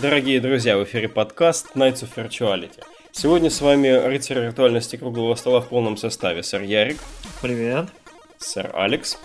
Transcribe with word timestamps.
Дорогие 0.00 0.40
друзья, 0.40 0.78
в 0.78 0.84
эфире 0.84 1.10
подкаст 1.10 1.72
Nights 1.74 2.04
of 2.04 2.14
Virtuality. 2.16 2.82
Сегодня 3.12 3.50
с 3.50 3.60
вами 3.60 3.88
рыцарь 3.88 4.38
виртуальности 4.38 4.96
круглого 4.96 5.34
стола 5.34 5.60
в 5.60 5.68
полном 5.68 5.98
составе. 5.98 6.42
Сэр 6.42 6.62
Ярик. 6.62 6.96
Привет. 7.42 7.90
Сэр 8.38 8.70
Алекс. 8.72 9.18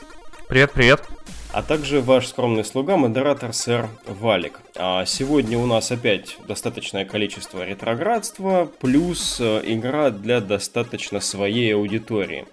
Привет, 0.50 0.74
привет 0.74 1.15
а 1.56 1.62
также 1.62 2.02
ваш 2.02 2.28
скромный 2.28 2.66
слуга, 2.66 2.98
модератор 2.98 3.54
сэр 3.54 3.88
Валик. 4.06 4.60
А 4.76 5.06
сегодня 5.06 5.58
у 5.58 5.66
нас 5.66 5.90
опять 5.90 6.36
достаточное 6.46 7.06
количество 7.06 7.66
ретроградства, 7.66 8.70
плюс 8.82 9.38
э, 9.40 9.62
игра 9.64 10.10
для 10.10 10.42
достаточно 10.42 11.22
своей 11.22 11.74
аудитории. 11.74 12.46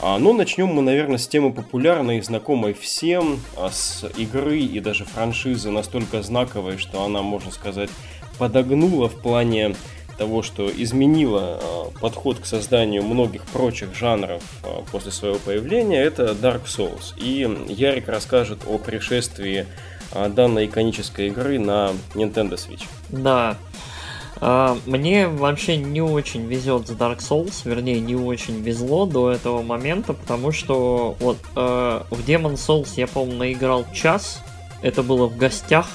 А, 0.00 0.18
ну, 0.18 0.32
начнем 0.32 0.68
мы, 0.68 0.80
наверное, 0.80 1.18
с 1.18 1.28
темы 1.28 1.52
популярной 1.52 2.16
и 2.16 2.22
знакомой 2.22 2.72
всем, 2.72 3.42
а, 3.58 3.68
с 3.70 4.10
игры 4.16 4.60
и 4.60 4.80
даже 4.80 5.04
франшизы 5.04 5.70
настолько 5.70 6.22
знаковой, 6.22 6.78
что 6.78 7.04
она, 7.04 7.20
можно 7.20 7.50
сказать, 7.50 7.90
подогнула 8.38 9.10
в 9.10 9.20
плане 9.20 9.76
того, 10.16 10.42
что 10.42 10.70
изменило 10.70 11.60
э, 11.60 11.98
подход 12.00 12.38
к 12.38 12.46
созданию 12.46 13.02
многих 13.02 13.42
прочих 13.42 13.94
жанров 13.94 14.42
э, 14.62 14.68
после 14.90 15.12
своего 15.12 15.38
появления, 15.38 16.02
это 16.02 16.32
Dark 16.32 16.64
Souls. 16.64 17.14
И 17.16 17.48
Ярик 17.68 18.08
расскажет 18.08 18.60
о 18.66 18.78
пришествии 18.78 19.66
э, 20.12 20.28
данной 20.28 20.66
иконической 20.66 21.28
игры 21.28 21.58
на 21.58 21.92
Nintendo 22.14 22.54
Switch. 22.54 22.84
Да. 23.08 23.56
Мне 24.38 25.28
вообще 25.28 25.78
не 25.78 26.02
очень 26.02 26.44
везет 26.44 26.88
с 26.88 26.90
Dark 26.90 27.20
Souls, 27.20 27.62
вернее, 27.64 28.00
не 28.00 28.14
очень 28.14 28.60
везло 28.60 29.06
до 29.06 29.30
этого 29.32 29.62
момента, 29.62 30.12
потому 30.12 30.52
что 30.52 31.16
вот 31.20 31.38
э, 31.56 32.02
в 32.10 32.20
Demon 32.28 32.56
Souls 32.56 32.90
я, 32.96 33.06
по-моему, 33.06 33.38
наиграл 33.38 33.86
час, 33.94 34.42
это 34.82 35.02
было 35.02 35.26
в 35.26 35.38
гостях, 35.38 35.86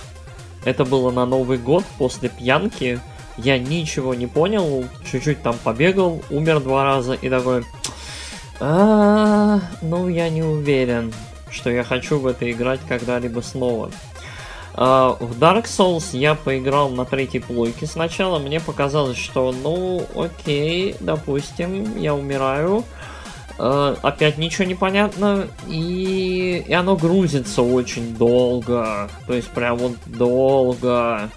это 0.65 0.85
было 0.85 1.11
на 1.11 1.27
Новый 1.27 1.59
год 1.59 1.83
после 1.99 2.29
пьянки, 2.29 2.99
я 3.43 3.57
ничего 3.59 4.13
не 4.13 4.27
понял, 4.27 4.85
чуть-чуть 5.09 5.41
там 5.41 5.55
побегал, 5.63 6.21
умер 6.29 6.61
два 6.61 6.83
раза 6.83 7.13
и 7.13 7.29
такой... 7.29 7.63
А, 8.59 9.59
ну, 9.81 10.07
я 10.07 10.29
не 10.29 10.43
уверен, 10.43 11.11
что 11.49 11.69
я 11.69 11.83
хочу 11.83 12.19
в 12.19 12.27
это 12.27 12.49
играть 12.51 12.79
когда-либо 12.87 13.41
снова. 13.41 13.91
Uh, 14.73 15.17
в 15.19 15.37
Dark 15.37 15.65
Souls 15.65 16.17
я 16.17 16.33
поиграл 16.33 16.89
на 16.89 17.03
третьей 17.03 17.41
плойке 17.41 17.85
сначала. 17.85 18.39
Мне 18.39 18.61
показалось, 18.61 19.17
что 19.17 19.51
ну 19.51 20.05
окей, 20.15 20.95
допустим, 21.01 21.97
я 21.97 22.15
умираю. 22.15 22.85
Uh, 23.57 23.97
опять 24.01 24.37
ничего 24.37 24.63
не 24.63 24.75
понятно. 24.75 25.47
И... 25.67 26.63
и 26.65 26.73
оно 26.73 26.95
грузится 26.95 27.61
очень 27.61 28.15
долго. 28.15 29.09
То 29.27 29.33
есть 29.33 29.49
прям 29.49 29.77
вот 29.77 29.97
долго. 30.05 31.29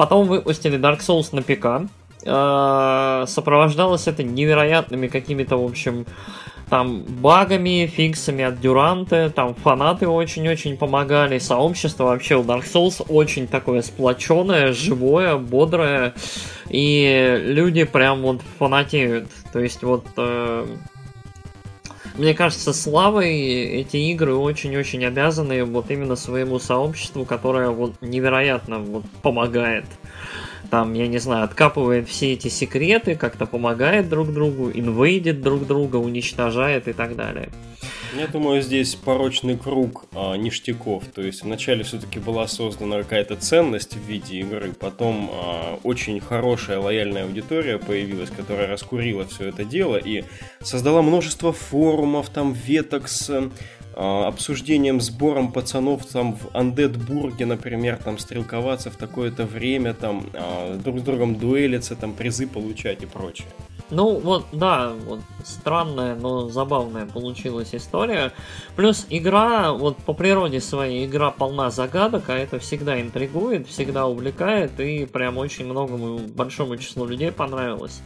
Потом 0.00 0.26
выпустили 0.28 0.78
Dark 0.78 1.00
Souls 1.00 1.28
на 1.32 1.42
ПК. 1.42 1.86
Э, 2.24 3.26
сопровождалось 3.28 4.06
это 4.08 4.22
невероятными 4.22 5.08
какими-то, 5.08 5.58
в 5.58 5.64
общем, 5.66 6.06
там 6.70 7.02
багами, 7.02 7.84
фиксами 7.84 8.42
от 8.42 8.62
Дюранта, 8.62 9.28
там 9.28 9.54
фанаты 9.54 10.08
очень-очень 10.08 10.78
помогали, 10.78 11.38
сообщество 11.38 12.04
вообще 12.04 12.36
у 12.36 12.42
Dark 12.42 12.64
Souls 12.64 13.04
очень 13.10 13.46
такое 13.46 13.82
сплоченное, 13.82 14.72
живое, 14.72 15.36
бодрое, 15.36 16.14
и 16.70 17.38
люди 17.44 17.84
прям 17.84 18.22
вот 18.22 18.40
фанатеют. 18.58 19.28
То 19.52 19.58
есть 19.58 19.82
вот 19.82 20.06
э, 20.16 20.66
мне 22.20 22.34
кажется, 22.34 22.74
славой 22.74 23.34
эти 23.40 23.96
игры 23.96 24.34
очень-очень 24.34 25.04
обязаны 25.06 25.64
вот 25.64 25.90
именно 25.90 26.16
своему 26.16 26.58
сообществу, 26.58 27.24
которое 27.24 27.70
вот 27.70 27.94
невероятно 28.02 28.78
вот 28.78 29.04
помогает. 29.22 29.86
Там, 30.70 30.94
я 30.94 31.08
не 31.08 31.18
знаю, 31.18 31.44
откапывает 31.44 32.08
все 32.08 32.32
эти 32.32 32.46
секреты, 32.48 33.16
как-то 33.16 33.44
помогает 33.46 34.08
друг 34.08 34.32
другу, 34.32 34.70
инвейдит 34.72 35.42
друг 35.42 35.66
друга, 35.66 35.96
уничтожает 35.96 36.86
и 36.86 36.92
так 36.92 37.16
далее. 37.16 37.50
Я 38.16 38.26
думаю, 38.26 38.60
здесь 38.60 38.96
порочный 38.96 39.56
круг 39.56 40.06
а, 40.14 40.34
ништяков. 40.34 41.04
То 41.14 41.22
есть 41.22 41.42
вначале 41.42 41.84
все-таки 41.84 42.18
была 42.18 42.46
создана 42.48 42.98
какая-то 42.98 43.36
ценность 43.36 43.94
в 43.94 44.00
виде 44.00 44.40
игры, 44.40 44.72
потом 44.72 45.30
а, 45.32 45.78
очень 45.84 46.20
хорошая 46.20 46.78
лояльная 46.78 47.24
аудитория 47.24 47.78
появилась, 47.78 48.30
которая 48.30 48.66
раскурила 48.66 49.26
все 49.26 49.46
это 49.46 49.64
дело 49.64 49.96
и 49.96 50.24
создала 50.60 51.02
множество 51.02 51.52
форумов, 51.52 52.30
там 52.30 52.52
веток 52.52 53.08
с 53.08 53.50
обсуждением, 53.94 55.00
сбором 55.00 55.52
пацанов 55.52 56.06
там 56.06 56.34
в 56.34 56.54
Андетбурге, 56.54 57.46
например, 57.46 57.96
там 57.96 58.18
стрелковаться 58.18 58.90
в 58.90 58.96
такое-то 58.96 59.44
время, 59.44 59.94
там 59.94 60.26
а, 60.34 60.76
друг 60.76 61.00
с 61.00 61.02
другом 61.02 61.36
дуэлиться, 61.36 61.96
там 61.96 62.14
призы 62.14 62.46
получать 62.46 63.02
и 63.02 63.06
прочее. 63.06 63.48
Ну, 63.90 64.18
вот, 64.20 64.46
да, 64.52 64.92
вот 65.06 65.20
странная, 65.44 66.14
но 66.14 66.48
забавная 66.48 67.06
получилась 67.06 67.74
история. 67.74 68.32
Плюс 68.76 69.06
игра, 69.10 69.72
вот 69.72 69.96
по 69.96 70.12
природе 70.12 70.60
своей, 70.60 71.06
игра 71.06 71.30
полна 71.30 71.70
загадок, 71.70 72.24
а 72.28 72.36
это 72.36 72.58
всегда 72.58 73.00
интригует, 73.00 73.66
всегда 73.68 74.06
увлекает, 74.06 74.78
и 74.78 75.06
прям 75.06 75.38
очень 75.38 75.64
многому 75.64 76.18
большому 76.18 76.76
числу 76.76 77.06
людей 77.06 77.32
понравилось. 77.32 78.00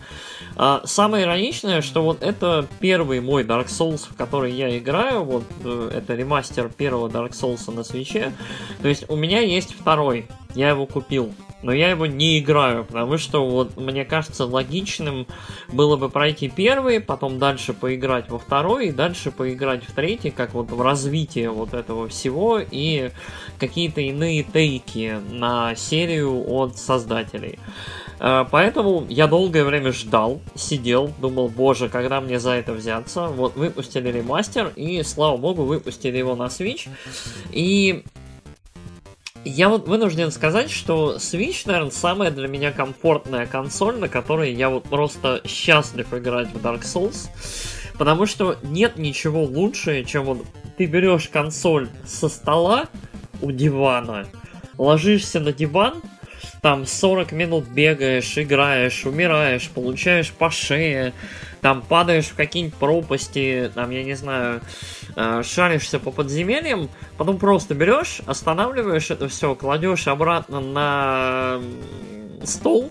А, 0.57 0.83
самое 0.85 1.25
ироничное, 1.25 1.83
что 1.83 2.03
вот 2.03 2.23
это 2.23 2.67
первый 2.81 3.21
мой 3.21 3.45
Dark 3.45 3.67
Souls, 3.67 4.09
в 4.09 4.17
который 4.17 4.53
я 4.53 4.77
играю, 4.79 5.25
вот 5.25 5.45
э, 5.65 5.91
это 5.95 6.15
ремастер 6.15 6.69
первого 6.69 7.09
Dark 7.09 7.33
Souls 7.33 7.71
на 7.73 7.85
свече. 7.85 8.33
То 8.81 8.89
есть 8.89 9.05
у 9.11 9.17
меня 9.17 9.41
есть 9.41 9.75
второй, 9.75 10.29
я 10.55 10.71
его 10.71 10.87
купил 10.87 11.33
но 11.65 11.73
я 11.73 11.91
его 11.91 12.05
не 12.05 12.39
играю, 12.39 12.85
потому 12.85 13.17
что 13.17 13.49
вот 13.49 13.77
мне 13.79 14.05
кажется 14.05 14.45
логичным 14.45 15.27
было 15.73 15.97
бы 15.97 16.11
пройти 16.11 16.49
первый, 16.55 17.01
потом 17.01 17.39
дальше 17.39 17.73
поиграть 17.73 18.29
во 18.29 18.39
второй, 18.39 18.89
и 18.89 18.93
дальше 18.93 19.31
поиграть 19.31 19.83
в 19.83 19.93
третий, 19.93 20.31
как 20.31 20.53
вот 20.53 20.71
в 20.71 20.81
развитие 20.83 21.51
вот 21.51 21.73
этого 21.73 22.07
всего 22.09 22.61
и 22.61 23.11
какие-то 23.59 24.03
иные 24.03 24.43
тейки 24.43 25.19
на 25.31 25.75
серию 25.75 26.45
от 26.47 26.77
создателей. 26.77 27.59
Э, 28.21 28.45
поэтому 28.51 29.07
я 29.09 29.27
долгое 29.27 29.65
время 29.65 29.93
ждал, 29.93 30.41
сидел, 30.55 31.11
думал, 31.19 31.49
боже, 31.49 31.89
когда 31.89 32.21
мне 32.21 32.39
за 32.39 32.51
это 32.51 32.73
взяться. 32.73 33.29
Вот 33.29 33.57
выпустили 33.57 34.13
ремастер, 34.13 34.71
и 34.77 35.03
слава 35.03 35.39
богу, 35.39 35.65
выпустили 35.65 36.19
его 36.19 36.37
на 36.37 36.45
Switch. 36.45 36.89
И 37.53 38.05
я 39.45 39.69
вот 39.69 39.89
вынужден 39.89 40.31
сказать, 40.31 40.71
что 40.71 41.17
Switch, 41.17 41.63
наверное, 41.67 41.91
самая 41.91 42.31
для 42.31 42.49
меня 42.49 42.73
комфортная 42.73 43.47
консоль, 43.47 43.99
на 43.99 44.09
которой 44.09 44.53
я 44.53 44.71
вот 44.71 44.85
просто 44.85 45.43
счастлив 45.47 46.13
играть 46.13 46.49
в 46.49 46.57
Dark 46.65 46.83
Souls. 46.83 47.29
Потому 47.99 48.27
что 48.27 48.57
нет 48.63 48.97
ничего 48.97 49.45
лучше, 49.45 50.05
чем 50.05 50.25
вот 50.25 50.47
ты 50.77 50.87
берешь 50.87 51.29
консоль 51.29 51.89
со 52.05 52.29
стола 52.29 52.89
у 53.41 53.53
дивана, 53.53 54.27
ложишься 54.79 55.39
на 55.39 55.53
диван, 55.53 56.03
там 56.61 56.87
40 56.87 57.33
минут 57.33 57.69
бегаешь, 57.69 58.37
играешь, 58.39 59.05
умираешь, 59.05 59.69
получаешь 59.69 60.33
по 60.33 60.51
шее, 60.51 61.13
там 61.65 61.81
падаешь 61.81 62.27
в 62.27 62.35
какие-нибудь 62.35 62.75
пропасти, 62.75 63.73
там, 63.75 63.89
я 63.89 64.05
не 64.05 64.13
знаю, 64.13 64.61
э, 65.17 65.43
шаришься 65.43 65.99
по 65.99 66.11
подземельям, 66.11 66.91
потом 67.17 67.39
просто 67.39 67.75
берешь, 67.75 68.21
останавливаешь 68.27 69.11
это 69.11 69.29
все, 69.29 69.55
кладешь 69.55 70.07
обратно 70.07 70.61
на 70.61 71.63
стол, 72.43 72.91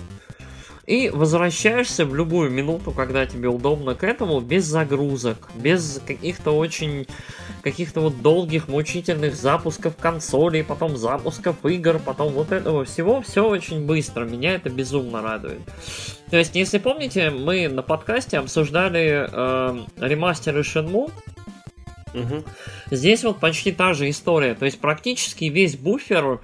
и 0.86 1.10
возвращаешься 1.10 2.06
в 2.06 2.14
любую 2.14 2.52
минуту, 2.52 2.92
когда 2.92 3.26
тебе 3.26 3.48
удобно 3.48 3.96
к 3.96 4.04
этому, 4.04 4.42
без 4.42 4.66
загрузок, 4.66 5.50
без 5.56 6.02
каких-то 6.06 6.52
очень 6.52 7.08
каких-то 7.62 8.02
вот 8.02 8.22
долгих, 8.22 8.68
мучительных 8.68 9.36
запусков 9.36 9.96
консолей, 9.96 10.64
потом 10.64 10.98
запусков 10.98 11.66
игр, 11.66 12.00
потом 12.00 12.34
вот 12.34 12.52
этого 12.52 12.84
всего, 12.84 13.22
все 13.22 13.48
очень 13.48 13.86
быстро. 13.86 14.26
Меня 14.26 14.56
это 14.56 14.70
безумно 14.70 15.22
радует. 15.22 15.62
То 16.30 16.38
есть, 16.38 16.56
если 16.56 16.78
помните, 16.78 17.30
мы 17.30 17.70
на 17.70 17.82
подкасте 17.82 18.38
обсуждали 18.38 19.28
э, 19.32 19.80
ремастеры 20.00 20.62
Shenmue, 20.62 21.12
Угу. 22.14 22.44
Здесь 22.92 23.24
вот 23.24 23.40
почти 23.40 23.72
та 23.72 23.94
же 23.94 24.10
история. 24.10 24.54
То 24.54 24.66
есть 24.66 24.80
практически 24.80 25.46
весь 25.46 25.76
буфер, 25.76 26.42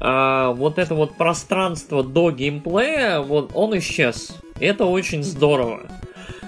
э, 0.00 0.52
вот 0.54 0.78
это 0.78 0.94
вот 0.94 1.16
пространство 1.16 2.02
до 2.02 2.30
геймплея, 2.30 3.20
вот 3.20 3.52
он 3.54 3.78
исчез. 3.78 4.36
Это 4.58 4.84
очень 4.84 5.22
здорово. 5.22 5.82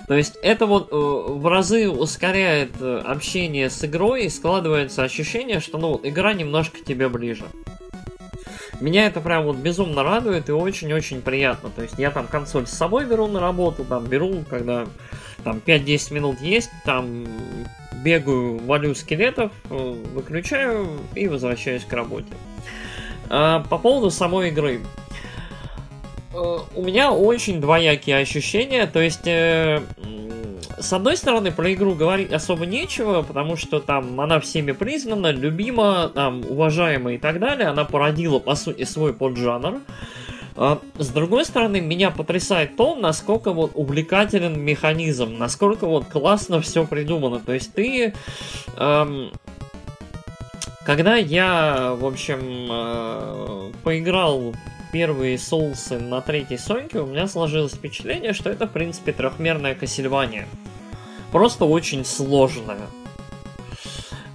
То 0.08 0.14
есть 0.14 0.36
это 0.42 0.66
вот 0.66 0.88
э, 0.90 0.94
в 0.94 1.46
разы 1.46 1.88
ускоряет 1.88 2.72
э, 2.80 3.02
общение 3.04 3.70
с 3.70 3.84
игрой 3.84 4.24
и 4.24 4.28
складывается 4.28 5.04
ощущение, 5.04 5.60
что 5.60 5.78
ну 5.78 6.00
игра 6.02 6.32
немножко 6.32 6.78
тебе 6.84 7.08
ближе. 7.08 7.44
Меня 8.80 9.06
это 9.06 9.20
прям 9.20 9.44
вот 9.44 9.56
безумно 9.56 10.02
радует 10.02 10.48
и 10.48 10.52
очень-очень 10.52 11.22
приятно. 11.22 11.70
То 11.70 11.82
есть 11.82 11.98
я 11.98 12.10
там 12.10 12.26
консоль 12.26 12.66
с 12.66 12.72
собой 12.72 13.06
беру 13.06 13.28
на 13.28 13.40
работу, 13.40 13.84
там 13.84 14.04
беру, 14.04 14.44
когда 14.50 14.86
там 15.44 15.62
5-10 15.64 16.14
минут 16.14 16.40
есть, 16.40 16.70
там 16.84 17.24
бегаю, 18.04 18.58
валю 18.58 18.94
скелетов, 18.94 19.52
э, 19.70 19.94
выключаю 20.14 20.98
и 21.14 21.28
возвращаюсь 21.28 21.84
к 21.84 21.92
работе. 21.92 22.34
А, 23.34 23.60
по 23.60 23.78
поводу 23.78 24.10
самой 24.10 24.50
игры. 24.50 24.82
Э, 26.34 26.58
у 26.74 26.82
меня 26.82 27.12
очень 27.12 27.62
двоякие 27.62 28.18
ощущения. 28.18 28.86
То 28.86 29.00
есть, 29.00 29.26
э, 29.26 29.80
с 30.78 30.92
одной 30.92 31.16
стороны, 31.16 31.50
про 31.50 31.72
игру 31.72 31.94
говорить 31.94 32.30
особо 32.30 32.66
нечего, 32.66 33.22
потому 33.22 33.56
что 33.56 33.80
там 33.80 34.20
она 34.20 34.38
всеми 34.38 34.72
признана, 34.72 35.32
любима, 35.32 36.10
там, 36.14 36.42
уважаема 36.46 37.14
и 37.14 37.18
так 37.18 37.40
далее. 37.40 37.68
Она 37.68 37.86
породила, 37.86 38.38
по 38.38 38.54
сути, 38.54 38.84
свой 38.84 39.14
поджанр. 39.14 39.80
А, 40.54 40.78
с 40.98 41.08
другой 41.08 41.46
стороны, 41.46 41.80
меня 41.80 42.10
потрясает 42.10 42.76
то, 42.76 42.94
насколько 42.96 43.54
вот 43.54 43.70
увлекателен 43.74 44.60
механизм, 44.60 45.38
насколько 45.38 45.86
вот 45.86 46.04
классно 46.04 46.60
все 46.60 46.86
придумано. 46.86 47.40
То 47.40 47.54
есть 47.54 47.72
ты... 47.72 48.12
Эм, 48.76 49.32
когда 50.84 51.16
я, 51.16 51.94
в 51.94 52.04
общем, 52.04 52.68
э, 52.70 53.72
поиграл 53.84 54.54
первые 54.92 55.38
соусы 55.38 55.98
на 55.98 56.20
третьей 56.20 56.58
Соньке, 56.58 57.00
у 57.00 57.06
меня 57.06 57.26
сложилось 57.26 57.72
впечатление, 57.72 58.32
что 58.32 58.50
это, 58.50 58.66
в 58.66 58.72
принципе, 58.72 59.12
трехмерное 59.12 59.74
Кассельвания. 59.74 60.46
Просто 61.30 61.64
очень 61.64 62.04
сложное. 62.04 62.80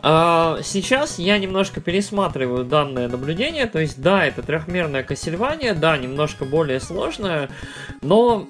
А, 0.10 0.60
сейчас 0.64 1.20
я 1.20 1.38
немножко 1.38 1.82
пересматриваю 1.82 2.64
данное 2.64 3.10
наблюдение, 3.10 3.66
то 3.66 3.80
есть 3.80 4.02
да, 4.02 4.26
это 4.26 4.42
трехмерное 4.42 5.04
Кассельвания, 5.04 5.74
да, 5.74 5.98
немножко 5.98 6.46
более 6.46 6.80
сложное, 6.80 7.50
но 8.02 8.48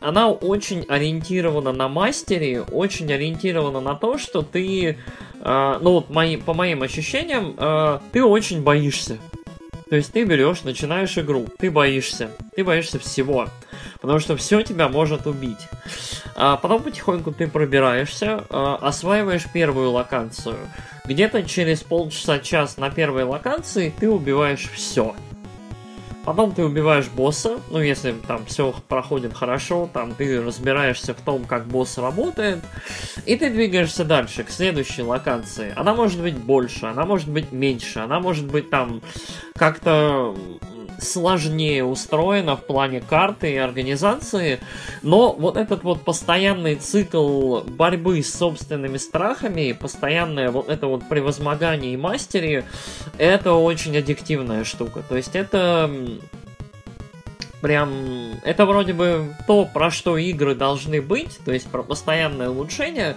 она 0.00 0.30
очень 0.30 0.84
ориентирована 0.88 1.72
на 1.72 1.88
мастере, 1.88 2.62
очень 2.62 3.12
ориентирована 3.12 3.80
на 3.80 3.96
то, 3.96 4.16
что 4.16 4.42
ты, 4.42 4.96
а, 5.40 5.80
ну 5.80 5.90
вот 5.90 6.10
мои, 6.10 6.36
по 6.36 6.54
моим 6.54 6.84
ощущениям, 6.84 7.56
а, 7.58 8.00
ты 8.12 8.22
очень 8.22 8.62
боишься. 8.62 9.18
То 9.90 9.96
есть 9.96 10.12
ты 10.12 10.22
берешь, 10.22 10.62
начинаешь 10.62 11.18
игру, 11.18 11.46
ты 11.58 11.68
боишься, 11.68 12.30
ты 12.54 12.62
боишься 12.62 13.00
всего, 13.00 13.48
потому 14.06 14.20
что 14.20 14.36
все 14.36 14.62
тебя 14.62 14.88
может 14.88 15.26
убить. 15.26 15.66
А 16.36 16.56
потом 16.56 16.80
потихоньку 16.84 17.32
ты 17.32 17.48
пробираешься, 17.48 18.44
а, 18.50 18.76
осваиваешь 18.76 19.50
первую 19.52 19.90
локацию. 19.90 20.54
Где-то 21.06 21.42
через 21.42 21.82
полчаса-час 21.82 22.76
на 22.76 22.88
первой 22.90 23.24
локации 23.24 23.92
ты 23.98 24.08
убиваешь 24.08 24.70
все. 24.72 25.16
Потом 26.24 26.52
ты 26.52 26.64
убиваешь 26.64 27.08
босса, 27.08 27.58
ну 27.68 27.80
если 27.80 28.12
там 28.12 28.46
все 28.46 28.72
проходит 28.86 29.34
хорошо, 29.34 29.90
там 29.92 30.14
ты 30.14 30.40
разбираешься 30.40 31.12
в 31.12 31.20
том, 31.20 31.44
как 31.44 31.66
босс 31.66 31.98
работает, 31.98 32.60
и 33.24 33.34
ты 33.34 33.50
двигаешься 33.50 34.04
дальше, 34.04 34.44
к 34.44 34.50
следующей 34.50 35.02
локации. 35.02 35.72
Она 35.74 35.94
может 35.94 36.20
быть 36.20 36.36
больше, 36.36 36.86
она 36.86 37.04
может 37.06 37.28
быть 37.28 37.50
меньше, 37.50 37.98
она 37.98 38.20
может 38.20 38.46
быть 38.46 38.70
там 38.70 39.02
как-то 39.56 40.36
сложнее 40.98 41.84
устроена 41.84 42.56
в 42.56 42.64
плане 42.64 43.00
карты 43.00 43.52
и 43.52 43.56
организации, 43.56 44.60
но 45.02 45.32
вот 45.32 45.56
этот 45.56 45.82
вот 45.82 46.02
постоянный 46.02 46.76
цикл 46.76 47.60
борьбы 47.60 48.22
с 48.22 48.34
собственными 48.34 48.96
страхами, 48.96 49.72
постоянное 49.72 50.50
вот 50.50 50.68
это 50.68 50.86
вот 50.86 51.08
превозмогание 51.08 51.94
и 51.94 51.96
мастери, 51.96 52.64
это 53.18 53.52
очень 53.52 53.96
аддиктивная 53.96 54.64
штука. 54.64 55.02
То 55.08 55.16
есть 55.16 55.34
это 55.34 55.90
прям... 57.60 58.34
Это 58.44 58.66
вроде 58.66 58.92
бы 58.92 59.34
то, 59.46 59.64
про 59.64 59.90
что 59.90 60.16
игры 60.16 60.54
должны 60.54 61.00
быть, 61.00 61.38
то 61.44 61.52
есть 61.52 61.68
про 61.68 61.82
постоянное 61.82 62.50
улучшение, 62.50 63.16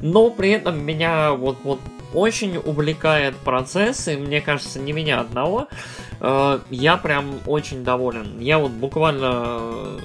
но 0.00 0.30
при 0.30 0.50
этом 0.50 0.84
меня 0.84 1.32
вот, 1.32 1.58
вот 1.64 1.80
очень 2.12 2.56
увлекает 2.56 3.36
процесс, 3.36 4.08
и 4.08 4.16
мне 4.16 4.40
кажется, 4.40 4.80
не 4.80 4.92
меня 4.92 5.20
одного. 5.20 5.68
Э, 6.20 6.60
я 6.70 6.96
прям 6.96 7.40
очень 7.46 7.84
доволен. 7.84 8.38
Я 8.40 8.58
вот 8.58 8.72
буквально 8.72 10.00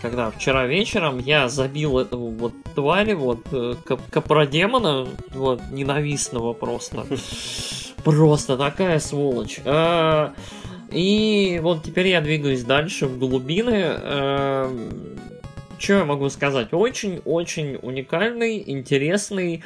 когда 0.00 0.30
вчера 0.30 0.64
вечером 0.66 1.18
я 1.18 1.48
забил 1.48 1.98
этого 1.98 2.30
вот 2.30 2.52
твари, 2.74 3.14
вот 3.14 3.40
э, 3.52 3.74
капродемона, 4.10 5.08
вот 5.30 5.60
ненавистного 5.70 6.52
просто. 6.52 7.04
Просто 8.04 8.56
такая 8.56 9.00
сволочь. 9.00 9.60
И 10.90 11.60
вот 11.62 11.82
теперь 11.82 12.08
я 12.08 12.20
двигаюсь 12.20 12.64
дальше 12.64 13.06
в 13.06 13.18
глубины. 13.18 13.96
Что 15.78 15.92
я 15.92 16.04
могу 16.04 16.28
сказать? 16.28 16.68
Очень-очень 16.72 17.78
уникальный, 17.82 18.62
интересный, 18.66 19.62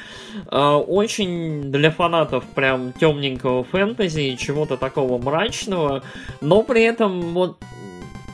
э, 0.51 0.59
очень 0.59 1.73
для 1.73 1.91
фанатов 1.91 2.45
прям 2.55 2.93
темненького 2.93 3.65
фэнтези 3.65 4.21
и 4.21 4.37
чего-то 4.37 4.77
такого 4.77 5.17
мрачного, 5.17 6.03
но 6.43 6.63
при 6.63 6.83
этом 6.83 7.33
вот, 7.33 7.57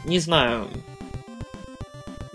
не 0.05 0.19
знаю, 0.19 0.67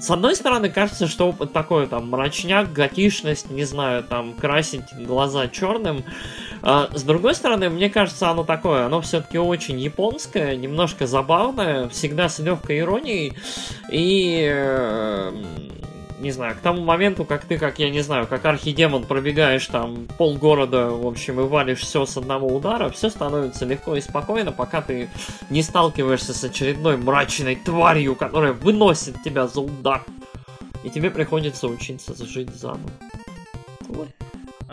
с 0.03 0.11
одной 0.11 0.35
стороны, 0.35 0.69
кажется, 0.69 1.07
что 1.07 1.31
такой 1.31 1.88
там 1.88 2.09
мрачняк, 2.09 2.73
готишность, 2.73 3.50
не 3.50 3.63
знаю, 3.63 4.03
там 4.03 4.33
красить 4.33 4.94
глаза 4.94 5.47
черным. 5.47 6.03
А 6.61 6.89
с 6.94 7.03
другой 7.03 7.35
стороны, 7.35 7.69
мне 7.69 7.89
кажется, 7.89 8.29
оно 8.29 8.44
такое, 8.44 8.85
оно 8.85 9.00
все-таки 9.00 9.38
очень 9.38 9.79
японское, 9.79 10.57
немножко 10.57 11.07
забавное, 11.07 11.88
всегда 11.88 12.27
с 12.27 12.39
легкой 12.39 12.79
иронией. 12.79 13.38
И 13.94 14.45
э, 14.51 15.31
не 16.19 16.31
знаю, 16.31 16.56
к 16.56 16.60
тому 16.60 16.83
моменту, 16.83 17.25
как 17.25 17.45
ты, 17.45 17.57
как 17.57 17.80
я 17.80 17.89
не 17.89 18.01
знаю, 18.01 18.27
как 18.27 18.45
архидемон 18.45 19.04
пробегаешь 19.06 19.65
там 19.68 20.07
полгорода, 20.18 20.89
в 20.89 21.06
общем, 21.06 21.39
и 21.39 21.44
валишь 21.44 21.80
все 21.80 22.06
с 22.06 22.18
одного 22.18 22.48
удара, 22.48 22.89
все 22.89 23.10
становится 23.10 23.65
легко 23.65 23.95
и 23.95 24.01
спокойно, 24.01 24.51
пока 24.51 24.81
ты 24.81 25.10
не 25.50 25.62
сталкиваешься 25.62 26.33
с 26.33 26.44
очередной 26.44 26.98
мрачной 26.98 27.56
тварью, 27.56 28.15
которая 28.15 28.54
выносит 28.54 29.21
тебя 29.24 29.48
за 29.48 29.62
удар. 29.62 30.04
И 30.83 30.89
тебе 30.89 31.10
приходится 31.10 31.68
учиться 31.68 32.13
жить 32.25 32.54
заново. 32.54 32.89
Вот. 33.88 34.09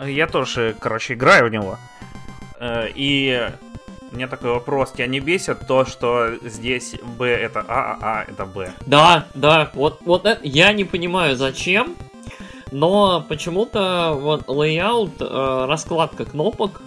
Я 0.05 0.27
тоже, 0.27 0.75
короче, 0.79 1.13
играю 1.13 1.47
в 1.47 1.51
него. 1.51 1.77
Э, 2.59 2.87
и 2.93 3.49
меня 4.11 4.27
такой 4.27 4.51
вопрос. 4.51 4.91
Тебя 4.91 5.07
не 5.07 5.19
бесит 5.19 5.67
то, 5.67 5.85
что 5.85 6.35
здесь 6.43 6.95
Б 7.17 7.27
это 7.27 7.63
А, 7.67 7.97
а 8.01 8.19
А 8.19 8.23
это 8.29 8.45
Б? 8.45 8.71
Да, 8.85 9.27
да. 9.33 9.71
Вот, 9.73 9.99
вот 10.05 10.25
это 10.25 10.39
я 10.43 10.73
не 10.73 10.83
понимаю, 10.83 11.35
зачем. 11.35 11.95
Но 12.71 13.25
почему-то 13.27 14.17
вот 14.17 14.47
layout, 14.47 15.19
э, 15.19 15.65
раскладка 15.67 16.23
кнопок 16.25 16.81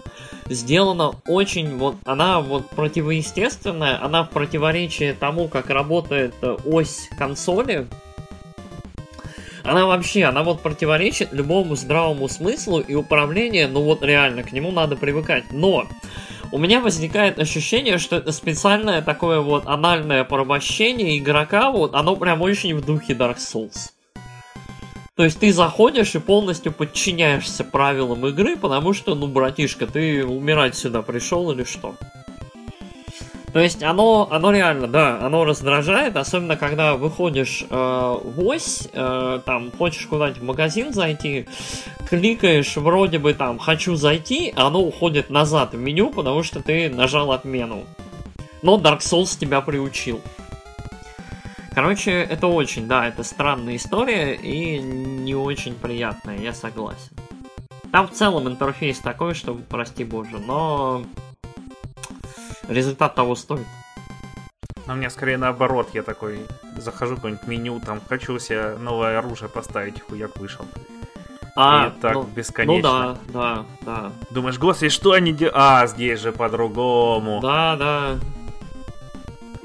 сделана 0.47 1.13
очень 1.27 1.77
вот 1.77 1.97
она 2.05 2.41
вот 2.41 2.71
противоестественная, 2.71 4.03
она 4.03 4.25
в 4.25 4.31
противоречии 4.31 5.17
тому, 5.19 5.49
как 5.49 5.71
работает 5.71 6.35
ось 6.65 7.09
консоли. 7.19 7.87
Она 9.63 9.87
вообще, 9.87 10.25
она 10.25 10.43
вот 10.43 10.61
противоречит 10.61 11.33
любому 11.33 11.75
здравому 11.75 12.29
смыслу 12.29 12.81
и 12.81 12.95
управлению, 12.95 13.71
ну 13.71 13.83
вот 13.83 14.03
реально, 14.03 14.43
к 14.43 14.53
нему 14.53 14.71
надо 14.71 14.95
привыкать. 14.97 15.45
Но 15.53 15.87
у 16.53 16.59
меня 16.59 16.81
возникает 16.81 17.39
ощущение, 17.39 17.99
что 17.99 18.17
это 18.17 18.33
специальное 18.33 19.03
такое 19.03 19.41
вот 19.41 19.67
анальное 19.67 20.25
порабощение 20.25 21.19
игрока, 21.19 21.71
вот 21.71 21.95
оно 21.95 22.17
прям 22.17 22.43
очень 22.43 22.75
в 22.77 22.85
духе 22.85 23.15
Dark 23.15 23.37
Souls. 23.37 23.91
То 25.17 25.25
есть 25.25 25.39
ты 25.39 25.53
заходишь 25.53 26.15
и 26.17 26.19
полностью 26.19 26.73
подчиняешься 26.73 27.63
правилам 27.63 28.27
игры, 28.27 28.57
потому 28.57 28.93
что, 28.93 29.15
ну, 29.15 29.29
братишка, 29.29 29.87
ты 29.87 30.25
умирать 30.25 30.75
сюда 30.75 31.03
пришел 31.03 31.53
или 31.53 31.63
что? 31.63 31.95
То 33.55 33.61
есть 33.61 33.85
оно, 33.85 34.27
оно 34.33 34.51
реально, 34.51 34.89
да, 34.89 35.21
оно 35.21 35.45
раздражает, 35.45 36.17
особенно 36.17 36.57
когда 36.57 36.97
выходишь 36.97 37.65
э, 37.71 37.73
в 37.73 38.45
ось, 38.45 38.89
э, 38.93 39.41
там, 39.47 39.71
хочешь 39.71 40.07
куда-нибудь 40.07 40.43
в 40.43 40.45
магазин 40.45 40.93
зайти, 40.93 41.47
кликаешь 42.11 42.77
вроде 42.77 43.21
бы 43.21 43.33
там 43.33 43.61
«хочу 43.61 43.95
зайти», 43.95 44.53
а 44.57 44.67
оно 44.67 44.83
уходит 44.83 45.31
назад 45.31 45.73
в 45.73 45.79
меню, 45.79 46.11
потому 46.11 46.43
что 46.43 46.65
ты 46.65 46.91
нажал 46.91 47.31
отмену. 47.31 47.85
Но 48.63 48.77
Dark 48.77 48.99
Souls 48.99 49.39
тебя 49.39 49.61
приучил. 49.61 50.21
Короче, 51.73 52.11
это 52.11 52.49
очень, 52.49 52.89
да, 52.89 53.07
это 53.07 53.23
странная 53.23 53.77
история 53.77 54.35
и 54.35 54.81
не 54.81 55.37
очень 55.37 55.75
приятная, 55.75 56.39
я 56.39 56.53
согласен. 56.53 57.13
Там 57.93 58.09
в 58.09 58.11
целом 58.11 58.49
интерфейс 58.49 58.99
такой, 58.99 59.35
что, 59.35 59.57
прости 59.69 60.03
боже, 60.03 60.39
но 60.45 61.05
результат 62.69 63.15
того 63.15 63.35
стоит. 63.35 63.67
А 64.87 64.95
мне 64.95 65.09
скорее 65.09 65.39
наоборот, 65.39 65.89
я 65.95 66.03
такой 66.03 66.41
захожу 66.77 67.15
в 67.15 67.17
какое-нибудь 67.17 67.47
меню, 67.47 67.81
там 67.81 68.01
хочу 68.07 68.39
себе 68.39 68.77
новое 68.79 69.19
оружие 69.19 69.49
поставить, 69.49 70.01
хуяк 70.01 70.37
вышел. 70.37 70.67
А, 71.57 71.89
и 71.89 72.01
так 72.01 72.15
ну, 72.15 72.25
бесконечно. 72.25 73.17
Ну 73.27 73.33
да, 73.33 73.33
да, 73.33 73.65
да. 73.83 74.13
Думаешь, 74.31 74.59
господи, 74.59 74.89
что 74.89 75.13
они 75.13 75.33
делают? 75.33 75.57
А, 75.57 75.87
здесь 75.87 76.21
же 76.21 76.33
по-другому. 76.33 77.41
Да, 77.41 77.77
да. 77.77 78.19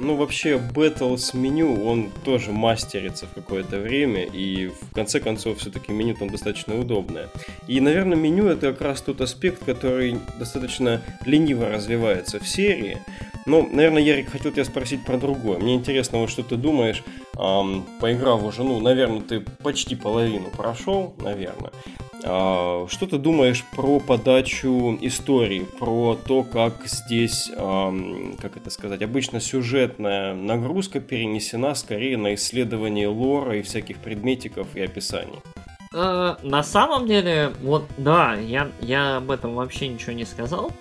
Ну, 0.01 0.15
вообще, 0.15 0.57
Battles 0.57 1.35
меню, 1.35 1.85
он 1.85 2.09
тоже 2.23 2.53
мастерится 2.53 3.25
в 3.25 3.33
какое-то 3.33 3.79
время, 3.79 4.23
и 4.23 4.67
в 4.67 4.93
конце 4.93 5.19
концов, 5.19 5.57
все-таки 5.57 5.91
меню 5.91 6.15
там 6.15 6.29
достаточно 6.29 6.79
удобное. 6.79 7.27
И, 7.67 7.81
наверное, 7.81 8.17
меню 8.17 8.47
это 8.47 8.71
как 8.71 8.81
раз 8.81 9.01
тот 9.01 9.19
аспект, 9.19 9.65
который 9.65 10.17
достаточно 10.39 11.01
лениво 11.25 11.69
развивается 11.69 12.39
в 12.39 12.47
серии, 12.47 12.97
Ну, 13.45 13.67
наверное, 13.71 14.03
Ярик, 14.03 14.29
хотел 14.29 14.51
тебя 14.51 14.63
спросить 14.63 15.03
про 15.05 15.17
другое. 15.17 15.57
Мне 15.57 15.73
интересно, 15.73 16.19
вот 16.19 16.29
что 16.29 16.43
ты 16.43 16.55
думаешь, 16.55 17.03
эм, 17.37 17.83
поиграв 17.99 18.43
уже, 18.43 18.63
ну, 18.63 18.79
наверное, 18.79 19.21
ты 19.21 19.39
почти 19.39 19.95
половину 19.95 20.49
прошел, 20.55 21.15
наверное. 21.19 21.71
Э, 22.23 22.87
что 22.89 23.07
ты 23.07 23.17
думаешь 23.17 23.63
про 23.75 23.99
подачу 23.99 24.97
истории, 25.01 25.65
про 25.79 26.15
то, 26.15 26.43
как 26.43 26.85
здесь, 26.85 27.51
как 27.51 28.57
это 28.57 28.69
сказать, 28.69 29.01
обычно 29.01 29.39
сюжетная 29.39 30.33
нагрузка 30.33 30.99
перенесена 30.99 31.75
скорее 31.75 32.17
на 32.17 32.35
исследование 32.35 33.07
лора 33.07 33.57
и 33.57 33.61
всяких 33.61 33.97
предметиков 33.97 34.67
и 34.75 34.81
описаний? 34.81 35.39
Э, 35.91 36.35
на 36.43 36.63
самом 36.63 37.07
деле, 37.07 37.51
вот 37.61 37.85
да, 37.97 38.35
я, 38.35 38.69
я 38.81 39.17
об 39.17 39.31
этом 39.31 39.55
вообще 39.55 39.87
ничего 39.87 40.13
не 40.13 40.25
сказал. 40.25 40.71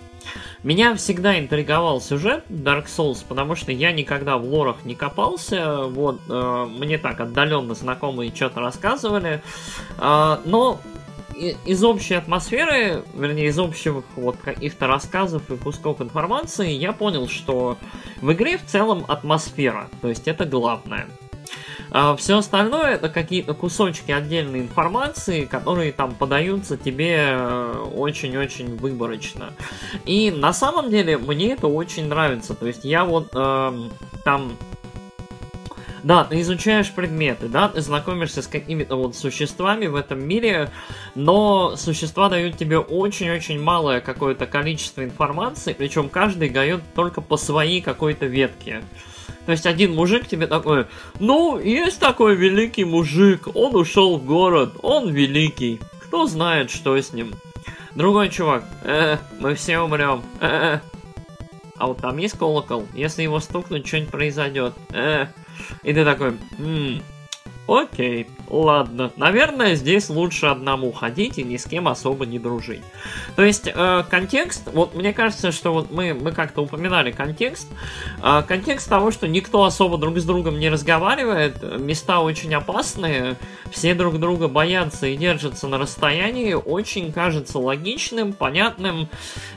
Меня 0.61 0.95
всегда 0.95 1.39
интриговал 1.39 2.01
сюжет 2.01 2.43
Dark 2.49 2.85
Souls, 2.85 3.25
потому 3.27 3.55
что 3.55 3.71
я 3.71 3.91
никогда 3.91 4.37
в 4.37 4.45
лорах 4.45 4.85
не 4.85 4.93
копался. 4.93 5.85
Вот, 5.85 6.19
э, 6.29 6.67
мне 6.69 6.97
так 6.97 7.19
отдаленно 7.19 7.73
знакомые 7.73 8.33
что-то 8.35 8.59
рассказывали. 8.59 9.41
Э, 9.97 10.37
но 10.45 10.79
из 11.65 11.83
общей 11.83 12.15
атмосферы, 12.15 13.03
вернее, 13.13 13.47
из 13.47 13.59
общих 13.59 14.03
вот 14.15 14.37
каких-то 14.37 14.87
рассказов 14.87 15.49
и 15.49 15.57
кусков 15.57 16.01
информации, 16.01 16.71
я 16.71 16.93
понял, 16.93 17.27
что 17.27 17.77
в 18.21 18.31
игре 18.31 18.57
в 18.57 18.65
целом 18.65 19.05
атмосфера, 19.07 19.89
то 20.01 20.09
есть 20.09 20.27
это 20.27 20.45
главное. 20.45 21.07
А 21.91 22.15
все 22.15 22.37
остальное 22.37 22.95
это 22.95 23.09
какие-то 23.09 23.53
кусочки 23.53 24.11
отдельной 24.11 24.59
информации, 24.59 25.45
которые 25.45 25.91
там 25.91 26.13
подаются 26.13 26.77
тебе 26.77 27.15
э, 27.31 27.85
очень-очень 27.95 28.75
выборочно. 28.77 29.53
И 30.05 30.29
на 30.29 30.53
самом 30.53 30.91
деле 30.91 31.17
мне 31.17 31.53
это 31.53 31.67
очень 31.67 32.07
нравится. 32.07 32.53
То 32.53 32.67
есть 32.67 32.85
я 32.85 33.05
вот 33.05 33.29
э, 33.33 33.89
там 34.23 34.51
да, 36.03 36.23
ты 36.23 36.41
изучаешь 36.41 36.91
предметы, 36.91 37.47
да, 37.47 37.69
ты 37.69 37.81
знакомишься 37.81 38.41
с 38.41 38.47
какими-то 38.47 38.95
вот 38.95 39.15
существами 39.15 39.87
в 39.87 39.95
этом 39.95 40.25
мире, 40.25 40.69
но 41.15 41.75
существа 41.75 42.29
дают 42.29 42.57
тебе 42.57 42.77
очень-очень 42.79 43.61
малое 43.61 44.01
какое-то 44.01 44.45
количество 44.45 45.03
информации, 45.03 45.73
причем 45.73 46.09
каждый 46.09 46.49
дает 46.49 46.81
только 46.95 47.21
по 47.21 47.37
своей 47.37 47.81
какой-то 47.81 48.25
ветке. 48.25 48.81
То 49.45 49.51
есть 49.51 49.65
один 49.65 49.95
мужик 49.95 50.27
тебе 50.27 50.47
такой, 50.47 50.85
ну, 51.19 51.59
есть 51.59 51.99
такой 51.99 52.35
великий 52.35 52.85
мужик, 52.85 53.47
он 53.55 53.75
ушел 53.75 54.17
в 54.17 54.25
город, 54.25 54.73
он 54.81 55.09
великий, 55.09 55.79
кто 56.03 56.27
знает, 56.27 56.69
что 56.69 56.95
с 56.95 57.13
ним. 57.13 57.33
Другой 57.95 58.29
чувак, 58.29 58.63
э, 58.83 59.17
мы 59.39 59.55
все 59.55 59.79
умрем, 59.79 60.21
э, 60.39 60.79
а 61.79 61.87
вот 61.87 61.97
там 61.97 62.17
есть 62.17 62.37
колокол, 62.37 62.85
если 62.93 63.23
его 63.23 63.39
стукнуть, 63.39 63.87
что-нибудь 63.87 64.11
произойдет, 64.11 64.73
э, 64.91 65.27
и 65.83 65.93
ты 65.93 66.05
такой, 66.05 66.37
м-м, 66.57 67.01
Окей, 67.69 68.27
ладно. 68.49 69.11
Наверное, 69.15 69.75
здесь 69.75 70.09
лучше 70.09 70.47
одному 70.47 70.91
ходить 70.91 71.37
и 71.37 71.43
ни 71.43 71.55
с 71.57 71.65
кем 71.65 71.87
особо 71.87 72.25
не 72.25 72.39
дружить. 72.39 72.81
То 73.35 73.43
есть, 73.43 73.69
э, 73.71 74.03
контекст, 74.09 74.63
вот 74.73 74.95
мне 74.95 75.13
кажется, 75.13 75.51
что 75.51 75.71
вот 75.71 75.91
мы, 75.91 76.15
мы 76.15 76.31
как-то 76.31 76.61
упоминали 76.63 77.11
контекст. 77.11 77.67
Э, 78.23 78.41
контекст 78.47 78.89
того, 78.89 79.11
что 79.11 79.27
никто 79.27 79.65
особо 79.65 79.99
друг 79.99 80.17
с 80.17 80.23
другом 80.23 80.57
не 80.57 80.69
разговаривает, 80.69 81.61
места 81.79 82.21
очень 82.21 82.55
опасные, 82.55 83.37
все 83.71 83.93
друг 83.93 84.19
друга 84.19 84.47
боятся 84.47 85.05
и 85.05 85.15
держатся 85.15 85.67
на 85.67 85.77
расстоянии, 85.77 86.53
очень 86.53 87.11
кажется 87.11 87.59
логичным, 87.59 88.33
понятным. 88.33 89.09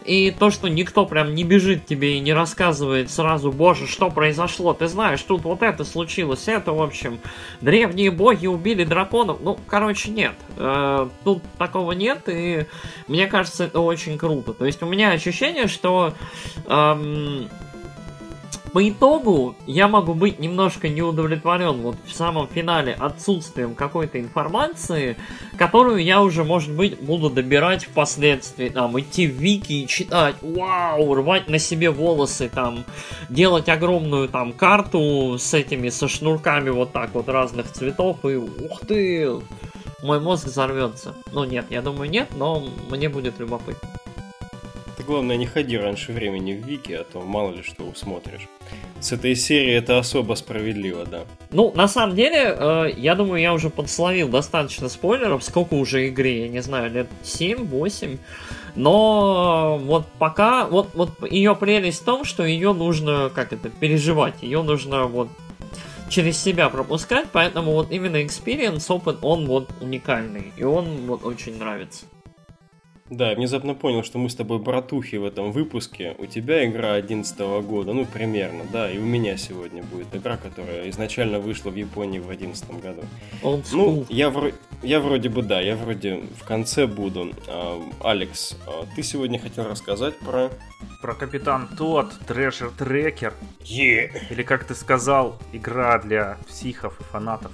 И 0.05 0.31
то, 0.31 0.51
что 0.51 0.69
никто 0.69 1.07
прям 1.07 1.35
не 1.35 1.45
бежит 1.45 1.87
тебе 1.87 2.19
и 2.19 2.21
не 2.21 2.35
рассказывает 2.35 3.11
сразу, 3.11 3.51
боже, 3.51 3.87
что 3.87 4.11
произошло, 4.11 4.75
ты 4.75 4.87
знаешь, 4.87 5.23
тут 5.23 5.45
вот 5.45 5.63
это 5.63 5.85
случилось, 5.85 6.47
это, 6.47 6.73
в 6.73 6.83
общем, 6.83 7.19
древний 7.63 8.02
древние 8.03 8.11
боги 8.11 8.47
убили 8.47 8.85
драконов. 8.85 9.39
Ну, 9.41 9.59
короче, 9.67 10.11
нет. 10.11 10.35
Э, 10.57 11.09
тут 11.25 11.43
такого 11.59 11.93
нет, 11.93 12.23
и 12.27 12.67
мне 13.07 13.27
кажется, 13.27 13.65
это 13.65 13.81
очень 13.81 14.19
круто. 14.19 14.53
То 14.53 14.65
есть 14.65 14.83
у 14.83 14.87
меня 14.87 15.11
ощущение, 15.11 15.69
что 15.69 16.15
эм, 16.67 17.49
по 18.73 18.89
итогу 18.89 19.55
я 19.67 19.87
могу 19.87 20.15
быть 20.15 20.39
немножко 20.39 20.89
не 20.89 21.03
удовлетворен 21.03 21.83
вот 21.83 21.97
в 22.07 22.13
самом 22.13 22.49
финале 22.49 22.95
отсутствием 22.95 23.75
какой-то 23.75 24.19
информации, 24.19 25.17
которую 25.59 26.03
я 26.03 26.23
уже, 26.23 26.43
может 26.43 26.73
быть, 26.73 26.99
буду 27.01 27.29
добирать 27.29 27.85
впоследствии, 27.85 28.71
там, 28.71 28.99
идти 28.99 29.27
в 29.27 29.33
вики 29.33 29.73
и 29.73 29.87
читать, 29.87 30.37
вау, 30.41 31.15
рвать 31.15 31.49
на 31.49 31.59
себе 31.59 31.91
волосы, 31.91 32.51
там, 32.53 32.85
делать 33.29 33.69
огромную 33.69 34.29
там 34.29 34.53
карту 34.53 35.37
с 35.39 35.53
этими, 35.53 35.91
со 35.91 36.09
шнурками 36.09 36.71
вот 36.71 36.93
так 36.93 37.11
вот 37.15 37.29
разных 37.29 37.71
цветов, 37.71 38.25
и 38.25 38.37
ух 38.37 38.81
ты, 38.87 39.31
мой 40.03 40.21
мозг 40.21 40.47
взорвется. 40.47 41.15
Ну 41.33 41.45
нет, 41.45 41.67
я 41.71 41.83
думаю 41.83 42.11
нет, 42.11 42.29
но 42.37 42.67
мне 42.89 43.09
будет 43.09 43.39
любопытно. 43.39 44.02
Ты 45.03 45.07
главное 45.07 45.37
не 45.37 45.47
ходи 45.47 45.77
раньше 45.77 46.13
времени 46.13 46.53
в 46.53 46.65
Вики, 46.65 46.93
а 46.93 47.03
то 47.03 47.23
мало 47.23 47.53
ли 47.53 47.63
что 47.65 47.83
усмотришь. 47.83 48.49
С 49.01 49.11
этой 49.11 49.35
серии 49.35 49.75
это 49.75 49.99
особо 49.99 50.35
справедливо, 50.35 51.05
да. 51.05 51.25
Ну, 51.51 51.73
на 51.75 51.89
самом 51.89 52.15
деле, 52.15 52.55
э, 52.57 52.91
я 52.97 53.17
думаю, 53.17 53.43
я 53.43 53.53
уже 53.53 53.69
подсловил 53.69 54.29
достаточно 54.29 54.89
спойлеров. 54.89 55.43
Сколько 55.43 55.75
уже 55.75 56.09
игре, 56.09 56.43
я 56.43 56.49
не 56.49 56.63
знаю, 56.63 56.93
лет 56.93 57.09
7-8. 57.25 58.19
Но 58.77 59.81
вот 59.83 60.07
пока, 60.21 60.67
вот, 60.67 60.91
вот 60.95 61.11
ее 61.29 61.57
прелесть 61.57 62.03
в 62.03 62.05
том, 62.05 62.25
что 62.25 62.45
ее 62.45 62.73
нужно, 62.73 63.29
как 63.35 63.53
это, 63.53 63.71
переживать. 63.71 64.41
Ее 64.41 64.63
нужно 64.63 65.07
вот 65.07 65.29
через 66.11 66.41
себя 66.41 66.69
пропускать, 66.69 67.27
поэтому 67.33 67.73
вот 67.73 67.91
именно 67.91 68.23
experience, 68.23 68.85
опыт, 68.89 69.19
он 69.23 69.47
вот 69.47 69.69
уникальный, 69.81 70.53
и 70.57 70.63
он 70.63 71.07
вот 71.07 71.25
очень 71.25 71.59
нравится. 71.59 72.05
Да, 73.13 73.29
я 73.29 73.37
внезапно 73.37 73.75
понял, 73.75 74.03
что 74.03 74.19
мы 74.19 74.31
с 74.31 74.35
тобой 74.35 74.59
братухи 74.59 75.17
в 75.17 75.27
этом 75.27 75.53
выпуске. 75.53 76.17
У 76.19 76.25
тебя 76.25 76.65
игра 76.65 76.95
11 76.95 77.39
года, 77.63 77.93
ну, 77.93 78.07
примерно, 78.07 78.65
да, 78.73 78.91
и 78.91 78.97
у 78.97 79.05
меня 79.05 79.37
сегодня 79.37 79.83
будет 79.83 80.17
игра, 80.17 80.39
которая 80.39 80.89
изначально 80.89 81.39
вышла 81.39 81.69
в 81.69 81.77
Японии 81.77 82.21
в 82.21 82.31
11 82.31 82.81
году. 82.81 83.03
Old 83.43 83.67
ну, 83.73 84.07
я, 84.09 84.31
вро... 84.31 84.53
я 84.83 84.99
вроде 84.99 85.29
бы, 85.29 85.43
да, 85.43 85.61
я 85.61 85.77
вроде 85.77 86.23
в 86.41 86.45
конце 86.45 86.87
буду. 86.87 87.33
А, 87.49 87.83
Алекс, 88.01 88.57
а, 88.67 88.87
ты 88.97 89.03
сегодня 89.03 89.39
хотел 89.39 89.69
рассказать 89.69 90.19
про... 90.21 90.51
Про 91.03 91.15
Капитан 91.15 91.69
Тот, 91.77 92.19
Трэшер 92.27 92.71
Трекер. 92.71 93.35
Yeah. 93.61 94.11
Или, 94.31 94.43
как 94.43 94.65
ты 94.65 94.75
сказал, 94.75 95.39
игра 95.53 95.99
для 95.99 96.39
психов 96.49 96.99
и 96.99 97.03
фанатов. 97.05 97.53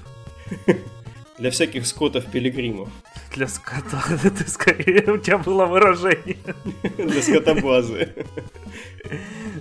Для 1.38 1.50
всяких 1.50 1.86
скотов-пилигримов. 1.86 2.88
Для 3.34 3.46
скота, 3.46 4.02
ты 4.22 4.48
скорее, 4.48 5.12
у 5.12 5.18
тебя 5.18 5.38
было 5.38 5.66
выражение. 5.66 6.38
Для 6.96 7.22
скотобазы. 7.22 8.14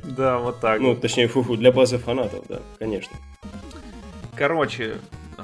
Да, 0.03 0.39
вот 0.39 0.59
так. 0.59 0.79
Ну, 0.81 0.95
точнее, 0.95 1.27
фуфу, 1.27 1.55
для 1.55 1.71
базы 1.71 1.97
фанатов, 1.97 2.45
да, 2.49 2.61
конечно. 2.79 3.15
Короче, 4.35 4.97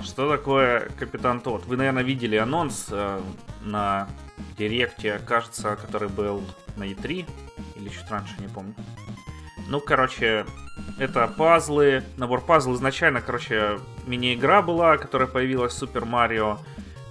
что 0.04 0.30
такое 0.30 0.90
Капитан 0.98 1.40
Тот? 1.42 1.66
Вы, 1.66 1.78
наверное, 1.78 2.04
видели 2.04 2.36
анонс 2.36 2.88
э, 2.92 3.22
на 3.63 4.08
Директе, 4.58 5.20
кажется, 5.25 5.75
который 5.75 6.10
был 6.10 6.44
на 6.75 6.84
E3, 6.84 7.25
или 7.75 7.90
чуть 7.90 8.10
раньше, 8.10 8.34
не 8.40 8.48
помню. 8.48 8.74
Ну, 9.74 9.82
короче, 9.82 10.46
это 11.00 11.27
пазлы, 11.27 12.03
набор 12.18 12.42
пазлов. 12.42 12.75
Изначально, 12.75 13.22
короче, 13.22 13.80
мини-игра 14.06 14.62
была, 14.62 14.98
которая 15.00 15.27
появилась 15.27 15.74
в 15.74 15.82
Super 15.82 16.08
Mario 16.08 16.60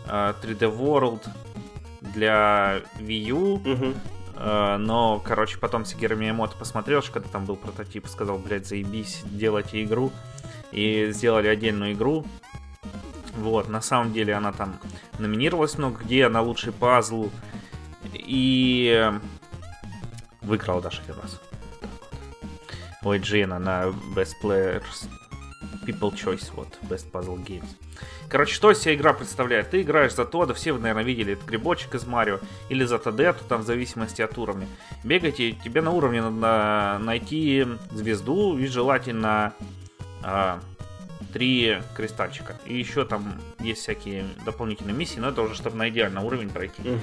3D 0.06 0.60
э, 0.60 0.70
World 0.70 1.28
для 2.02 2.82
Wii 3.00 3.18
U. 3.30 3.54
Угу. 3.54 3.94
Но, 4.78 5.20
короче, 5.24 5.58
потом 5.58 5.84
Сигера 5.84 6.14
Миямото 6.14 6.56
посмотрел, 6.56 7.02
что 7.02 7.14
когда 7.14 7.28
там 7.30 7.46
был 7.46 7.56
прототип, 7.56 8.06
сказал, 8.06 8.38
блядь, 8.38 8.68
заебись, 8.68 9.22
делайте 9.24 9.82
игру. 9.82 10.12
И 10.70 11.08
сделали 11.10 11.48
отдельную 11.48 11.94
игру. 11.94 12.24
Вот, 13.34 13.68
на 13.70 13.80
самом 13.80 14.12
деле 14.12 14.34
она 14.34 14.52
там 14.52 14.78
номинировалась 15.18 15.76
много 15.78 16.04
где 16.04 16.28
на 16.28 16.42
лучший 16.42 16.72
пазл. 16.72 17.28
И 18.12 19.10
выиграла 20.42 20.80
даже 20.80 21.02
один 21.02 21.16
раз 21.20 21.40
у 23.04 23.12
IGN 23.12 23.58
на 23.58 23.84
Best 24.14 24.34
Players 24.42 25.08
People 25.86 26.12
Choice, 26.12 26.50
вот, 26.54 26.68
Best 26.82 27.10
Puzzle 27.10 27.44
Games. 27.44 27.68
Короче, 28.28 28.54
что 28.54 28.72
себя 28.72 28.94
игра 28.94 29.12
представляет? 29.12 29.70
Ты 29.70 29.82
играешь 29.82 30.14
за 30.14 30.24
Тода, 30.24 30.54
все 30.54 30.72
вы, 30.72 30.78
наверное, 30.80 31.04
видели, 31.04 31.34
это 31.34 31.44
грибочек 31.44 31.94
из 31.94 32.06
Марио, 32.06 32.40
или 32.68 32.84
за 32.84 32.98
Тодету, 32.98 33.44
там, 33.48 33.60
в 33.60 33.66
зависимости 33.66 34.22
от 34.22 34.38
уровня. 34.38 34.66
Бегайте, 35.04 35.52
тебе 35.52 35.82
на 35.82 35.90
уровне 35.90 36.22
надо 36.22 37.04
найти 37.04 37.66
звезду 37.90 38.58
и 38.58 38.66
желательно 38.66 39.52
а, 40.22 40.60
три 41.32 41.78
кристальчика. 41.96 42.56
И 42.66 42.76
еще 42.76 43.04
там 43.04 43.40
есть 43.60 43.82
всякие 43.82 44.24
дополнительные 44.44 44.94
миссии, 44.94 45.18
но 45.18 45.28
это 45.28 45.42
уже 45.42 45.54
чтобы 45.54 45.76
на 45.76 45.88
идеальный 45.88 46.22
уровень 46.22 46.50
пройти. 46.50 46.82
Угу. 46.82 47.00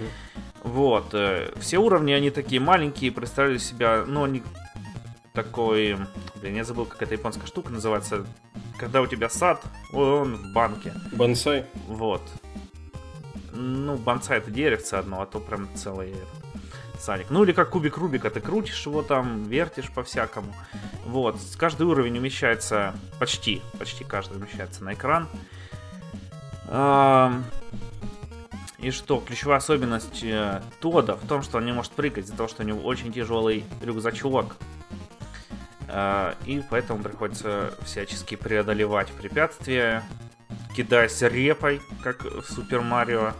Вот. 0.63 1.09
Э, 1.13 1.51
все 1.59 1.77
уровни, 1.77 2.11
они 2.11 2.29
такие 2.29 2.61
маленькие, 2.61 3.11
представляют 3.11 3.61
себя, 3.61 4.03
ну, 4.05 4.23
они 4.23 4.43
такой 5.43 5.97
Блин, 6.41 6.55
я 6.55 6.63
забыл, 6.63 6.85
как 6.85 7.01
эта 7.01 7.13
японская 7.13 7.47
штука 7.47 7.71
называется. 7.71 8.25
Когда 8.77 9.01
у 9.01 9.07
тебя 9.07 9.29
сад, 9.29 9.61
он 9.93 10.35
в 10.35 10.53
банке. 10.53 10.93
Бонсай? 11.11 11.65
Вот. 11.87 12.21
Ну, 13.53 13.97
бонсай 13.97 14.37
это 14.37 14.51
деревце 14.51 14.95
одно, 14.95 15.21
а 15.21 15.25
то 15.25 15.39
прям 15.39 15.67
целый 15.75 16.13
садик. 16.97 17.27
Ну 17.29 17.43
или 17.43 17.51
как 17.51 17.69
кубик 17.71 17.97
Рубика, 17.97 18.29
ты 18.29 18.39
крутишь 18.39 18.85
его 18.85 19.01
там, 19.01 19.43
вертишь 19.45 19.89
по-всякому. 19.89 20.53
Вот, 21.05 21.37
каждый 21.57 21.87
уровень 21.87 22.17
умещается, 22.17 22.93
почти, 23.19 23.61
почти 23.77 24.03
каждый 24.03 24.37
умещается 24.37 24.83
на 24.83 24.93
экран. 24.93 25.27
И 28.79 28.91
что, 28.91 29.19
ключевая 29.19 29.57
особенность 29.57 30.23
э, 30.23 30.61
Тода 30.79 31.15
в 31.15 31.27
том, 31.27 31.41
что 31.41 31.57
он 31.57 31.65
не 31.65 31.73
может 31.73 31.91
прыгать 31.91 32.23
из-за 32.23 32.37
того, 32.37 32.47
что 32.47 32.63
у 32.63 32.65
него 32.65 32.79
очень 32.79 33.11
тяжелый 33.11 33.65
рюкзачок. 33.81 34.55
Э, 35.89 36.35
и 36.45 36.63
поэтому 36.69 37.03
приходится 37.03 37.73
всячески 37.83 38.35
преодолевать 38.35 39.11
препятствия, 39.11 40.03
кидаясь 40.75 41.21
репой, 41.21 41.81
как 42.03 42.23
в 42.23 42.43
Супер 42.43 42.81
Марио 42.81 43.33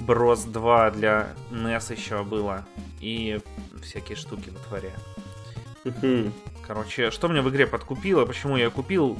Брос 0.00 0.44
2 0.44 0.90
для 0.92 1.28
NES 1.50 1.94
еще 1.94 2.24
было. 2.24 2.64
И 3.00 3.40
всякие 3.82 4.16
штуки 4.16 4.50
вытворяя. 4.50 4.96
Короче, 6.66 7.10
что 7.10 7.28
мне 7.28 7.42
в 7.42 7.48
игре 7.50 7.66
подкупило, 7.66 8.24
почему 8.24 8.56
я 8.56 8.70
купил, 8.70 9.18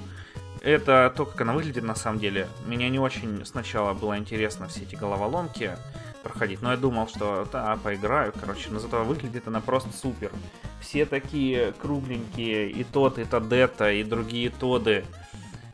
это 0.63 1.13
то, 1.17 1.27
как 1.27 1.41
она 1.43 1.53
выглядит 1.53 1.85
на 1.85 1.95
самом 1.95 2.19
деле. 2.19 2.49
Меня 2.67 2.89
не 2.89 2.99
очень 2.99 3.47
сначала 3.47 3.93
было 3.95 4.19
интересно 4.19 4.67
все 4.67 4.83
эти 4.83 4.97
головоломки 4.97 5.77
проходить, 6.25 6.61
но 6.61 6.73
я 6.73 6.77
думал, 6.77 7.07
что 7.07 7.49
да, 7.53 7.79
поиграю, 7.85 8.33
короче, 8.39 8.71
но 8.71 8.81
зато 8.81 9.05
выглядит 9.05 9.47
она 9.47 9.61
просто 9.61 9.97
супер. 9.97 10.33
Все 10.81 11.07
такие 11.07 11.73
кругленькие, 11.73 12.71
и 12.71 12.85
тот, 12.85 13.19
и 13.19 13.25
Тадета, 13.25 13.93
и 13.93 14.05
другие 14.05 14.51
Тоды. 14.51 15.05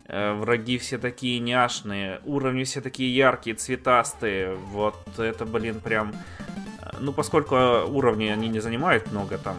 Э, 0.07 0.35
враги 0.35 0.79
все 0.79 0.99
такие 0.99 1.41
няшные, 1.41 2.21
уровни 2.25 2.65
все 2.65 2.81
такие 2.81 3.15
яркие, 3.15 3.57
цветастые. 3.57 4.55
Вот 4.55 5.19
это, 5.19 5.45
блин, 5.47 5.81
прям... 5.81 6.13
Э, 6.81 6.97
ну, 7.01 7.13
поскольку 7.13 7.57
уровни 7.57 8.27
они 8.27 8.49
не 8.49 8.61
занимают 8.61 9.11
много 9.11 9.39
там 9.39 9.57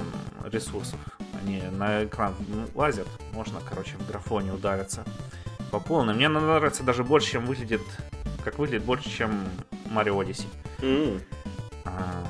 ресурсов, 0.51 0.99
они 1.41 1.61
на 1.71 2.05
экран 2.05 2.35
лазят, 2.75 3.07
можно, 3.33 3.59
короче, 3.67 3.97
в 3.97 4.07
графоне 4.07 4.53
удариться 4.53 5.03
по 5.71 5.79
полной. 5.79 6.13
Мне 6.13 6.29
нравится 6.29 6.83
даже 6.83 7.03
больше, 7.03 7.31
чем 7.31 7.45
выглядит, 7.45 7.81
как 8.43 8.59
выглядит 8.59 8.85
больше, 8.85 9.09
чем 9.09 9.43
Mario 9.85 10.23
Odyssey. 10.23 10.45
Mm. 10.79 11.21
А, 11.85 12.23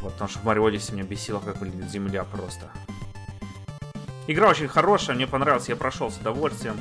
вот, 0.00 0.12
потому 0.12 0.30
что 0.30 0.38
в 0.40 0.44
Mario 0.44 0.70
Odyssey 0.70 0.94
меня 0.94 1.04
бесило, 1.04 1.40
как 1.40 1.60
выглядит 1.60 1.90
земля 1.90 2.24
просто. 2.24 2.70
Игра 4.26 4.48
очень 4.48 4.68
хорошая, 4.68 5.16
мне 5.16 5.26
понравилась, 5.26 5.68
я 5.68 5.76
прошел 5.76 6.10
с 6.10 6.18
удовольствием. 6.18 6.76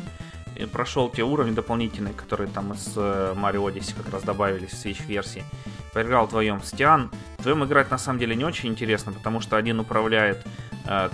И 0.55 0.65
прошел 0.65 1.09
те 1.09 1.23
уровни 1.23 1.53
дополнительные, 1.53 2.13
которые 2.13 2.49
там 2.49 2.73
из 2.73 2.91
э, 2.97 3.33
Mario 3.35 3.65
Odyssey 3.65 3.95
как 3.95 4.11
раз 4.11 4.23
добавились 4.23 4.71
в 4.71 4.85
Switch-версии. 4.85 5.43
Поиграл 5.93 6.25
вдвоем 6.25 6.61
с 6.61 6.71
Тиан. 6.71 7.11
Вдвоем 7.37 7.63
играть 7.63 7.89
на 7.91 7.97
самом 7.97 8.19
деле 8.19 8.35
не 8.35 8.43
очень 8.43 8.67
интересно, 8.67 9.13
потому 9.13 9.39
что 9.39 9.55
один 9.55 9.79
управляет 9.79 10.45
э, 10.85 11.09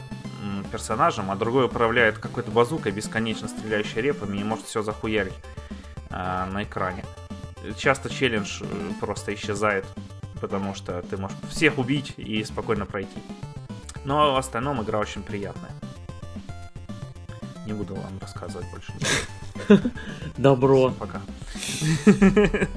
персонажем, 0.71 1.31
а 1.31 1.35
другой 1.35 1.65
управляет 1.65 2.17
какой-то 2.17 2.51
базукой, 2.51 2.91
бесконечно 2.91 3.47
стреляющей 3.47 4.01
репами 4.01 4.37
и 4.39 4.43
может 4.43 4.65
все 4.65 4.81
захуярить 4.81 5.33
э, 6.09 6.45
на 6.51 6.63
экране. 6.63 7.05
Часто 7.77 8.09
челлендж 8.09 8.61
э, 8.61 8.65
просто 8.99 9.33
исчезает, 9.33 9.85
потому 10.45 10.75
что 10.75 11.01
ты 11.01 11.17
можешь 11.17 11.37
всех 11.49 11.79
убить 11.79 12.13
и 12.17 12.43
спокойно 12.43 12.85
пройти. 12.85 13.17
Но 14.05 14.33
в 14.33 14.37
остальном 14.37 14.81
игра 14.83 14.99
очень 14.99 15.23
приятная. 15.23 15.71
Не 17.65 17.73
буду 17.73 17.95
вам 17.95 18.19
рассказывать 18.21 18.67
больше. 18.71 18.93
Добро. 20.37 20.91
Пока. 20.91 21.21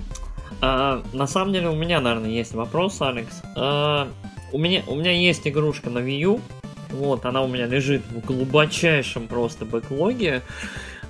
А, 0.61 1.05
на 1.13 1.29
самом 1.29 1.53
деле 1.53 1.69
у 1.69 1.77
меня, 1.77 2.01
наверное, 2.01 2.31
есть 2.31 2.53
вопрос, 2.53 3.01
Алекс. 3.01 3.43
А, 3.55 4.09
у 4.51 4.59
меня 4.59 4.83
у 4.89 4.97
меня 4.97 5.13
есть 5.13 5.47
игрушка 5.47 5.89
на 5.89 6.01
Wii 6.01 6.19
U, 6.23 6.41
вот, 6.91 7.27
она 7.27 7.43
у 7.43 7.49
меня 7.49 7.67
лежит 7.67 8.03
в 8.11 8.21
глубочайшем 8.21 9.29
просто 9.29 9.65
бэклоге. 9.65 10.43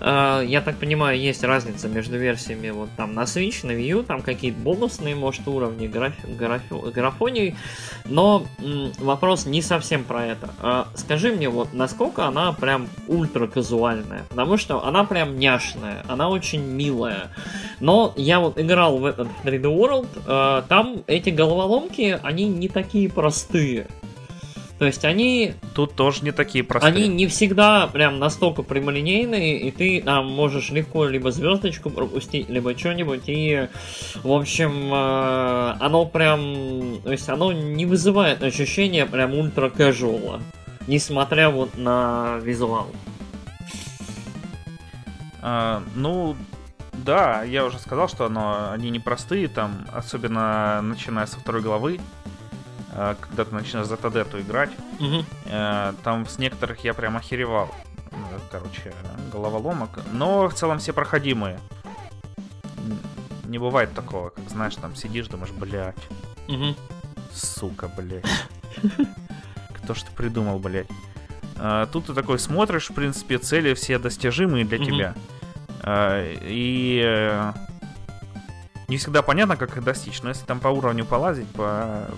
Uh, 0.00 0.46
я 0.46 0.60
так 0.60 0.76
понимаю, 0.76 1.18
есть 1.18 1.42
разница 1.42 1.88
между 1.88 2.18
версиями 2.18 2.70
вот 2.70 2.88
там 2.96 3.14
на 3.14 3.22
Switch, 3.22 3.66
на 3.66 3.72
Wii 3.72 3.88
U, 3.88 4.02
там 4.02 4.22
какие-то 4.22 4.58
бонусные, 4.60 5.16
может, 5.16 5.46
уровни 5.48 5.88
граф... 5.88 6.12
Граф... 6.24 6.62
графоний, 6.70 7.56
но 8.04 8.46
м, 8.60 8.92
вопрос 8.98 9.46
не 9.46 9.60
совсем 9.60 10.04
про 10.04 10.26
это. 10.26 10.50
Uh, 10.60 10.86
скажи 10.94 11.32
мне, 11.32 11.48
вот, 11.48 11.72
насколько 11.72 12.26
она 12.26 12.52
прям 12.52 12.88
ультра 13.08 13.46
казуальная, 13.48 14.24
потому 14.28 14.56
что 14.56 14.84
она 14.84 15.04
прям 15.04 15.38
няшная, 15.38 16.04
она 16.06 16.28
очень 16.28 16.62
милая, 16.62 17.30
но 17.80 18.12
я 18.16 18.38
вот 18.40 18.58
играл 18.58 18.98
в 18.98 19.04
этот 19.04 19.28
3D 19.44 19.62
World, 19.62 20.08
uh, 20.26 20.64
там 20.68 21.02
эти 21.06 21.30
головоломки, 21.30 22.18
они 22.22 22.46
не 22.46 22.68
такие 22.68 23.08
простые, 23.08 23.88
то 24.78 24.84
есть 24.84 25.04
они... 25.04 25.54
Тут 25.74 25.94
тоже 25.94 26.24
не 26.24 26.30
такие 26.30 26.62
простые. 26.62 26.94
Они 26.94 27.08
не 27.08 27.26
всегда 27.26 27.88
прям 27.88 28.18
настолько 28.18 28.62
прямолинейные, 28.62 29.58
и 29.60 29.70
ты 29.72 30.00
там 30.00 30.30
можешь 30.30 30.70
легко 30.70 31.04
либо 31.04 31.32
звездочку 31.32 31.90
пропустить, 31.90 32.48
либо 32.48 32.78
что-нибудь, 32.78 33.24
и, 33.26 33.68
в 34.22 34.32
общем, 34.32 34.92
э, 34.92 35.76
оно 35.80 36.06
прям... 36.06 37.00
То 37.02 37.10
есть 37.10 37.28
оно 37.28 37.52
не 37.52 37.86
вызывает 37.86 38.42
ощущения 38.42 39.04
прям 39.04 39.34
ультра 39.34 39.68
casual, 39.68 40.40
несмотря 40.86 41.50
вот 41.50 41.76
на 41.76 42.38
визуал. 42.42 42.86
А, 45.42 45.82
ну, 45.96 46.36
да, 46.92 47.42
я 47.42 47.64
уже 47.64 47.78
сказал, 47.78 48.08
что 48.08 48.26
оно, 48.26 48.70
они 48.70 48.90
непростые, 48.90 49.48
там, 49.48 49.86
особенно 49.92 50.80
начиная 50.82 51.26
со 51.26 51.38
второй 51.38 51.62
главы, 51.62 52.00
когда 53.20 53.44
ты 53.44 53.54
начинаешь 53.54 53.86
за 53.86 53.96
Тадету 53.96 54.40
играть, 54.40 54.70
угу. 54.98 55.24
там 56.02 56.26
с 56.26 56.38
некоторых 56.38 56.84
я 56.84 56.94
прям 56.94 57.16
охеревал. 57.16 57.74
Э, 58.10 58.38
короче, 58.50 58.92
головоломок. 59.32 60.00
Но 60.12 60.48
в 60.48 60.54
целом 60.54 60.78
все 60.78 60.92
проходимые. 60.92 61.60
Не 63.44 63.58
бывает 63.58 63.94
такого, 63.94 64.30
как 64.30 64.48
знаешь, 64.48 64.74
там 64.76 64.94
сидишь, 64.94 65.28
думаешь, 65.28 65.52
блядь. 65.52 65.96
Угу. 66.48 66.74
Сука, 67.32 67.88
блядь. 67.88 68.24
Кто 69.76 69.94
ж 69.94 70.02
ты 70.02 70.12
придумал, 70.12 70.58
блядь? 70.58 70.88
Тут 71.92 72.06
ты 72.06 72.14
такой 72.14 72.38
смотришь, 72.38 72.90
в 72.90 72.94
принципе, 72.94 73.38
цели 73.38 73.74
все 73.74 73.98
достижимые 73.98 74.64
для 74.64 74.78
угу. 74.78 74.86
тебя. 74.86 75.14
И 76.42 77.52
не 78.88 78.96
всегда 78.96 79.22
понятно, 79.22 79.56
как 79.56 79.76
их 79.76 79.84
достичь, 79.84 80.22
но 80.22 80.30
если 80.30 80.44
там 80.44 80.60
по 80.60 80.68
уровню 80.68 81.04
полазить, 81.04 81.48
по 81.48 82.08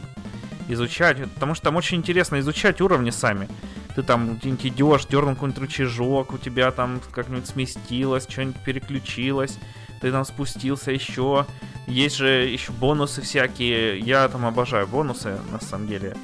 изучать, 0.72 1.18
потому 1.35 1.54
что 1.54 1.64
там 1.64 1.76
очень 1.76 1.98
интересно 1.98 2.40
изучать 2.40 2.80
уровни 2.80 3.11
сами. 3.11 3.48
Ты 3.94 4.02
там 4.02 4.37
где-нибудь 4.37 4.66
идешь, 4.66 5.06
дернул 5.06 5.35
какой-нибудь 5.35 5.62
рычажок, 5.62 6.33
у 6.33 6.38
тебя 6.38 6.70
там 6.70 7.00
как-нибудь 7.12 7.46
сместилось, 7.46 8.26
что-нибудь 8.28 8.62
переключилось, 8.64 9.59
ты 10.00 10.11
там 10.11 10.24
спустился 10.24 10.90
еще. 10.90 11.46
Есть 11.87 12.16
же 12.16 12.28
еще 12.28 12.72
бонусы 12.72 13.20
всякие. 13.20 13.98
Я 13.98 14.28
там 14.28 14.46
обожаю 14.46 14.87
бонусы, 14.87 15.38
на 15.52 15.61
самом 15.61 15.88
деле. 15.88 16.16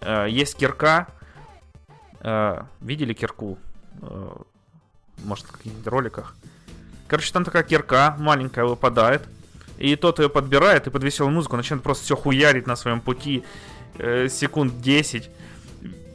Э, 0.00 0.26
есть 0.28 0.56
кирка. 0.56 1.08
Э, 2.20 2.62
видели 2.80 3.12
кирку? 3.12 3.58
Э, 4.02 4.36
может, 5.24 5.46
в 5.46 5.52
каких-нибудь 5.52 5.86
роликах. 5.86 6.36
Короче, 7.08 7.32
там 7.32 7.44
такая 7.44 7.64
кирка 7.64 8.14
маленькая 8.18 8.64
выпадает. 8.64 9.22
И 9.78 9.96
тот 9.96 10.20
ее 10.20 10.28
подбирает 10.28 10.86
и 10.86 10.90
под 10.90 11.02
веселую 11.02 11.34
музыку 11.34 11.56
начинает 11.56 11.82
просто 11.82 12.04
все 12.04 12.16
хуярить 12.16 12.68
на 12.68 12.76
своем 12.76 13.00
пути 13.00 13.44
э, 13.98 14.28
секунд 14.28 14.80
10 14.80 15.30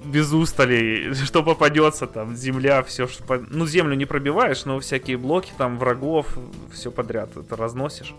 без 0.04 0.32
устали, 0.32 1.14
что 1.26 1.44
попадется, 1.44 2.08
там, 2.08 2.36
земля, 2.36 2.84
все, 2.84 3.08
что... 3.08 3.24
По... 3.24 3.38
Ну, 3.38 3.66
землю 3.68 3.96
не 3.96 4.06
пробиваешь, 4.06 4.66
но 4.66 4.80
всякие 4.80 5.18
блоки, 5.18 5.52
там, 5.58 5.78
врагов, 5.78 6.38
все 6.72 6.92
подряд 6.92 7.36
это 7.36 7.56
разносишь. 7.56 8.14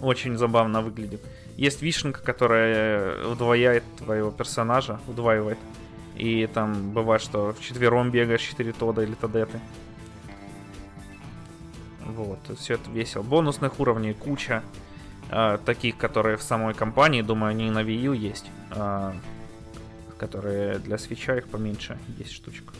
Очень 0.00 0.36
забавно 0.38 0.80
выглядит. 0.80 1.20
Есть 1.56 1.82
вишенка, 1.82 2.22
которая 2.22 3.26
удвояет 3.26 3.84
твоего 3.98 4.30
персонажа, 4.30 4.98
удваивает. 5.06 5.58
И 6.16 6.46
там 6.52 6.90
бывает, 6.92 7.22
что 7.22 7.52
в 7.52 7.60
четвером 7.60 8.10
бегаешь 8.10 8.40
4 8.42 8.72
тода 8.72 9.02
или 9.02 9.14
тадеты. 9.14 9.60
Вот, 12.06 12.38
все 12.58 12.74
это 12.74 12.90
весело. 12.90 13.22
Бонусных 13.22 13.78
уровней 13.78 14.14
куча. 14.14 14.62
Э, 15.32 15.58
таких, 15.64 15.96
которые 15.96 16.36
в 16.36 16.42
самой 16.42 16.74
компании, 16.74 17.22
думаю, 17.22 17.50
они 17.50 17.68
и 17.68 17.70
на 17.70 17.82
Wii 17.82 18.02
U 18.06 18.12
есть, 18.12 18.46
э, 18.72 19.12
которые 20.18 20.78
для 20.78 20.98
свеча 20.98 21.36
их 21.36 21.48
поменьше, 21.48 21.98
10 22.08 22.32
штучек. 22.32 22.72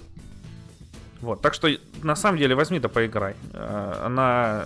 Вот, 1.20 1.42
так 1.42 1.54
что 1.54 1.68
на 2.02 2.16
самом 2.16 2.38
деле 2.38 2.56
возьми 2.56 2.80
да 2.80 2.88
поиграй. 2.88 3.36
Э, 3.52 4.02
она 4.04 4.64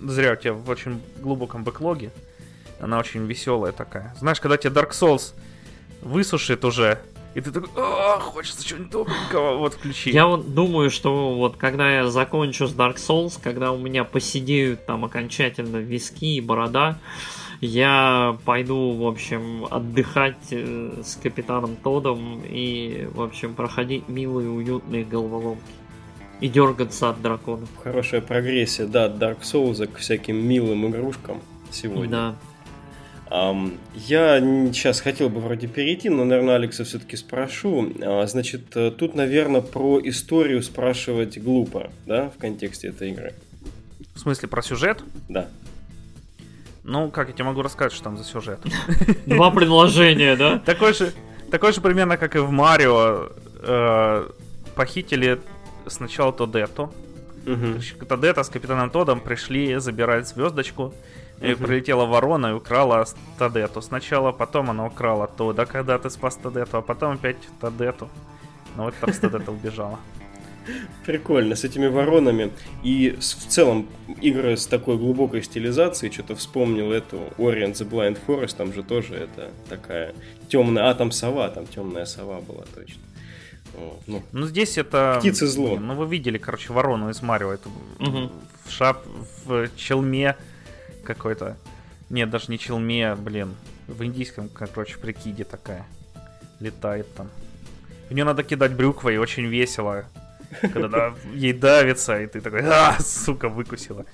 зря 0.00 0.32
у 0.32 0.36
тебя 0.36 0.52
в 0.52 0.68
очень 0.68 1.00
глубоком 1.20 1.62
бэклоге. 1.62 2.10
Она 2.80 2.98
очень 2.98 3.24
веселая 3.26 3.70
такая. 3.70 4.12
Знаешь, 4.18 4.40
когда 4.40 4.56
тебе 4.56 4.74
Dark 4.74 4.90
Souls 4.90 5.34
высушит 6.00 6.64
уже 6.64 6.98
И 7.34 7.40
ты 7.40 7.50
такой, 7.50 7.70
а, 7.76 8.18
хочется 8.18 8.64
чего-нибудь 8.64 8.92
добренького, 8.92 9.56
вот 9.56 9.74
включи. 9.74 10.10
Я 10.10 10.26
вот 10.26 10.54
думаю, 10.54 10.90
что 10.90 11.34
вот 11.34 11.56
когда 11.56 11.90
я 11.90 12.06
закончу 12.08 12.66
с 12.66 12.74
Dark 12.74 12.96
Souls, 12.96 13.38
когда 13.42 13.72
у 13.72 13.78
меня 13.78 14.04
посидеют 14.04 14.84
там 14.84 15.04
окончательно 15.04 15.78
виски 15.78 16.36
и 16.36 16.40
борода, 16.40 16.98
я 17.62 18.36
пойду, 18.44 18.92
в 18.92 19.06
общем, 19.06 19.66
отдыхать 19.70 20.48
э, 20.50 21.00
с 21.02 21.14
капитаном 21.14 21.76
Тодом 21.76 22.42
и, 22.44 23.08
в 23.14 23.22
общем, 23.22 23.54
проходить 23.54 24.08
милые, 24.08 24.50
уютные 24.50 25.04
головоломки. 25.04 25.62
И 26.40 26.48
дергаться 26.48 27.10
от 27.10 27.22
драконов. 27.22 27.68
Хорошая 27.84 28.20
прогрессия, 28.20 28.86
да, 28.86 29.04
от 29.04 29.12
Dark 29.12 29.42
Souls 29.42 29.86
к 29.86 29.98
всяким 29.98 30.44
милым 30.44 30.88
игрушкам 30.88 31.40
сегодня. 31.70 32.08
Да. 32.08 32.34
Я 33.32 34.40
сейчас 34.72 35.00
хотел 35.00 35.30
бы 35.30 35.40
вроде 35.40 35.66
перейти, 35.66 36.10
но, 36.10 36.24
наверное, 36.24 36.56
Алекса 36.56 36.84
все-таки 36.84 37.16
спрошу. 37.16 37.88
Uh, 37.88 38.26
значит, 38.26 38.76
э, 38.76 38.90
тут, 38.90 39.14
наверное, 39.14 39.62
про 39.62 40.00
историю 40.04 40.62
спрашивать 40.62 41.38
глупо, 41.38 41.90
да, 42.04 42.28
в 42.28 42.38
контексте 42.38 42.88
этой 42.88 43.10
игры. 43.10 43.32
В 44.14 44.20
смысле, 44.20 44.48
про 44.48 44.60
сюжет? 44.60 45.02
Да. 45.30 45.48
Ну, 46.84 47.10
как 47.10 47.28
я 47.28 47.34
тебе 47.34 47.44
могу 47.44 47.62
рассказать, 47.62 47.92
что 47.92 48.04
там 48.04 48.18
за 48.18 48.24
сюжет? 48.24 48.60
Два 49.26 49.50
предложения, 49.50 50.36
да? 50.36 50.58
Такой 50.58 50.92
же, 50.92 51.14
такой 51.50 51.72
же 51.72 51.80
примерно, 51.80 52.18
как 52.18 52.36
и 52.36 52.38
в 52.38 52.50
Марио. 52.50 53.30
Э, 53.60 54.28
похитили 54.74 55.40
сначала 55.86 56.34
Тодетто. 56.34 56.90
Угу. 57.46 58.06
Тодетто 58.06 58.42
с 58.42 58.50
Капитаном 58.50 58.90
Тодом 58.90 59.20
пришли 59.20 59.76
забирать 59.78 60.28
звездочку. 60.28 60.92
И 61.42 61.54
прилетела 61.54 62.06
ворона 62.06 62.48
и 62.48 62.52
украла 62.52 63.04
Тодету. 63.38 63.82
Сначала, 63.82 64.32
потом 64.32 64.70
она 64.70 64.86
украла 64.86 65.26
Тода, 65.26 65.66
когда 65.66 65.98
ты 65.98 66.08
спас 66.10 66.36
Тодету, 66.36 66.78
а 66.78 66.82
потом 66.82 67.14
опять 67.14 67.36
Тодету. 67.60 68.08
Ну 68.76 68.84
вот 68.84 68.94
раз 69.00 69.18
Тодета 69.18 69.50
убежала. 69.52 69.98
Прикольно, 71.04 71.56
с 71.56 71.64
этими 71.64 71.88
воронами. 71.88 72.52
И 72.84 73.16
в 73.18 73.22
целом 73.22 73.88
игры 74.20 74.56
с 74.56 74.66
такой 74.66 74.96
глубокой 74.96 75.42
стилизацией, 75.42 76.12
что-то 76.12 76.36
вспомнил 76.36 76.92
эту 76.92 77.16
Orient 77.38 77.72
the 77.72 77.88
Blind 77.88 78.18
Forest, 78.26 78.56
там 78.56 78.72
же 78.72 78.82
тоже 78.82 79.14
это 79.14 79.50
такая 79.68 80.14
темная, 80.48 80.90
а 80.90 80.94
там 80.94 81.10
сова, 81.10 81.48
там 81.48 81.66
темная 81.66 82.04
сова 82.04 82.40
была 82.40 82.64
точно. 82.74 83.02
ну, 84.06 84.22
ну, 84.32 84.46
здесь 84.46 84.78
это... 84.78 85.16
Птицы 85.18 85.46
зло. 85.46 85.76
Ну, 85.78 85.94
вы 85.94 86.06
видели, 86.06 86.38
короче, 86.38 86.72
ворону 86.72 87.10
из 87.10 87.22
Марио, 87.22 87.52
эту 87.52 87.70
угу. 87.98 88.30
в 88.64 88.70
шап, 88.70 89.04
в 89.44 89.68
челме 89.76 90.36
какой-то. 91.04 91.56
Нет, 92.10 92.30
даже 92.30 92.50
не 92.50 92.58
челме, 92.58 93.14
блин. 93.14 93.54
В 93.86 94.04
индийском, 94.04 94.48
короче, 94.48 94.98
прикиде 94.98 95.44
такая. 95.44 95.84
Летает 96.60 97.12
там. 97.14 97.28
В 98.08 98.14
нее 98.14 98.24
надо 98.24 98.42
кидать 98.42 98.74
брюквой, 98.74 99.18
очень 99.18 99.46
весело. 99.46 100.04
Когда 100.60 100.86
она 100.86 101.14
ей 101.34 101.52
давится, 101.52 102.20
и 102.20 102.26
ты 102.26 102.40
такой, 102.40 102.60
а, 102.64 102.98
сука, 103.00 103.48
выкусила. 103.48 104.04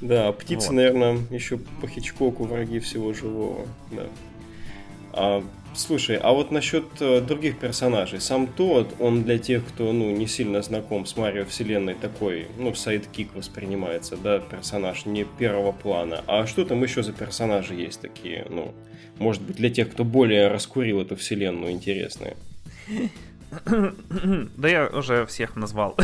Да, 0.00 0.32
птицы, 0.32 0.68
вот. 0.68 0.74
наверное, 0.74 1.18
еще 1.30 1.58
по 1.80 1.86
Хичкоку 1.86 2.44
враги 2.44 2.80
всего 2.80 3.12
живого. 3.12 3.66
Да. 3.90 4.06
А, 5.12 5.44
слушай, 5.74 6.16
а 6.16 6.32
вот 6.32 6.50
насчет 6.50 6.84
э, 7.00 7.20
других 7.20 7.58
персонажей. 7.58 8.20
Сам 8.20 8.46
Toad, 8.46 8.94
он 8.98 9.22
для 9.24 9.38
тех, 9.38 9.66
кто 9.66 9.92
ну, 9.92 10.10
не 10.10 10.26
сильно 10.26 10.62
знаком 10.62 11.06
с 11.06 11.16
Марио 11.16 11.44
вселенной, 11.44 11.94
такой, 11.94 12.48
ну, 12.58 12.74
sidekick 12.74 13.34
воспринимается, 13.34 14.16
да, 14.16 14.38
персонаж 14.38 15.06
не 15.06 15.24
первого 15.24 15.72
плана. 15.72 16.22
А 16.26 16.46
что 16.46 16.64
там 16.64 16.82
еще 16.82 17.02
за 17.02 17.12
персонажи 17.12 17.74
есть 17.74 18.00
такие, 18.00 18.46
ну, 18.50 18.74
может 19.18 19.42
быть, 19.42 19.56
для 19.56 19.70
тех, 19.70 19.90
кто 19.90 20.04
более 20.04 20.48
раскурил 20.48 21.00
эту 21.00 21.16
вселенную, 21.16 21.72
интересные? 21.72 22.36
Да 24.56 24.68
я 24.68 24.86
уже 24.86 25.26
всех 25.26 25.56
назвал. 25.56 25.96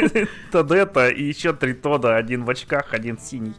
Тодета 0.52 1.08
и 1.10 1.22
еще 1.22 1.52
три 1.52 1.74
Тода. 1.74 2.16
Один 2.16 2.44
в 2.44 2.50
очках, 2.50 2.94
один 2.94 3.18
синий, 3.18 3.52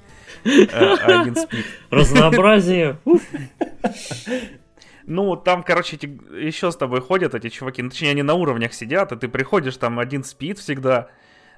э, 0.44 0.66
один 0.72 1.36
спит. 1.36 1.66
Разнообразие. 1.92 2.98
Ну, 5.08 5.36
там, 5.36 5.64
короче, 5.64 5.98
эти, 5.98 6.06
еще 6.34 6.72
с 6.72 6.76
тобой 6.76 7.02
ходят 7.02 7.36
эти 7.36 7.50
чуваки. 7.50 7.82
Ну, 7.82 7.90
точнее, 7.90 8.12
они 8.12 8.24
на 8.24 8.34
уровнях 8.34 8.74
сидят, 8.74 9.12
и 9.12 9.16
ты 9.16 9.28
приходишь, 9.28 9.78
там 9.78 10.00
один 10.00 10.24
спит 10.24 10.58
всегда, 10.58 11.10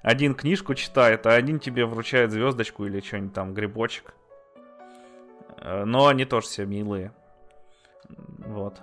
один 0.02 0.36
книжку 0.36 0.74
читает, 0.76 1.26
а 1.26 1.34
один 1.34 1.60
тебе 1.60 1.86
вручает 1.86 2.32
звездочку 2.32 2.86
или 2.86 3.00
что-нибудь 3.00 3.34
там, 3.34 3.54
грибочек. 3.54 4.14
Э, 5.62 5.86
но 5.86 6.08
они 6.08 6.26
тоже 6.26 6.48
все 6.48 6.66
милые. 6.66 7.14
Вот. 8.40 8.82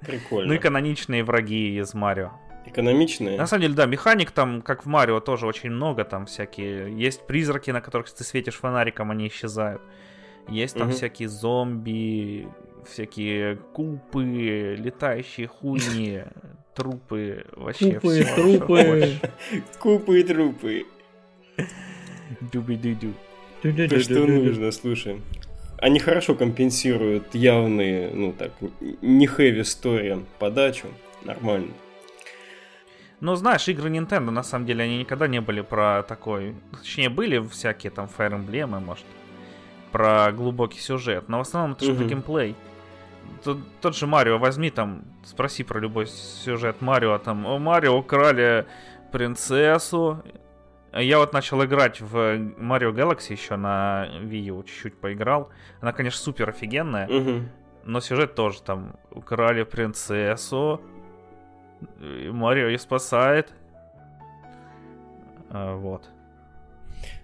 Прикольно. 0.00 0.48
Ну 0.48 0.54
и 0.54 0.58
каноничные 0.58 1.24
враги 1.24 1.76
из 1.78 1.94
Марио. 1.94 2.32
Экономичные? 2.66 3.38
На 3.38 3.46
самом 3.46 3.62
деле, 3.62 3.74
да, 3.74 3.86
механик 3.86 4.30
там, 4.30 4.62
как 4.62 4.84
в 4.84 4.88
Марио, 4.88 5.20
тоже 5.20 5.46
очень 5.46 5.70
много. 5.70 6.04
Там 6.04 6.26
всякие... 6.26 6.96
Есть 6.96 7.26
призраки, 7.26 7.70
на 7.70 7.80
которых 7.80 8.12
ты 8.12 8.24
светишь 8.24 8.56
фонариком, 8.56 9.10
они 9.10 9.28
исчезают. 9.28 9.82
Есть 10.48 10.76
там 10.76 10.88
угу. 10.88 10.96
всякие 10.96 11.28
зомби, 11.28 12.48
всякие 12.88 13.56
купы, 13.56 14.76
летающие 14.78 15.46
хуйни, 15.46 16.22
трупы, 16.74 17.46
вообще 17.52 17.94
Купы, 17.94 18.22
все, 18.22 18.34
трупы. 18.34 19.12
Купы 19.78 20.20
и 20.20 20.22
трупы. 20.24 20.86
Дуби-ду-ду. 22.52 23.12
То, 23.62 24.00
что 24.00 24.26
нужно, 24.26 24.70
слушай 24.70 25.20
они 25.80 26.00
хорошо 26.00 26.34
компенсируют 26.34 27.34
явные, 27.34 28.10
ну 28.12 28.32
так, 28.32 28.52
не 29.00 29.26
хэви 29.26 29.60
story 29.60 30.24
подачу. 30.38 30.88
Нормально. 31.22 31.72
Ну, 33.20 33.34
знаешь, 33.34 33.66
игры 33.68 33.90
Nintendo, 33.90 34.30
на 34.30 34.44
самом 34.44 34.66
деле, 34.66 34.84
они 34.84 34.98
никогда 34.98 35.26
не 35.26 35.40
были 35.40 35.60
про 35.60 36.04
такой... 36.04 36.54
Точнее, 36.70 37.08
были 37.08 37.40
всякие 37.48 37.90
там 37.90 38.08
Fire 38.16 38.38
Emblem, 38.38 38.78
может, 38.78 39.04
про 39.90 40.30
глубокий 40.30 40.78
сюжет, 40.78 41.28
но 41.28 41.38
в 41.38 41.40
основном 41.40 41.72
это 41.72 41.84
же 41.84 41.92
угу. 41.92 42.00
про 42.00 42.08
геймплей. 42.08 42.54
Тот, 43.42 43.58
тот 43.80 43.96
же 43.96 44.06
Марио, 44.06 44.38
возьми 44.38 44.70
там, 44.70 45.04
спроси 45.24 45.64
про 45.64 45.80
любой 45.80 46.06
сюжет 46.06 46.80
Марио, 46.80 47.18
там, 47.18 47.46
о, 47.46 47.58
Марио 47.58 47.96
украли 47.96 48.66
принцессу, 49.12 50.22
я 50.92 51.18
вот 51.18 51.32
начал 51.32 51.62
играть 51.64 52.00
в 52.00 52.16
Mario 52.16 52.92
Galaxy 52.92 53.32
еще 53.32 53.56
на 53.56 54.08
Wii 54.22 54.40
U, 54.40 54.62
чуть-чуть 54.62 54.98
поиграл. 54.98 55.50
Она, 55.80 55.92
конечно, 55.92 56.20
супер 56.20 56.48
офигенная, 56.48 57.06
угу. 57.06 57.48
но 57.84 58.00
сюжет 58.00 58.34
тоже 58.34 58.62
там. 58.62 58.96
Украли 59.10 59.64
принцессу, 59.64 60.80
Марио 62.00 62.68
ее 62.68 62.78
спасает. 62.78 63.52
А, 65.50 65.74
вот. 65.74 66.08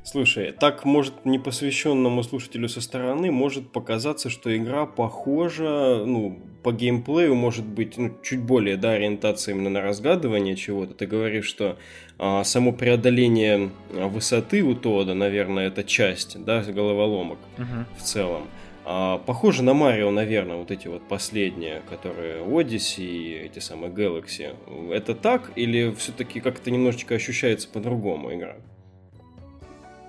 Слушай, 0.04 0.52
так 0.52 0.84
может 0.84 1.24
непосвященному 1.24 2.22
слушателю 2.22 2.68
со 2.68 2.82
стороны 2.82 3.30
может 3.30 3.72
показаться, 3.72 4.28
что 4.28 4.54
игра 4.54 4.84
похожа, 4.84 6.04
ну, 6.04 6.38
по 6.62 6.72
геймплею 6.72 7.34
может 7.34 7.64
быть 7.64 7.96
ну, 7.96 8.14
чуть 8.22 8.40
более, 8.40 8.76
да, 8.76 8.92
ориентация 8.92 9.54
именно 9.54 9.70
на 9.70 9.80
разгадывание 9.80 10.56
чего-то. 10.56 10.92
Ты 10.92 11.06
говоришь, 11.06 11.46
что 11.46 11.78
а, 12.18 12.44
само 12.44 12.72
преодоление 12.72 13.70
а, 13.92 14.08
высоты 14.08 14.62
у 14.62 14.74
Тода, 14.74 15.14
наверное, 15.14 15.68
это 15.68 15.84
часть, 15.84 16.42
да, 16.44 16.62
головоломок 16.62 17.38
uh-huh. 17.56 17.84
в 17.96 18.02
целом. 18.02 18.42
А, 18.84 19.18
похоже 19.18 19.62
на 19.62 19.72
Марио, 19.72 20.10
наверное, 20.10 20.56
вот 20.56 20.70
эти 20.70 20.88
вот 20.88 21.02
последние, 21.08 21.80
которые 21.88 22.44
Odyssey 22.44 23.06
и 23.06 23.32
эти 23.46 23.58
самые 23.58 23.90
Galaxy. 23.90 24.54
Это 24.92 25.14
так 25.14 25.50
или 25.56 25.94
все-таки 25.94 26.40
как-то 26.40 26.70
немножечко 26.70 27.14
ощущается 27.14 27.68
по-другому 27.68 28.34
игра? 28.34 28.56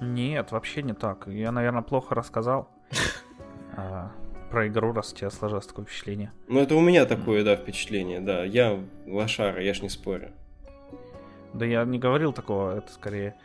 Нет, 0.02 0.52
вообще 0.52 0.82
не 0.82 0.94
так. 0.94 1.28
Я, 1.28 1.52
наверное, 1.52 1.82
плохо 1.82 2.16
рассказал 2.16 2.70
а, 3.78 4.12
про 4.52 4.68
игру, 4.68 4.94
раз 4.94 5.14
у 5.14 5.16
тебя 5.16 5.30
сложилось 5.30 5.68
такое 5.68 5.86
впечатление. 5.86 6.32
Ну, 6.48 6.60
это 6.60 6.76
у 6.76 6.82
меня 6.82 7.06
такое, 7.06 7.44
да, 7.44 7.56
впечатление, 7.56 8.20
да. 8.20 8.44
Я 8.44 8.80
лошара, 9.08 9.62
я 9.62 9.74
ж 9.74 9.82
не 9.82 9.90
спорю. 9.90 10.32
Да 11.54 11.66
я 11.66 11.86
не 11.86 12.00
говорил 12.00 12.34
такого, 12.34 12.78
это 12.78 12.92
скорее 12.92 13.36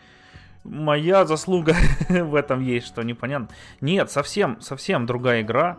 моя 0.65 1.25
заслуга 1.25 1.75
в 2.09 2.35
этом 2.35 2.61
есть, 2.61 2.87
что 2.87 3.03
непонятно. 3.03 3.49
Нет, 3.81 4.11
совсем, 4.11 4.61
совсем 4.61 5.07
другая 5.07 5.43
игра. 5.43 5.79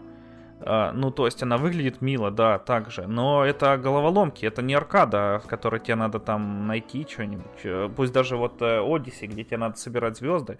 А, 0.63 0.91
ну, 0.93 1.11
то 1.11 1.25
есть 1.25 1.41
она 1.41 1.57
выглядит 1.57 2.01
мило, 2.01 2.29
да, 2.29 2.59
так 2.59 2.91
же. 2.91 3.07
Но 3.07 3.43
это 3.43 3.77
головоломки, 3.77 4.45
это 4.45 4.61
не 4.61 4.73
аркада, 4.73 5.41
в 5.43 5.47
которой 5.47 5.79
тебе 5.79 5.95
надо 5.95 6.19
там 6.19 6.67
найти 6.67 7.07
что-нибудь. 7.09 7.63
Э, 7.63 7.89
пусть 7.95 8.13
даже 8.13 8.37
вот 8.37 8.61
Odyssey, 8.61 9.27
где 9.27 9.43
тебе 9.43 9.57
надо 9.57 9.77
собирать 9.77 10.17
звезды. 10.17 10.59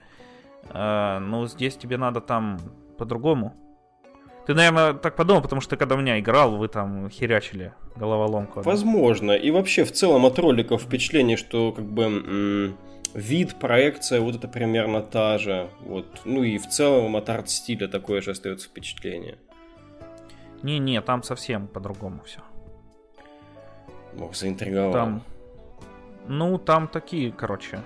А, 0.70 1.20
ну, 1.20 1.46
здесь 1.48 1.76
тебе 1.76 1.98
надо 1.98 2.20
там 2.22 2.60
по-другому. 2.98 3.56
Ты, 4.48 4.56
наверное, 4.56 4.94
так 4.94 5.16
подумал, 5.16 5.42
потому 5.42 5.62
что 5.62 5.78
когда 5.78 5.96
у 5.96 6.00
меня 6.00 6.20
играл, 6.20 6.58
вы 6.58 6.68
там 6.68 7.10
херячили 7.10 7.74
головоломку. 7.96 8.62
Возможно. 8.62 9.34
И 9.34 9.52
вообще, 9.52 9.84
в 9.84 9.92
целом, 9.92 10.26
от 10.26 10.40
роликов 10.40 10.82
впечатление, 10.82 11.38
что 11.38 11.72
как 11.72 11.86
бы 11.86 12.04
м- 12.04 12.78
вид, 13.14 13.56
проекция, 13.60 14.20
вот 14.20 14.36
это 14.36 14.48
примерно 14.48 15.02
та 15.02 15.38
же. 15.38 15.70
Вот. 15.82 16.22
Ну 16.26 16.44
и 16.44 16.58
в 16.58 16.68
целом 16.68 17.16
от 17.16 17.30
арт-стиля 17.30 17.88
такое 17.88 18.22
же 18.22 18.32
остается 18.32 18.68
впечатление. 18.68 19.38
Не-не, 20.64 21.02
там 21.02 21.24
совсем 21.24 21.68
по-другому 21.68 22.22
все. 22.26 22.40
Ох, 24.20 24.36
заинтриговал. 24.36 24.92
Там, 24.92 25.24
ну, 26.28 26.58
там 26.58 26.88
такие, 26.88 27.32
короче, 27.32 27.82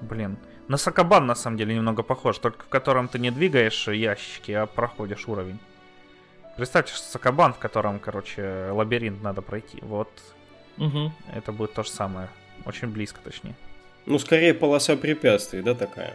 блин. 0.00 0.36
На 0.68 0.76
Сакабан, 0.76 1.26
на 1.26 1.34
самом 1.34 1.56
деле, 1.58 1.74
немного 1.74 2.02
похож, 2.02 2.38
только 2.38 2.64
в 2.64 2.68
котором 2.68 3.08
ты 3.08 3.18
не 3.18 3.30
двигаешь 3.30 3.86
ящики, 3.88 4.52
а 4.52 4.66
проходишь 4.66 5.28
уровень. 5.28 5.58
Представьте, 6.56 6.92
что 6.94 7.06
Сакабан, 7.06 7.52
в 7.52 7.58
котором, 7.58 7.98
короче, 7.98 8.70
лабиринт 8.70 9.22
надо 9.22 9.42
пройти. 9.42 9.78
Вот 9.82 10.08
Угу. 10.78 11.12
это 11.34 11.52
будет 11.52 11.74
то 11.74 11.82
же 11.82 11.90
самое. 11.90 12.28
Очень 12.64 12.88
близко, 12.88 13.20
точнее. 13.22 13.54
Ну, 14.06 14.18
скорее 14.18 14.54
полоса 14.54 14.96
препятствий, 14.96 15.62
да, 15.62 15.74
такая? 15.74 16.14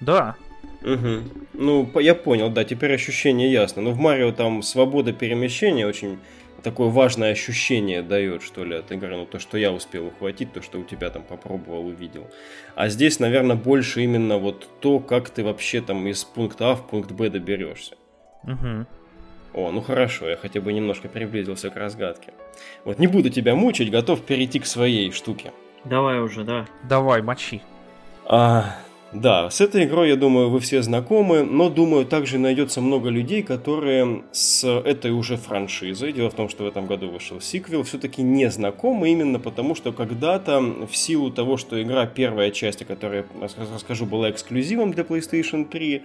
Да, 0.00 0.36
Угу. 0.82 1.22
Ну, 1.54 2.00
я 2.00 2.14
понял, 2.14 2.50
да, 2.50 2.64
теперь 2.64 2.94
ощущение 2.94 3.52
ясно. 3.52 3.82
Но 3.82 3.90
в 3.90 3.98
Марио 3.98 4.32
там 4.32 4.62
свобода 4.62 5.12
перемещения 5.12 5.86
очень 5.86 6.18
такое 6.62 6.88
важное 6.88 7.32
ощущение 7.32 8.02
дает, 8.02 8.42
что 8.42 8.64
ли, 8.64 8.76
от 8.76 8.90
игры. 8.92 9.16
Ну, 9.16 9.26
то, 9.26 9.38
что 9.38 9.58
я 9.58 9.72
успел 9.72 10.06
ухватить, 10.06 10.52
то, 10.52 10.62
что 10.62 10.78
у 10.78 10.84
тебя 10.84 11.10
там 11.10 11.22
попробовал, 11.22 11.86
увидел. 11.86 12.26
А 12.74 12.88
здесь, 12.88 13.18
наверное, 13.20 13.56
больше 13.56 14.02
именно 14.02 14.38
вот 14.38 14.68
то, 14.80 15.00
как 15.00 15.30
ты 15.30 15.44
вообще 15.44 15.80
там 15.80 16.06
из 16.06 16.24
пункта 16.24 16.72
А 16.72 16.74
в 16.76 16.86
пункт 16.86 17.12
Б 17.12 17.28
доберешься. 17.28 17.96
Угу. 18.44 18.86
О, 19.52 19.72
ну 19.72 19.80
хорошо, 19.80 20.28
я 20.28 20.36
хотя 20.36 20.60
бы 20.60 20.72
немножко 20.72 21.08
приблизился 21.08 21.70
к 21.70 21.76
разгадке. 21.76 22.32
Вот 22.84 22.98
не 22.98 23.06
буду 23.06 23.30
тебя 23.30 23.54
мучить, 23.54 23.90
готов 23.90 24.22
перейти 24.22 24.60
к 24.60 24.66
своей 24.66 25.10
штуке. 25.10 25.52
Давай 25.84 26.20
уже, 26.20 26.44
да. 26.44 26.66
Давай, 26.88 27.20
мочи. 27.22 27.60
А, 28.26 28.76
да, 29.12 29.50
с 29.50 29.60
этой 29.60 29.84
игрой, 29.84 30.10
я 30.10 30.16
думаю, 30.16 30.50
вы 30.50 30.60
все 30.60 30.82
знакомы, 30.82 31.42
но, 31.42 31.68
думаю, 31.68 32.06
также 32.06 32.38
найдется 32.38 32.80
много 32.80 33.08
людей, 33.08 33.42
которые 33.42 34.22
с 34.30 34.64
этой 34.64 35.10
уже 35.10 35.36
франшизой, 35.36 36.12
дело 36.12 36.30
в 36.30 36.34
том, 36.34 36.48
что 36.48 36.64
в 36.64 36.68
этом 36.68 36.86
году 36.86 37.10
вышел 37.10 37.40
сиквел, 37.40 37.82
все-таки 37.82 38.22
не 38.22 38.48
знакомы, 38.50 39.10
именно 39.10 39.40
потому, 39.40 39.74
что 39.74 39.92
когда-то, 39.92 40.60
в 40.60 40.94
силу 40.94 41.30
того, 41.30 41.56
что 41.56 41.82
игра, 41.82 42.06
первая 42.06 42.50
часть, 42.50 42.82
о 42.82 42.84
которой 42.84 43.24
я 43.34 43.40
рас- 43.40 43.56
расскажу, 43.58 44.06
была 44.06 44.30
эксклюзивом 44.30 44.92
для 44.92 45.02
PlayStation 45.02 45.68
3, 45.68 46.02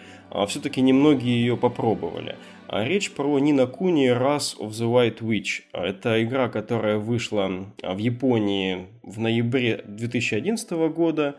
все-таки 0.48 0.82
немногие 0.82 1.40
ее 1.40 1.58
попробовали. 1.58 2.36
А 2.68 2.84
Речь 2.84 3.12
про 3.12 3.38
Нина 3.38 3.68
Куни 3.68 4.08
Wrath 4.10 4.58
of 4.60 4.70
the 4.70 4.92
White 4.92 5.20
Witch. 5.20 5.62
А 5.72 5.86
Это 5.86 6.24
игра, 6.24 6.50
которая 6.50 6.98
вышла 6.98 7.52
а, 7.84 7.94
в 7.94 8.00
Японии 8.00 8.88
в 9.04 9.20
ноябре 9.20 9.84
2011 9.86 10.72
года, 10.72 11.36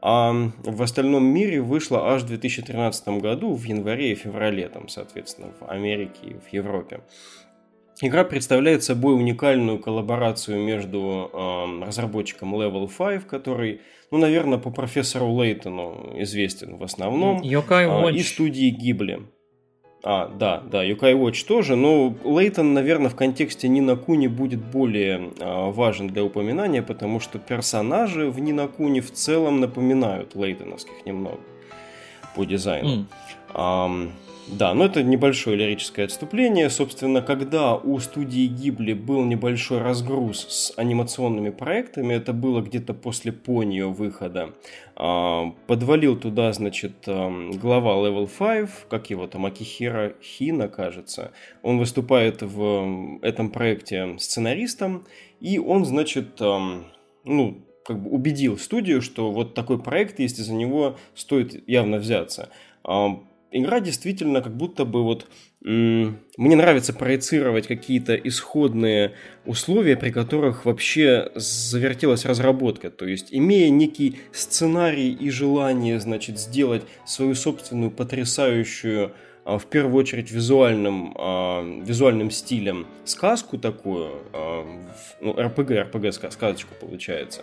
а 0.00 0.32
в 0.62 0.82
остальном 0.82 1.24
мире 1.24 1.60
вышла 1.60 2.12
аж 2.12 2.22
в 2.22 2.26
2013 2.26 3.08
году, 3.20 3.54
в 3.54 3.64
январе 3.64 4.12
и 4.12 4.14
феврале, 4.14 4.68
там, 4.68 4.88
соответственно, 4.88 5.48
в 5.60 5.68
Америке 5.68 6.18
и 6.22 6.34
в 6.34 6.52
Европе. 6.52 7.00
Игра 8.00 8.22
представляет 8.22 8.84
собой 8.84 9.16
уникальную 9.16 9.80
коллаборацию 9.80 10.62
между 10.62 11.30
эм, 11.32 11.82
разработчиком 11.82 12.54
Level 12.54 12.88
5, 12.88 13.26
который, 13.26 13.80
ну, 14.12 14.18
наверное, 14.18 14.58
по 14.58 14.70
профессору 14.70 15.26
Лейтону 15.36 16.14
известен 16.18 16.76
в 16.76 16.84
основном, 16.84 17.40
а, 17.86 18.04
Watch. 18.04 18.14
и 18.14 18.22
студии 18.22 18.70
Гибли. 18.70 19.22
А, 20.04 20.28
да, 20.28 20.62
да, 20.70 20.82
Юкай 20.82 21.14
Watch 21.14 21.44
тоже, 21.46 21.74
но 21.74 22.14
Лейтон, 22.24 22.72
наверное, 22.72 23.10
в 23.10 23.16
контексте 23.16 23.68
Нина 23.68 23.96
Куни 23.96 24.28
будет 24.28 24.60
более 24.60 25.32
а, 25.40 25.70
важен 25.70 26.08
для 26.08 26.22
упоминания, 26.22 26.82
потому 26.82 27.18
что 27.18 27.38
персонажи 27.38 28.30
в 28.30 28.38
Нина 28.38 28.68
Куни 28.68 29.00
в 29.00 29.12
целом 29.12 29.60
напоминают 29.60 30.36
лейтоновских 30.36 31.04
немного 31.04 31.40
по 32.36 32.44
дизайну. 32.44 32.88
М. 32.88 33.08
Ам, 33.54 34.12
да, 34.50 34.72
но 34.72 34.86
это 34.86 35.02
небольшое 35.02 35.56
лирическое 35.56 36.06
отступление. 36.06 36.70
Собственно, 36.70 37.20
когда 37.20 37.76
у 37.76 37.98
студии 37.98 38.46
Гибли 38.46 38.94
был 38.94 39.24
небольшой 39.24 39.78
разгруз 39.78 40.46
с 40.48 40.72
анимационными 40.76 41.50
проектами, 41.50 42.14
это 42.14 42.32
было 42.32 42.62
где-то 42.62 42.94
после 42.94 43.32
Понио 43.32 43.90
выхода, 43.90 44.54
а, 44.96 45.52
подвалил 45.66 46.16
туда, 46.18 46.52
значит, 46.52 46.92
ам, 47.06 47.50
глава 47.52 47.94
Level 47.96 48.26
5, 48.26 48.88
как 48.88 49.10
его 49.10 49.26
там, 49.26 49.44
Акихира 49.44 50.14
Хина, 50.22 50.68
кажется. 50.68 51.32
Он 51.62 51.78
выступает 51.78 52.42
в 52.42 52.62
м, 52.62 53.18
этом 53.22 53.50
проекте 53.50 54.16
сценаристом, 54.18 55.06
и 55.40 55.58
он, 55.58 55.84
значит, 55.84 56.40
ам, 56.40 56.86
ну, 57.24 57.58
как 57.84 58.02
бы 58.02 58.10
убедил 58.10 58.58
студию, 58.58 59.02
что 59.02 59.30
вот 59.30 59.54
такой 59.54 59.78
проект 59.82 60.18
есть, 60.20 60.38
и 60.38 60.42
за 60.42 60.54
него 60.54 60.96
стоит 61.14 61.68
явно 61.68 61.98
взяться. 61.98 62.50
Игра 63.50 63.80
действительно 63.80 64.42
как 64.42 64.54
будто 64.56 64.84
бы 64.84 65.02
вот... 65.02 65.26
Мне 65.60 66.14
нравится 66.36 66.92
проецировать 66.92 67.66
какие-то 67.66 68.14
исходные 68.14 69.14
условия, 69.44 69.96
при 69.96 70.10
которых 70.10 70.64
вообще 70.64 71.32
завертелась 71.34 72.24
разработка. 72.24 72.90
То 72.90 73.06
есть, 73.06 73.28
имея 73.30 73.68
некий 73.70 74.18
сценарий 74.32 75.12
и 75.12 75.30
желание, 75.30 75.98
значит, 75.98 76.38
сделать 76.38 76.82
свою 77.04 77.34
собственную 77.34 77.90
потрясающую 77.90 79.12
а, 79.44 79.58
в 79.58 79.64
первую 79.64 79.96
очередь 79.96 80.30
визуальным, 80.30 81.14
а, 81.16 81.62
визуальным 81.82 82.30
стилем 82.30 82.86
сказку 83.06 83.56
такую, 83.56 84.10
а, 84.34 84.66
ну, 85.22 85.32
РПГ, 85.32 85.70
РПГ 85.70 86.04
ска- 86.08 86.30
сказочку 86.30 86.74
получается. 86.78 87.40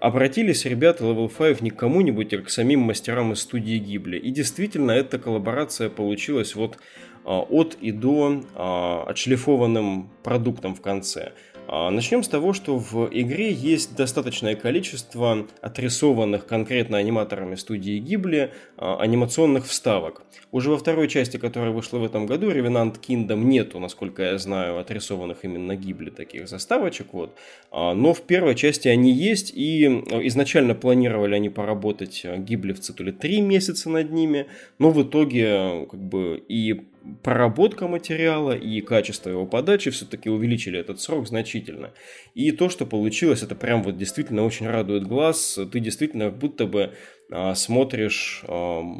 Обратились 0.00 0.64
ребята 0.64 1.04
Level 1.04 1.28
5 1.28 1.60
не 1.60 1.70
к 1.70 1.76
кому-нибудь, 1.76 2.32
а 2.32 2.38
к 2.38 2.50
самим 2.50 2.80
мастерам 2.80 3.32
из 3.32 3.40
студии 3.40 3.78
Гибли. 3.78 4.16
И 4.16 4.30
действительно, 4.30 4.92
эта 4.92 5.18
коллаборация 5.18 5.88
получилась 5.88 6.54
вот 6.54 6.78
а, 7.24 7.40
от 7.40 7.76
и 7.80 7.90
до 7.90 8.42
а, 8.54 9.04
отшлифованным 9.08 10.08
продуктом 10.22 10.74
в 10.74 10.80
конце. 10.80 11.32
А, 11.70 11.90
Начнем 11.90 12.22
с 12.22 12.28
того, 12.28 12.54
что 12.54 12.78
в 12.78 13.10
игре 13.12 13.52
есть 13.52 13.94
достаточное 13.94 14.56
количество 14.56 15.46
отрисованных 15.60 16.46
конкретно 16.46 16.96
аниматорами 16.96 17.56
студии 17.56 17.98
Гибли 17.98 18.52
а, 18.78 18.96
анимационных 18.98 19.66
вставок. 19.66 20.22
Уже 20.50 20.70
во 20.70 20.78
второй 20.78 21.08
части, 21.08 21.36
которая 21.36 21.70
вышла 21.70 21.98
в 21.98 22.04
этом 22.04 22.24
году, 22.24 22.50
Revenant 22.50 22.98
Kingdom, 23.06 23.44
нету, 23.44 23.80
насколько 23.80 24.22
я 24.22 24.38
знаю, 24.38 24.78
отрисованных 24.78 25.44
именно 25.44 25.76
Гибли 25.76 26.08
таких 26.08 26.48
заставочек. 26.48 27.08
Вот. 27.12 27.36
А, 27.70 27.92
Но 27.92 28.14
в 28.14 28.22
первой 28.22 28.54
части 28.54 28.88
они 28.88 29.12
есть, 29.12 29.52
и 29.54 29.84
э, 29.84 30.26
изначально 30.28 30.74
планировали 30.74 31.34
они 31.34 31.50
поработать 31.50 32.22
э, 32.24 32.38
гиблевцы 32.38 32.94
то 32.94 33.04
ли 33.04 33.12
три 33.12 33.42
месяца 33.42 33.90
над 33.90 34.10
ними, 34.10 34.46
но 34.78 34.90
в 34.90 35.02
итоге 35.02 35.44
э, 35.44 35.86
как 35.90 36.00
бы 36.00 36.42
и 36.48 36.86
проработка 37.22 37.88
материала 37.88 38.52
и 38.52 38.80
качество 38.80 39.30
его 39.30 39.46
подачи 39.46 39.90
все-таки 39.90 40.28
увеличили 40.28 40.78
этот 40.78 41.00
срок 41.00 41.26
значительно. 41.26 41.92
И 42.34 42.52
то, 42.52 42.68
что 42.68 42.86
получилось, 42.86 43.42
это 43.42 43.54
прям 43.54 43.82
вот 43.82 43.96
действительно 43.96 44.44
очень 44.44 44.68
радует 44.68 45.06
глаз. 45.06 45.58
Ты 45.70 45.80
действительно 45.80 46.30
будто 46.30 46.66
бы 46.66 46.94
а, 47.30 47.54
смотришь 47.54 48.42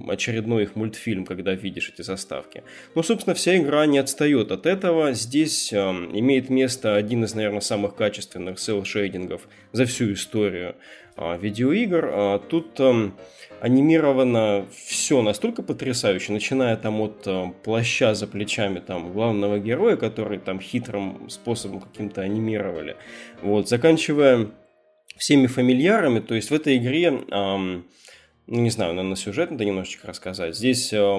очередной 0.08 0.64
их 0.64 0.76
мультфильм, 0.76 1.24
когда 1.24 1.54
видишь 1.54 1.90
эти 1.94 2.02
заставки. 2.02 2.62
Ну, 2.94 3.02
собственно, 3.02 3.34
вся 3.34 3.56
игра 3.56 3.86
не 3.86 3.98
отстает 3.98 4.52
от 4.52 4.66
этого. 4.66 5.12
Здесь 5.12 5.72
имеет 5.72 6.50
место 6.50 6.96
один 6.96 7.24
из, 7.24 7.34
наверное, 7.34 7.60
самых 7.60 7.94
качественных 7.94 8.58
селл-шейдингов 8.58 9.42
за 9.72 9.86
всю 9.86 10.12
историю 10.12 10.76
а, 11.16 11.36
видеоигр. 11.36 12.10
А, 12.12 12.38
Тут 12.38 12.78
анимировано 13.60 14.66
все 14.72 15.22
настолько 15.22 15.62
потрясающе, 15.62 16.32
начиная 16.32 16.76
там 16.76 17.00
от 17.00 17.22
а, 17.26 17.52
плаща 17.64 18.14
за 18.14 18.26
плечами 18.26 18.80
там 18.80 19.12
главного 19.12 19.58
героя, 19.58 19.96
который 19.96 20.38
там 20.38 20.60
хитрым 20.60 21.28
способом 21.30 21.80
каким-то 21.80 22.22
анимировали, 22.22 22.96
вот, 23.42 23.68
заканчивая 23.68 24.48
всеми 25.16 25.46
фамильярами, 25.46 26.20
то 26.20 26.34
есть 26.34 26.50
в 26.50 26.54
этой 26.54 26.76
игре 26.76 27.10
ну, 28.48 28.62
не 28.62 28.70
знаю, 28.70 28.94
наверное, 28.94 29.16
сюжет 29.16 29.50
надо 29.50 29.66
немножечко 29.66 30.06
рассказать. 30.06 30.56
Здесь 30.56 30.90
э, 30.94 31.18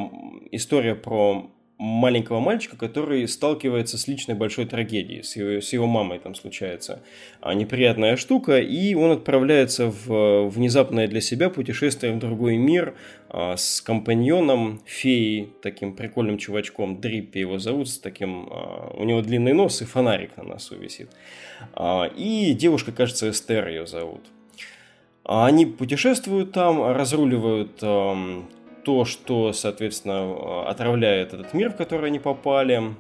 история 0.52 0.96
про 0.96 1.52
маленького 1.80 2.42
мальчика, 2.42 2.76
который 2.76 3.26
сталкивается 3.26 3.98
с 3.98 4.06
личной 4.10 4.36
большой 4.36 4.66
трагедией, 4.66 5.24
с 5.24 5.38
его, 5.38 5.62
с 5.62 5.72
его 5.72 5.88
мамой 5.88 6.20
там 6.20 6.36
случается 6.36 7.02
а, 7.40 7.54
неприятная 7.54 8.18
штука, 8.18 8.60
и 8.60 8.94
он 8.96 9.12
отправляется 9.12 9.86
в 9.88 10.12
э, 10.12 10.48
внезапное 10.50 11.08
для 11.08 11.22
себя 11.22 11.50
путешествие 11.50 12.12
в 12.12 12.20
другой 12.20 12.58
мир 12.58 12.96
а, 13.30 13.56
с 13.56 13.80
компаньоном, 13.80 14.82
феей, 14.86 15.54
таким 15.62 15.96
прикольным 15.96 16.38
чувачком, 16.38 17.00
Дриппи 17.00 17.38
его 17.38 17.60
зовут, 17.60 17.88
с 17.88 17.98
таким, 17.98 18.50
а, 18.52 18.94
у 18.98 19.06
него 19.06 19.22
длинный 19.22 19.54
нос 19.54 19.82
и 19.82 19.86
фонарик 19.86 20.36
на 20.36 20.44
носу 20.44 20.76
висит. 20.76 21.10
И 22.18 22.56
девушка, 22.60 22.92
кажется, 22.92 23.30
Эстер 23.30 23.68
ее 23.70 23.88
зовут. 23.88 24.22
Они 25.24 25.66
путешествуют 25.66 26.54
там, 26.54 26.92
разруливают 26.92 27.78
эм, 27.82 28.48
то, 28.90 29.06
что, 29.06 29.54
соответственно, 29.54 30.34
э, 30.34 30.64
отравляет 30.68 31.36
этот 31.36 31.54
мир, 31.54 31.70
в 31.70 31.76
который 31.76 32.08
они 32.08 32.18
попали. 32.18 32.96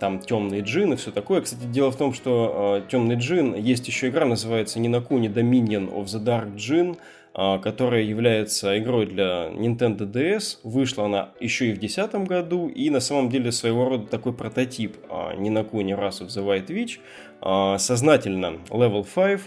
Там 0.00 0.18
темный 0.18 0.62
джин 0.62 0.94
и 0.94 0.96
все 0.96 1.12
такое. 1.12 1.42
Кстати, 1.42 1.62
дело 1.62 1.92
в 1.92 1.96
том, 1.96 2.12
что 2.12 2.82
темный 2.90 3.14
джин, 3.14 3.54
есть 3.54 3.86
еще 3.86 4.08
игра, 4.08 4.24
называется 4.26 4.80
Нинакуни 4.80 5.28
Dominion 5.28 5.94
of 5.94 6.06
the 6.06 6.20
Dark 6.20 6.56
Джин. 6.56 6.96
а, 7.32 7.58
которая 7.58 8.02
является 8.02 8.76
игрой 8.80 9.06
для 9.06 9.50
Nintendo 9.52 9.98
DS. 9.98 10.58
Вышла 10.64 11.04
она 11.04 11.28
еще 11.38 11.66
и 11.66 11.72
в 11.72 11.78
2010 11.78 12.26
году, 12.26 12.66
и 12.66 12.90
на 12.90 12.98
самом 12.98 13.28
деле 13.28 13.52
своего 13.52 13.88
рода 13.88 14.08
такой 14.08 14.32
прототип 14.32 14.96
Ninokuni 15.08 15.96
Wrath 15.96 16.22
of 16.22 16.26
the 16.26 16.44
White 16.44 16.66
Witch. 16.66 17.78
Сознательно 17.78 18.58
Level 18.70 19.06
5 19.14 19.14
а, 19.14 19.38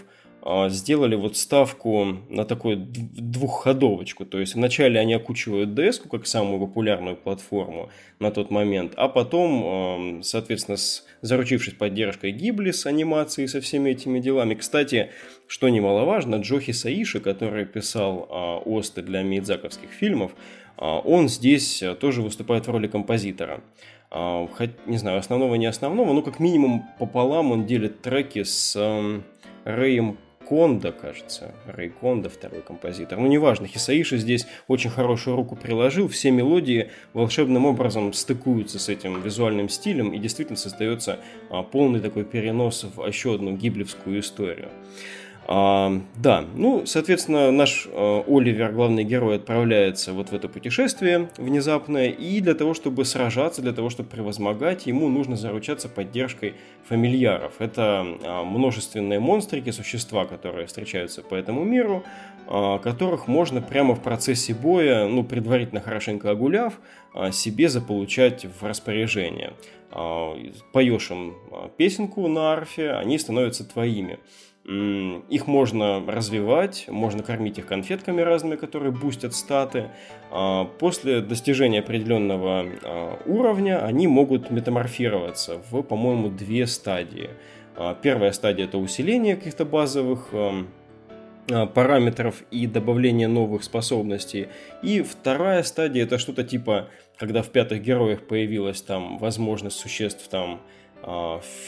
сделали 0.68 1.14
вот 1.14 1.36
ставку 1.38 2.18
на 2.28 2.44
такую 2.44 2.76
двухходовочку. 2.76 4.26
То 4.26 4.40
есть 4.40 4.54
вначале 4.54 5.00
они 5.00 5.14
окучивают 5.14 5.74
деску 5.74 6.08
как 6.08 6.26
самую 6.26 6.60
популярную 6.60 7.16
платформу 7.16 7.88
на 8.18 8.30
тот 8.30 8.50
момент, 8.50 8.92
а 8.96 9.08
потом, 9.08 10.22
соответственно, 10.22 10.76
с, 10.76 11.04
заручившись 11.22 11.74
поддержкой 11.74 12.32
Гибли 12.32 12.72
с 12.72 12.84
анимацией 12.84 13.48
со 13.48 13.62
всеми 13.62 13.90
этими 13.90 14.20
делами. 14.20 14.54
Кстати, 14.54 15.10
что 15.46 15.68
немаловажно, 15.70 16.36
Джохи 16.36 16.72
Саиши, 16.72 17.20
который 17.20 17.64
писал 17.64 18.28
а, 18.30 18.58
осты 18.58 19.00
для 19.00 19.22
мидзаковских 19.22 19.90
фильмов, 19.90 20.32
а, 20.76 20.98
он 20.98 21.28
здесь 21.28 21.82
тоже 22.00 22.20
выступает 22.20 22.66
в 22.66 22.70
роли 22.70 22.86
композитора. 22.86 23.62
Хоть, 24.10 24.70
не 24.86 24.98
знаю, 24.98 25.18
основного 25.18 25.56
не 25.56 25.66
основного, 25.66 26.12
но 26.12 26.22
как 26.22 26.38
минимум 26.38 26.84
пополам 27.00 27.50
он 27.50 27.66
делит 27.66 28.00
треки 28.00 28.44
с 28.44 28.76
Рэем 29.64 30.18
Конда, 30.48 30.92
кажется, 30.92 31.54
Рэй 31.66 31.88
Конда, 31.88 32.28
второй 32.28 32.62
композитор. 32.62 33.18
Ну, 33.18 33.26
неважно, 33.26 33.66
Хисаиши 33.66 34.18
здесь 34.18 34.46
очень 34.68 34.90
хорошую 34.90 35.36
руку 35.36 35.56
приложил, 35.56 36.08
все 36.08 36.30
мелодии 36.30 36.90
волшебным 37.12 37.66
образом 37.66 38.12
стыкуются 38.12 38.78
с 38.78 38.88
этим 38.88 39.22
визуальным 39.22 39.68
стилем, 39.68 40.12
и 40.12 40.18
действительно 40.18 40.56
создается 40.56 41.18
а, 41.50 41.62
полный 41.62 42.00
такой 42.00 42.24
перенос 42.24 42.84
в 42.84 43.06
еще 43.06 43.34
одну 43.34 43.56
гиблевскую 43.56 44.20
историю. 44.20 44.68
А, 45.46 46.00
да, 46.16 46.44
ну, 46.54 46.86
соответственно, 46.86 47.50
наш 47.50 47.86
а, 47.90 48.24
Оливер, 48.26 48.72
главный 48.72 49.04
герой, 49.04 49.36
отправляется 49.36 50.12
вот 50.12 50.30
в 50.30 50.34
это 50.34 50.48
путешествие 50.48 51.28
внезапное, 51.36 52.08
и 52.08 52.40
для 52.40 52.54
того, 52.54 52.72
чтобы 52.72 53.04
сражаться, 53.04 53.60
для 53.60 53.72
того, 53.72 53.90
чтобы 53.90 54.08
превозмогать, 54.08 54.86
ему 54.86 55.08
нужно 55.08 55.36
заручаться 55.36 55.88
поддержкой 55.88 56.54
фамильяров. 56.88 57.52
Это 57.58 58.06
а, 58.22 58.44
множественные 58.44 59.20
монстрики, 59.20 59.70
существа, 59.70 60.24
которые 60.24 60.66
встречаются 60.66 61.22
по 61.22 61.34
этому 61.34 61.62
миру, 61.64 62.04
а, 62.46 62.78
которых 62.78 63.28
можно 63.28 63.60
прямо 63.60 63.94
в 63.94 64.02
процессе 64.02 64.54
боя, 64.54 65.06
ну, 65.06 65.24
предварительно 65.24 65.80
хорошенько 65.82 66.30
огуляв, 66.30 66.80
а, 67.14 67.32
себе 67.32 67.68
заполучать 67.68 68.46
в 68.46 68.64
распоряжение. 68.64 69.52
А, 69.90 70.34
поешь 70.72 71.10
им 71.10 71.34
песенку 71.76 72.26
на 72.28 72.52
арфе, 72.52 72.92
они 72.92 73.18
становятся 73.18 73.64
твоими. 73.64 74.18
Их 74.64 75.46
можно 75.46 76.02
развивать, 76.06 76.86
можно 76.88 77.22
кормить 77.22 77.58
их 77.58 77.66
конфетками 77.66 78.22
разными, 78.22 78.56
которые 78.56 78.92
бустят 78.92 79.34
статы. 79.34 79.90
А, 80.30 80.64
после 80.64 81.20
достижения 81.20 81.80
определенного 81.80 82.64
а, 82.82 83.20
уровня 83.26 83.84
они 83.84 84.06
могут 84.06 84.50
метаморфироваться 84.50 85.60
в, 85.70 85.82
по-моему, 85.82 86.30
две 86.30 86.66
стадии. 86.66 87.28
А, 87.76 87.94
первая 87.94 88.32
стадия– 88.32 88.64
это 88.66 88.78
усиление 88.78 89.36
каких-то 89.36 89.66
базовых 89.66 90.28
параметров 91.74 92.42
и 92.50 92.66
добавление 92.66 93.28
новых 93.28 93.64
способностей. 93.64 94.48
И 94.82 95.02
вторая 95.02 95.62
стадия– 95.62 96.04
это 96.04 96.16
что-то 96.16 96.42
типа, 96.42 96.88
когда 97.18 97.42
в 97.42 97.50
пятых 97.50 97.82
героях 97.82 98.22
появилась 98.22 98.80
там 98.80 99.18
возможность 99.18 99.76
существ 99.76 100.26
там 100.28 100.62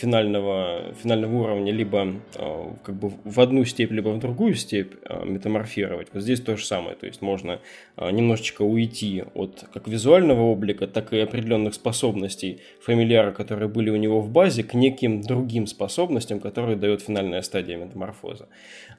финального, 0.00 0.94
финального 1.02 1.36
уровня 1.36 1.70
либо 1.70 2.14
а, 2.36 2.74
как 2.82 2.94
бы 2.94 3.12
в 3.24 3.38
одну 3.38 3.64
степь, 3.66 3.90
либо 3.92 4.08
в 4.08 4.18
другую 4.18 4.54
степь 4.54 4.94
а, 5.04 5.24
метаморфировать. 5.24 6.08
Вот 6.14 6.22
здесь 6.22 6.40
то 6.40 6.56
же 6.56 6.64
самое. 6.64 6.96
То 6.96 7.06
есть 7.06 7.20
можно 7.20 7.60
немножечко 7.96 8.62
уйти 8.62 9.24
от 9.34 9.64
как 9.72 9.88
визуального 9.88 10.42
облика, 10.42 10.86
так 10.86 11.12
и 11.12 11.18
определенных 11.18 11.74
способностей 11.74 12.60
фамильяра, 12.80 13.32
которые 13.32 13.68
были 13.68 13.90
у 13.90 13.96
него 13.96 14.20
в 14.20 14.30
базе, 14.30 14.62
к 14.62 14.74
неким 14.74 15.20
другим 15.20 15.66
способностям, 15.66 16.40
которые 16.40 16.76
дает 16.76 17.02
финальная 17.02 17.42
стадия 17.42 17.76
метаморфоза. 17.76 18.48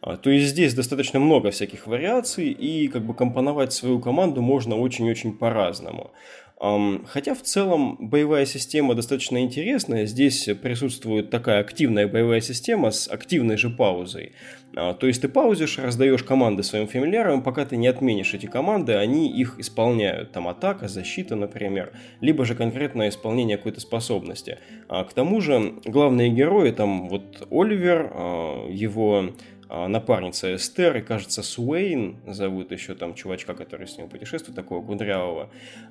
То 0.01 0.29
есть 0.29 0.47
здесь 0.47 0.73
достаточно 0.73 1.19
много 1.19 1.51
всяких 1.51 1.87
вариаций, 1.87 2.49
и 2.49 2.87
как 2.87 3.03
бы 3.03 3.13
компоновать 3.13 3.73
свою 3.73 3.99
команду 3.99 4.41
можно 4.41 4.75
очень-очень 4.75 5.37
по-разному. 5.37 6.11
Хотя 6.59 7.35
в 7.35 7.41
целом 7.43 7.97
боевая 7.99 8.47
система 8.47 8.95
достаточно 8.95 9.43
интересная. 9.43 10.07
Здесь 10.07 10.49
присутствует 10.61 11.29
такая 11.29 11.59
активная 11.59 12.07
боевая 12.07 12.41
система 12.41 12.89
с 12.89 13.07
активной 13.07 13.57
же 13.57 13.69
паузой. 13.69 14.31
А, 14.75 14.93
то 14.93 15.07
есть 15.07 15.21
ты 15.21 15.27
паузишь, 15.27 15.77
раздаешь 15.77 16.23
команды 16.23 16.63
своим 16.63 16.87
фамильярам, 16.87 17.43
пока 17.43 17.65
ты 17.65 17.77
не 17.77 17.87
отменишь 17.87 18.33
эти 18.33 18.47
команды, 18.47 18.95
они 18.95 19.31
их 19.31 19.59
исполняют. 19.59 20.31
Там 20.31 20.47
атака, 20.47 20.87
защита, 20.87 21.35
например, 21.35 21.93
либо 22.21 22.43
же 22.43 22.55
конкретное 22.55 23.09
исполнение 23.09 23.57
какой-то 23.57 23.79
способности. 23.79 24.57
А 24.89 25.03
к 25.03 25.13
тому 25.13 25.41
же 25.41 25.75
главные 25.85 26.29
герои, 26.29 26.71
там 26.71 27.07
вот 27.07 27.47
Оливер, 27.51 28.11
а, 28.13 28.67
его 28.69 29.31
напарница 29.69 30.55
Эстер 30.55 30.97
и, 30.97 31.01
кажется, 31.01 31.43
Суэйн 31.43 32.17
зовут 32.25 32.71
еще 32.71 32.95
там 32.95 33.13
чувачка, 33.13 33.53
который 33.53 33.87
с 33.87 33.97
ним 33.97 34.09
путешествует, 34.09 34.55
такого 34.55 34.85
кудрявого, 34.85 35.49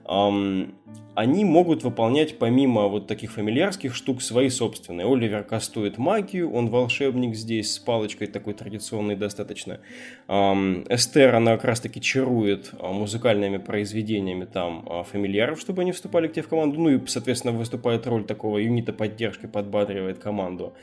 эм, 0.09 0.75
они 1.15 1.45
могут 1.45 1.83
выполнять 1.83 2.39
помимо 2.39 2.89
вот 2.89 3.07
таких 3.07 3.33
фамильярских 3.33 3.95
штук 3.95 4.23
свои 4.23 4.49
собственные. 4.49 5.07
Оливер 5.07 5.45
кастует 5.45 5.99
магию, 5.99 6.53
он 6.53 6.69
волшебник 6.69 7.35
здесь 7.35 7.75
с 7.75 7.79
палочкой 7.79 8.27
такой 8.27 8.55
традиционной 8.55 9.17
достаточно. 9.17 9.81
Эм, 10.29 10.85
Эстер, 10.89 11.35
она 11.35 11.57
как 11.57 11.65
раз-таки 11.65 12.01
чарует 12.01 12.73
а, 12.79 12.93
музыкальными 12.93 13.59
произведениями 13.59 14.45
там 14.45 15.05
фамильяров, 15.11 15.61
чтобы 15.61 15.83
они 15.83 15.93
вступали 15.93 16.29
к 16.29 16.33
тебе 16.33 16.43
в 16.43 16.49
команду, 16.49 16.81
ну 16.81 16.91
и, 16.91 17.07
соответственно, 17.07 17.57
выступает 17.57 18.07
роль 18.07 18.25
такого 18.25 18.59
юнита 18.59 18.93
поддержки, 18.93 19.47
подбадривает 19.47 20.19
команду. 20.19 20.75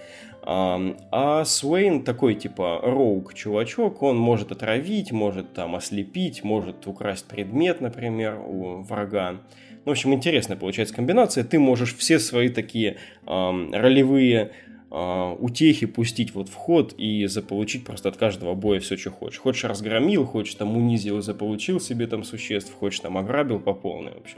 А 0.46 1.46
Суэйн 1.46 2.04
такой, 2.04 2.36
типа, 2.36 2.82
роук 2.84 3.34
чувачок, 3.34 4.04
он 4.04 4.18
может 4.18 4.52
отравить, 4.52 5.12
может 5.12 5.54
там 5.54 5.76
ослепить, 5.76 6.44
может 6.44 6.86
украсть 6.86 7.28
предмет, 7.28 7.80
например, 7.80 8.40
у 8.46 8.82
врага. 8.82 9.38
Ну, 9.86 9.90
в 9.90 9.92
общем, 9.92 10.14
интересная 10.14 10.58
получается 10.58 10.96
комбинация. 10.96 11.44
Ты 11.44 11.60
можешь 11.60 11.96
все 11.96 12.20
свои 12.20 12.50
такие 12.50 12.98
эм, 13.26 13.74
ролевые 13.74 14.52
утехи 14.94 15.88
пустить 15.88 16.36
вот 16.36 16.50
в 16.50 16.54
ход 16.54 16.94
и 16.98 17.26
заполучить 17.26 17.84
просто 17.84 18.10
от 18.10 18.18
каждого 18.18 18.54
боя 18.54 18.80
все, 18.80 18.96
что 18.96 19.10
хочешь. 19.10 19.40
Хочешь 19.40 19.64
разгромил, 19.64 20.26
хочешь 20.26 20.54
там 20.54 20.78
унизил, 20.78 21.22
заполучил 21.22 21.80
себе 21.80 22.06
там 22.06 22.24
существ, 22.24 22.72
хочешь 22.80 23.00
там 23.00 23.18
ограбил 23.18 23.60
по 23.60 23.74
полной, 23.74 24.14
в 24.14 24.18
общем. 24.18 24.38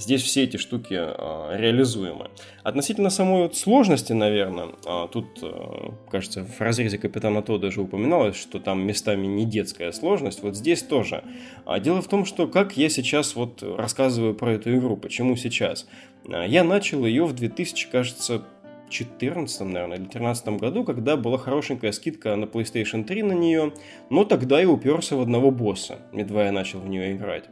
Здесь 0.00 0.22
все 0.22 0.44
эти 0.44 0.56
штуки 0.56 0.94
э, 0.94 1.56
реализуемы. 1.58 2.30
Относительно 2.62 3.10
самой 3.10 3.42
вот 3.42 3.54
сложности, 3.54 4.14
наверное, 4.14 4.68
э, 4.86 5.08
тут, 5.12 5.26
э, 5.42 5.90
кажется, 6.10 6.42
в 6.42 6.58
разрезе 6.58 6.96
Капитана 6.96 7.42
То 7.42 7.58
даже 7.58 7.82
упоминалось, 7.82 8.34
что 8.34 8.60
там 8.60 8.80
местами 8.86 9.26
не 9.26 9.44
детская 9.44 9.92
сложность. 9.92 10.42
Вот 10.42 10.56
здесь 10.56 10.82
тоже. 10.82 11.22
А 11.66 11.80
дело 11.80 12.00
в 12.00 12.08
том, 12.08 12.24
что 12.24 12.48
как 12.48 12.78
я 12.78 12.88
сейчас 12.88 13.36
вот 13.36 13.62
рассказываю 13.62 14.34
про 14.34 14.54
эту 14.54 14.74
игру, 14.74 14.96
почему 14.96 15.36
сейчас. 15.36 15.86
Я 16.26 16.64
начал 16.64 17.04
ее 17.04 17.26
в 17.26 17.34
2000, 17.34 17.90
кажется, 17.90 18.42
2014, 18.90 19.60
наверное, 19.60 19.96
или 19.96 20.04
2013 20.04 20.48
году, 20.60 20.84
когда 20.84 21.16
была 21.16 21.38
хорошенькая 21.38 21.92
скидка 21.92 22.34
на 22.36 22.44
PlayStation 22.44 23.04
3 23.04 23.22
на 23.22 23.32
нее, 23.32 23.72
но 24.10 24.24
тогда 24.24 24.60
я 24.60 24.68
уперся 24.68 25.16
в 25.16 25.20
одного 25.20 25.50
босса, 25.50 25.98
едва 26.12 26.44
я 26.44 26.52
начал 26.52 26.80
в 26.80 26.88
нее 26.88 27.12
играть. 27.12 27.44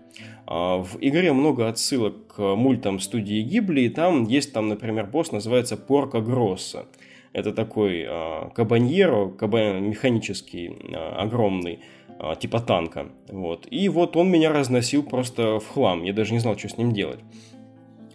А, 0.46 0.78
в 0.78 0.98
игре 1.00 1.32
много 1.32 1.68
отсылок 1.68 2.34
к 2.34 2.56
мультам 2.56 2.98
студии 2.98 3.40
Гибли, 3.42 3.82
и 3.82 3.88
там 3.88 4.24
есть, 4.24 4.52
там, 4.52 4.68
например, 4.68 5.06
босс 5.06 5.32
называется 5.32 5.76
Порка 5.76 6.20
Гросса. 6.20 6.86
Это 7.32 7.52
такой 7.52 8.04
а, 8.08 8.50
кабаньеро, 8.50 9.28
кабан 9.28 9.84
механический, 9.84 10.76
а, 10.92 11.22
огромный, 11.22 11.80
типа 12.40 12.58
танка. 12.58 13.06
Вот. 13.28 13.68
И 13.70 13.88
вот 13.88 14.16
он 14.16 14.28
меня 14.28 14.52
разносил 14.52 15.04
просто 15.04 15.60
в 15.60 15.68
хлам. 15.68 16.02
Я 16.02 16.12
даже 16.12 16.32
не 16.32 16.40
знал, 16.40 16.58
что 16.58 16.68
с 16.68 16.76
ним 16.76 16.90
делать. 16.92 17.20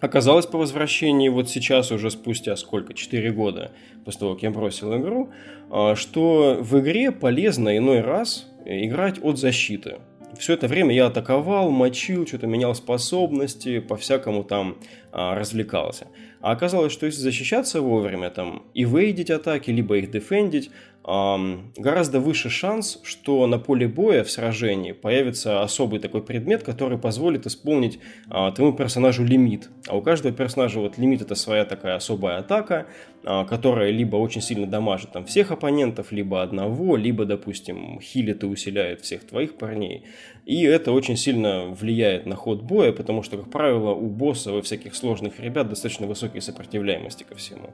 Оказалось 0.03 0.45
по 0.45 0.57
возвращении, 0.57 1.29
вот 1.29 1.49
сейчас 1.49 1.89
уже 1.89 2.11
спустя 2.11 2.57
сколько, 2.57 2.93
4 2.93 3.31
года 3.31 3.71
после 4.03 4.19
того, 4.19 4.33
как 4.33 4.43
я 4.43 4.51
бросил 4.51 4.93
игру, 4.97 5.29
а, 5.69 5.95
что 5.95 6.57
в 6.59 6.77
игре 6.81 7.13
полезно 7.13 7.77
иной 7.77 8.01
раз 8.01 8.51
играть 8.65 9.23
от 9.23 9.39
защиты. 9.39 9.99
Все 10.37 10.55
это 10.55 10.67
время 10.67 10.93
я 10.93 11.05
атаковал, 11.05 11.71
мочил, 11.71 12.27
что-то 12.27 12.47
менял 12.47 12.75
способности, 12.75 13.79
по-всякому 13.79 14.43
там 14.43 14.75
а, 15.13 15.35
развлекался. 15.35 16.07
А 16.41 16.51
оказалось, 16.51 16.91
что 16.91 17.05
если 17.05 17.21
защищаться 17.21 17.79
вовремя, 17.79 18.29
там, 18.29 18.63
и 18.73 18.83
вейдить 18.83 19.29
атаки, 19.29 19.71
либо 19.71 19.99
их 19.99 20.11
дефендить, 20.11 20.69
гораздо 21.05 22.21
выше 22.21 22.49
шанс, 22.49 22.99
что 23.03 23.45
на 23.45 23.59
поле 23.59 23.87
боя 23.89 24.23
в 24.23 24.31
сражении 24.31 24.93
появится 24.93 25.61
особый 25.61 25.99
такой 25.99 26.23
предмет, 26.23 26.63
который 26.63 26.97
позволит 26.97 27.45
исполнить 27.45 27.99
а, 28.29 28.51
твоему 28.51 28.73
персонажу 28.73 29.25
лимит. 29.25 29.69
А 29.87 29.97
у 29.97 30.01
каждого 30.01 30.33
персонажа 30.33 30.79
вот 30.79 30.97
лимит 30.97 31.21
это 31.21 31.35
своя 31.35 31.65
такая 31.65 31.95
особая 31.95 32.37
атака, 32.37 32.87
а, 33.25 33.43
которая 33.43 33.89
либо 33.89 34.15
очень 34.15 34.41
сильно 34.41 34.65
дамажит 34.65 35.11
там 35.11 35.25
всех 35.25 35.51
оппонентов, 35.51 36.13
либо 36.13 36.41
одного, 36.41 36.95
либо, 36.95 37.25
допустим, 37.25 37.99
хилит 37.99 38.43
и 38.43 38.45
усиляет 38.45 39.01
всех 39.01 39.25
твоих 39.25 39.55
парней. 39.55 40.05
И 40.45 40.63
это 40.63 40.91
очень 40.91 41.15
сильно 41.15 41.67
влияет 41.67 42.25
на 42.25 42.35
ход 42.35 42.61
боя, 42.61 42.91
потому 42.91 43.23
что, 43.23 43.37
как 43.37 43.49
правило, 43.49 43.91
у 43.91 44.09
босса 44.09 44.51
во 44.51 44.61
всяких 44.61 44.93
сложных 44.93 45.39
ребят 45.39 45.69
достаточно 45.69 46.05
высокие 46.05 46.41
сопротивляемости 46.41 47.23
ко 47.23 47.35
всему. 47.35 47.69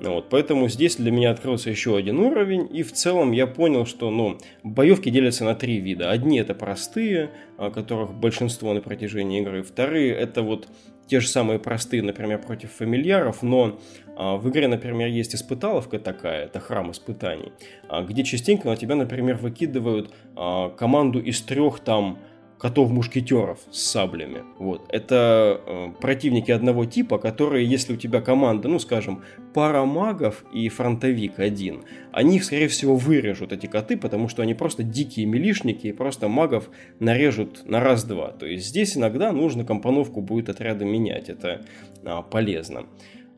Вот, 0.00 0.28
поэтому 0.30 0.68
здесь 0.68 0.96
для 0.96 1.10
меня 1.10 1.30
открылся 1.30 1.68
еще 1.68 1.96
один 1.96 2.18
уровень, 2.20 2.68
и 2.72 2.82
в 2.82 2.92
целом 2.92 3.32
я 3.32 3.46
понял, 3.46 3.84
что 3.84 4.10
ну, 4.10 4.38
боевки 4.62 5.10
делятся 5.10 5.44
на 5.44 5.54
три 5.54 5.78
вида. 5.78 6.10
Одни 6.10 6.38
это 6.38 6.54
простые, 6.54 7.30
которых 7.58 8.14
большинство 8.14 8.72
на 8.72 8.80
протяжении 8.80 9.40
игры. 9.40 9.62
Вторые 9.62 10.14
это 10.14 10.42
вот 10.42 10.68
те 11.06 11.20
же 11.20 11.28
самые 11.28 11.58
простые, 11.58 12.02
например, 12.02 12.40
против 12.40 12.72
фамильяров, 12.72 13.42
но 13.42 13.78
а, 14.16 14.36
в 14.36 14.48
игре, 14.48 14.68
например, 14.68 15.08
есть 15.08 15.34
испыталовка 15.34 15.98
такая, 15.98 16.44
это 16.44 16.60
храм 16.60 16.90
испытаний, 16.90 17.52
а, 17.88 18.02
где 18.02 18.24
частенько 18.24 18.68
на 18.68 18.76
тебя, 18.76 18.94
например, 18.94 19.36
выкидывают 19.36 20.12
а, 20.34 20.70
команду 20.70 21.20
из 21.20 21.40
трех 21.42 21.80
там 21.80 22.18
котов-мушкетеров 22.58 23.58
с 23.70 23.80
саблями. 23.82 24.42
Вот. 24.58 24.86
Это 24.88 25.60
э, 25.66 25.88
противники 26.00 26.50
одного 26.50 26.86
типа, 26.86 27.18
которые, 27.18 27.66
если 27.66 27.92
у 27.92 27.96
тебя 27.96 28.20
команда, 28.20 28.68
ну, 28.68 28.78
скажем, 28.78 29.22
пара 29.52 29.84
магов 29.84 30.44
и 30.52 30.68
фронтовик 30.68 31.38
один, 31.38 31.84
они 32.12 32.36
их, 32.36 32.44
скорее 32.44 32.68
всего, 32.68 32.96
вырежут, 32.96 33.52
эти 33.52 33.66
коты, 33.66 33.96
потому 33.96 34.28
что 34.28 34.42
они 34.42 34.54
просто 34.54 34.82
дикие 34.82 35.26
милишники 35.26 35.88
и 35.88 35.92
просто 35.92 36.28
магов 36.28 36.70
нарежут 36.98 37.68
на 37.68 37.80
раз-два. 37.80 38.28
То 38.30 38.46
есть 38.46 38.66
здесь 38.66 38.96
иногда 38.96 39.32
нужно 39.32 39.64
компоновку 39.64 40.22
будет 40.22 40.48
отряда 40.48 40.84
менять, 40.84 41.28
это 41.28 41.62
а, 42.04 42.22
полезно. 42.22 42.86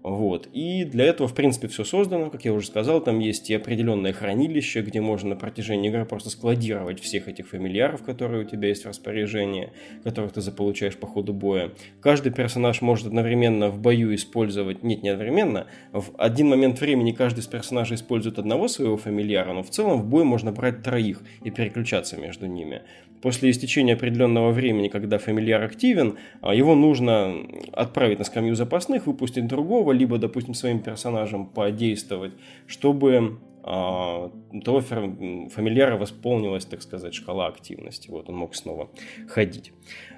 Вот. 0.02 0.48
И 0.52 0.84
для 0.84 1.06
этого, 1.06 1.28
в 1.28 1.34
принципе, 1.34 1.68
все 1.68 1.84
создано. 1.84 2.30
Как 2.30 2.44
я 2.44 2.52
уже 2.52 2.68
сказал, 2.68 3.00
там 3.00 3.18
есть 3.18 3.50
и 3.50 3.54
определенное 3.54 4.12
хранилище, 4.12 4.82
где 4.82 5.00
можно 5.00 5.30
на 5.30 5.36
протяжении 5.36 5.90
игры 5.90 6.04
просто 6.04 6.30
складировать 6.30 7.00
всех 7.00 7.28
этих 7.28 7.48
фамильяров, 7.48 8.02
которые 8.02 8.44
у 8.44 8.48
тебя 8.48 8.68
есть 8.68 8.84
в 8.84 8.88
распоряжении, 8.88 9.72
которых 10.04 10.32
ты 10.32 10.40
заполучаешь 10.40 10.96
по 10.96 11.06
ходу 11.06 11.32
боя. 11.32 11.72
Каждый 12.00 12.32
персонаж 12.32 12.80
может 12.80 13.06
одновременно 13.06 13.70
в 13.70 13.80
бою 13.80 14.14
использовать... 14.14 14.82
Нет, 14.82 15.02
не 15.02 15.08
одновременно. 15.08 15.66
В 15.92 16.12
один 16.16 16.48
момент 16.48 16.80
времени 16.80 17.12
каждый 17.12 17.40
из 17.40 17.46
персонажей 17.46 17.96
использует 17.96 18.38
одного 18.38 18.68
своего 18.68 18.96
фамильяра, 18.96 19.52
но 19.52 19.62
в 19.62 19.70
целом 19.70 20.00
в 20.00 20.06
бой 20.06 20.24
можно 20.24 20.52
брать 20.52 20.82
троих 20.82 21.22
и 21.42 21.50
переключаться 21.50 22.16
между 22.16 22.46
ними 22.46 22.82
после 23.20 23.50
истечения 23.50 23.94
определенного 23.94 24.52
времени, 24.52 24.88
когда 24.88 25.18
фамильяр 25.18 25.62
активен, 25.62 26.18
а, 26.40 26.54
его 26.54 26.74
нужно 26.74 27.34
отправить 27.72 28.18
на 28.18 28.24
скамью 28.24 28.54
запасных, 28.54 29.06
выпустить 29.06 29.46
другого, 29.46 29.87
либо, 29.92 30.18
допустим, 30.18 30.54
своим 30.54 30.80
персонажем 30.80 31.46
подействовать, 31.46 32.32
чтобы 32.66 33.38
а, 33.70 34.30
того 34.64 34.80
фамильяра 34.80 35.98
восполнилась, 35.98 36.64
так 36.64 36.80
сказать, 36.80 37.12
шкала 37.12 37.48
активности. 37.48 38.08
Вот 38.08 38.30
он 38.30 38.36
мог 38.36 38.54
снова 38.54 38.88
ходить. 39.28 39.72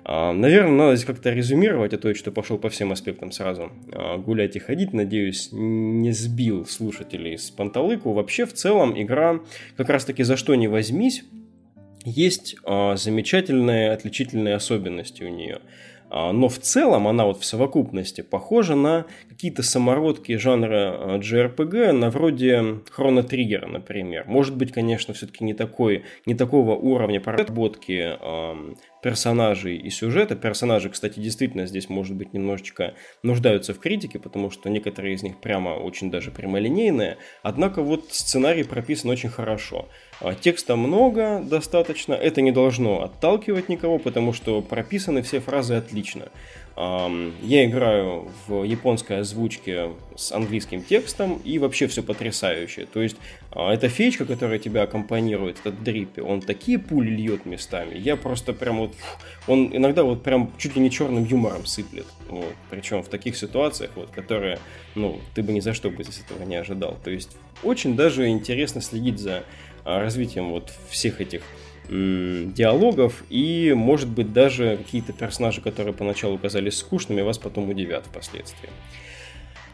А, 0.04 0.32
наверное, 0.32 0.72
надо 0.72 0.96
здесь 0.96 1.06
как-то 1.06 1.30
резюмировать, 1.30 1.92
а 1.92 1.98
то, 1.98 2.14
что 2.14 2.30
пошел 2.30 2.58
по 2.58 2.68
всем 2.68 2.92
аспектам 2.92 3.32
сразу 3.32 3.72
гулять 4.18 4.54
и 4.54 4.60
ходить. 4.60 4.92
Надеюсь, 4.92 5.48
не 5.52 6.12
сбил 6.12 6.64
слушателей 6.64 7.38
с 7.38 7.50
панталыку. 7.50 8.12
Вообще, 8.12 8.46
в 8.46 8.52
целом, 8.52 9.00
игра 9.00 9.40
как 9.76 9.88
раз-таки 9.88 10.22
за 10.22 10.36
что 10.36 10.54
не 10.54 10.68
возьмись, 10.68 11.24
есть 12.04 12.56
замечательные 12.64 13.90
отличительные 13.90 14.54
особенности 14.54 15.24
у 15.24 15.28
нее. 15.28 15.60
А, 16.11 16.32
но 16.32 16.48
в 16.48 16.58
целом 16.58 17.06
она 17.06 17.24
вот 17.24 17.40
в 17.40 17.44
совокупности 17.44 18.20
похожа 18.20 18.74
на 18.74 19.06
какие-то 19.28 19.62
самородки 19.62 20.36
жанра 20.36 21.18
JRPG, 21.18 21.92
на 21.92 22.11
вроде 22.11 22.80
Хроно 22.90 23.22
Триггера, 23.22 23.68
например. 23.68 24.24
Может 24.26 24.56
быть, 24.56 24.72
конечно, 24.72 25.14
все-таки 25.14 25.44
не, 25.44 25.54
такой, 25.54 26.04
не 26.26 26.34
такого 26.34 26.74
уровня 26.74 27.20
проработки 27.20 28.16
персонажей 29.03 29.76
и 29.76 29.90
сюжета. 29.90 30.36
Персонажи, 30.36 30.90
кстати, 30.90 31.20
действительно 31.20 31.66
здесь, 31.66 31.88
может 31.88 32.16
быть, 32.16 32.32
немножечко 32.32 32.94
нуждаются 33.22 33.74
в 33.74 33.78
критике, 33.78 34.18
потому 34.18 34.51
что 34.51 34.68
некоторые 34.68 35.14
из 35.14 35.22
них 35.22 35.40
прямо 35.40 35.70
очень 35.70 36.11
даже 36.11 36.30
прямолинейные. 36.30 37.18
Однако 37.42 37.82
вот 37.82 38.07
сценарий 38.11 38.64
прописан 38.64 39.11
очень 39.11 39.28
хорошо. 39.28 39.88
А, 40.20 40.34
текста 40.34 40.76
много 40.76 41.40
достаточно, 41.42 42.14
это 42.14 42.42
не 42.42 42.53
должно 42.53 43.03
отталкивать 43.03 43.68
никого, 43.68 43.98
потому 43.98 44.32
что 44.32 44.61
прописаны 44.61 45.22
все 45.22 45.40
фразы 45.40 45.74
отлично. 45.74 46.28
Я 46.76 47.66
играю 47.66 48.30
в 48.46 48.62
японской 48.62 49.20
озвучке 49.20 49.90
с 50.16 50.32
английским 50.32 50.82
текстом, 50.82 51.40
и 51.44 51.58
вообще 51.58 51.86
все 51.88 52.02
потрясающе. 52.02 52.86
То 52.86 53.02
есть, 53.02 53.16
а, 53.50 53.72
эта 53.72 53.88
феечка, 53.88 54.24
которая 54.24 54.58
тебя 54.58 54.82
аккомпанирует, 54.82 55.60
этот 55.60 55.82
дриппи, 55.82 56.20
он 56.20 56.40
такие 56.40 56.78
пули 56.78 57.10
льет 57.10 57.44
местами. 57.44 57.98
Я 57.98 58.16
просто 58.16 58.52
прям 58.52 58.78
вот... 58.78 58.94
Он 59.46 59.74
иногда 59.76 60.04
вот 60.04 60.22
прям 60.22 60.52
чуть 60.58 60.76
ли 60.76 60.82
не 60.82 60.90
черным 60.90 61.24
юмором 61.24 61.66
сыплет. 61.66 62.06
Вот. 62.28 62.54
Причем 62.70 63.02
в 63.02 63.08
таких 63.08 63.36
ситуациях, 63.36 63.90
вот, 63.96 64.10
которые, 64.10 64.58
ну, 64.94 65.20
ты 65.34 65.42
бы 65.42 65.52
ни 65.52 65.60
за 65.60 65.74
что 65.74 65.90
бы 65.90 66.02
здесь 66.02 66.22
этого 66.24 66.44
не 66.44 66.56
ожидал. 66.56 66.96
То 67.02 67.10
есть, 67.10 67.36
очень 67.62 67.96
даже 67.96 68.28
интересно 68.28 68.80
следить 68.80 69.18
за 69.18 69.44
а, 69.84 70.00
развитием 70.00 70.50
вот 70.50 70.72
всех 70.88 71.20
этих 71.20 71.42
диалогов, 71.91 73.24
и, 73.30 73.72
может 73.76 74.09
быть, 74.09 74.32
даже 74.32 74.76
какие-то 74.76 75.12
персонажи, 75.12 75.61
которые 75.61 75.93
поначалу 75.93 76.38
казались 76.38 76.78
скучными, 76.78 77.20
вас 77.22 77.38
потом 77.38 77.68
удивят 77.68 78.07
впоследствии. 78.07 78.70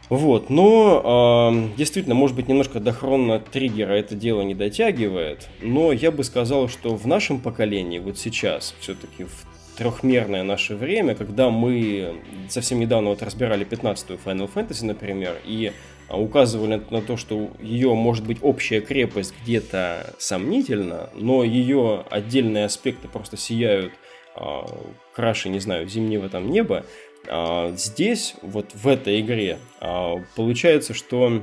Вот, 0.09 0.51
но 0.51 1.51
э, 1.53 1.77
действительно, 1.77 2.15
может 2.15 2.37
быть, 2.37 2.47
немножко 2.47 2.79
до 2.79 2.93
хрона 2.93 3.41
триггера 3.41 3.93
это 3.93 4.15
дело 4.15 4.43
не 4.43 4.55
дотягивает, 4.55 5.49
но 5.61 5.93
я 5.93 6.13
бы 6.13 6.23
сказал, 6.23 6.69
что 6.69 6.95
в 6.95 7.07
нашем 7.07 7.41
поколении, 7.41 7.99
вот 7.99 8.17
сейчас, 8.17 8.75
все-таки 8.79 9.25
в 9.25 9.45
трехмерное 9.77 10.45
наше 10.45 10.77
время, 10.77 11.17
когда 11.17 11.51
мы 11.51 12.21
совсем 12.49 12.79
недавно 12.79 13.11
вот 13.11 13.23
разбирали 13.23 13.67
15-ю 13.67 14.19
Final 14.25 14.49
Fantasy, 14.53 14.85
например, 14.85 15.35
и 15.45 15.73
указывали 16.09 16.83
на 16.91 17.03
то, 17.03 17.17
что 17.17 17.51
ее, 17.61 17.95
может 17.95 18.27
быть, 18.27 18.39
общая 18.43 18.81
крепость 18.81 19.35
где-то 19.43 20.15
сомнительна, 20.19 21.11
но 21.15 21.43
ее 21.43 22.05
отдельные 22.11 22.67
аспекты 22.67 23.09
просто 23.09 23.37
сияют 23.37 23.93
а, 24.35 24.67
краше, 25.15 25.49
не 25.49 25.61
знаю, 25.61 25.89
зимнего 25.89 26.29
там 26.29 26.51
неба. 26.51 26.85
А, 27.29 27.73
здесь, 27.77 28.35
вот 28.43 28.75
в 28.75 28.87
этой 28.87 29.21
игре, 29.21 29.59
а, 29.81 30.17
получается, 30.37 30.95
что 30.95 31.43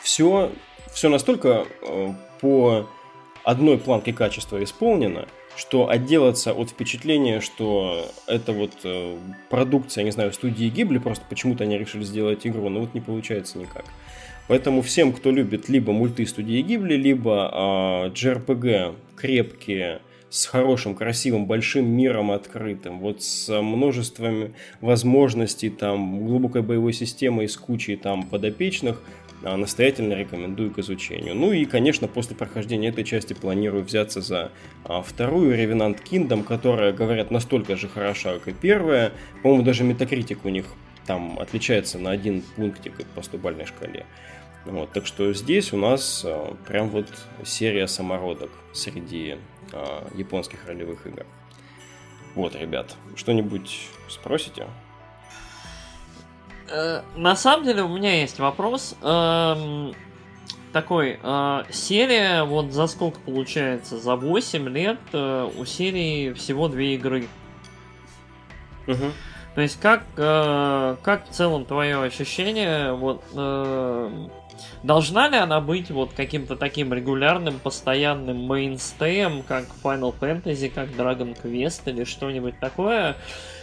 все, 0.00 0.50
все 0.92 1.08
настолько 1.08 1.66
а, 1.82 2.14
по 2.40 2.88
одной 3.44 3.78
планке 3.78 4.12
качества 4.12 4.62
исполнено, 4.62 5.26
что 5.60 5.90
отделаться 5.90 6.54
от 6.54 6.70
впечатления, 6.70 7.40
что 7.40 8.10
это 8.26 8.52
вот 8.52 8.72
э, 8.84 9.18
продукция, 9.50 10.04
не 10.04 10.10
знаю, 10.10 10.32
студии 10.32 10.70
Гибли, 10.70 10.96
просто 10.96 11.22
почему-то 11.28 11.64
они 11.64 11.76
решили 11.76 12.02
сделать 12.02 12.46
игру, 12.46 12.70
но 12.70 12.80
вот 12.80 12.94
не 12.94 13.02
получается 13.02 13.58
никак. 13.58 13.84
Поэтому 14.48 14.80
всем, 14.80 15.12
кто 15.12 15.30
любит 15.30 15.68
либо 15.68 15.92
мульты 15.92 16.24
студии 16.26 16.62
Гибли, 16.62 16.94
либо 16.94 17.50
э, 17.52 18.10
JRPG 18.14 18.94
крепкие, 19.16 20.00
с 20.30 20.46
хорошим, 20.46 20.94
красивым, 20.94 21.44
большим 21.44 21.86
миром 21.86 22.30
открытым, 22.30 22.98
вот 23.00 23.22
с 23.22 23.60
множеством 23.60 24.54
возможностей, 24.80 25.68
там, 25.68 26.24
глубокой 26.24 26.62
боевой 26.62 26.94
системой, 26.94 27.48
с 27.48 27.56
кучей 27.58 27.96
там 27.96 28.22
подопечных– 28.22 29.02
а, 29.12 29.29
настоятельно 29.42 30.14
рекомендую 30.14 30.70
к 30.70 30.78
изучению. 30.78 31.34
Ну 31.34 31.52
и, 31.52 31.64
конечно, 31.64 32.08
после 32.08 32.36
прохождения 32.36 32.88
этой 32.88 33.04
части 33.04 33.32
планирую 33.32 33.84
взяться 33.84 34.20
за 34.20 34.52
а, 34.84 35.02
вторую 35.02 35.56
Revenant 35.56 35.98
Kingdom, 36.02 36.44
которая, 36.44 36.92
говорят, 36.92 37.30
настолько 37.30 37.76
же 37.76 37.88
хороша, 37.88 38.34
как 38.34 38.48
и 38.48 38.52
первая. 38.52 39.12
По-моему, 39.42 39.64
даже 39.64 39.84
метакритик 39.84 40.44
у 40.44 40.48
них 40.48 40.66
там 41.06 41.38
отличается 41.38 41.98
на 41.98 42.10
один 42.10 42.42
пунктик 42.56 43.06
по 43.14 43.22
стубальной 43.22 43.66
шкале. 43.66 44.04
Вот, 44.66 44.92
так 44.92 45.06
что 45.06 45.32
здесь 45.32 45.72
у 45.72 45.78
нас 45.78 46.22
а, 46.24 46.54
прям 46.66 46.90
вот 46.90 47.06
серия 47.44 47.88
самородок 47.88 48.50
среди 48.72 49.38
а, 49.72 50.06
японских 50.14 50.66
ролевых 50.66 51.06
игр. 51.06 51.24
Вот, 52.34 52.54
ребят, 52.54 52.94
что-нибудь 53.16 53.88
спросите? 54.08 54.66
Э, 56.70 57.02
на 57.16 57.36
самом 57.36 57.64
деле 57.64 57.82
у 57.82 57.88
меня 57.88 58.20
есть 58.20 58.38
вопрос. 58.38 58.94
Эм, 59.02 59.94
такой, 60.72 61.18
э, 61.22 61.62
серия, 61.70 62.44
вот 62.44 62.72
за 62.72 62.86
сколько 62.86 63.18
получается? 63.20 63.98
За 63.98 64.14
8 64.14 64.68
лет 64.68 65.00
э, 65.12 65.50
у 65.58 65.64
серии 65.64 66.32
всего 66.32 66.68
две 66.68 66.94
игры. 66.94 67.26
Угу. 68.86 69.12
То 69.56 69.60
есть 69.62 69.80
как, 69.80 70.04
как 70.14 71.28
в 71.28 71.30
целом 71.32 71.64
твое 71.64 72.00
ощущение, 72.02 72.92
вот 72.92 73.24
Должна 74.82 75.28
ли 75.28 75.36
она 75.36 75.60
быть 75.60 75.90
вот 75.90 76.12
каким-то 76.14 76.56
таким 76.56 76.94
регулярным, 76.94 77.58
постоянным 77.58 78.38
мейнстеем, 78.46 79.42
как 79.42 79.66
Final 79.82 80.14
Fantasy, 80.18 80.70
как 80.70 80.88
Dragon 80.90 81.36
Quest 81.42 81.82
или 81.86 82.04
что-нибудь 82.04 82.58
такое? 82.58 83.16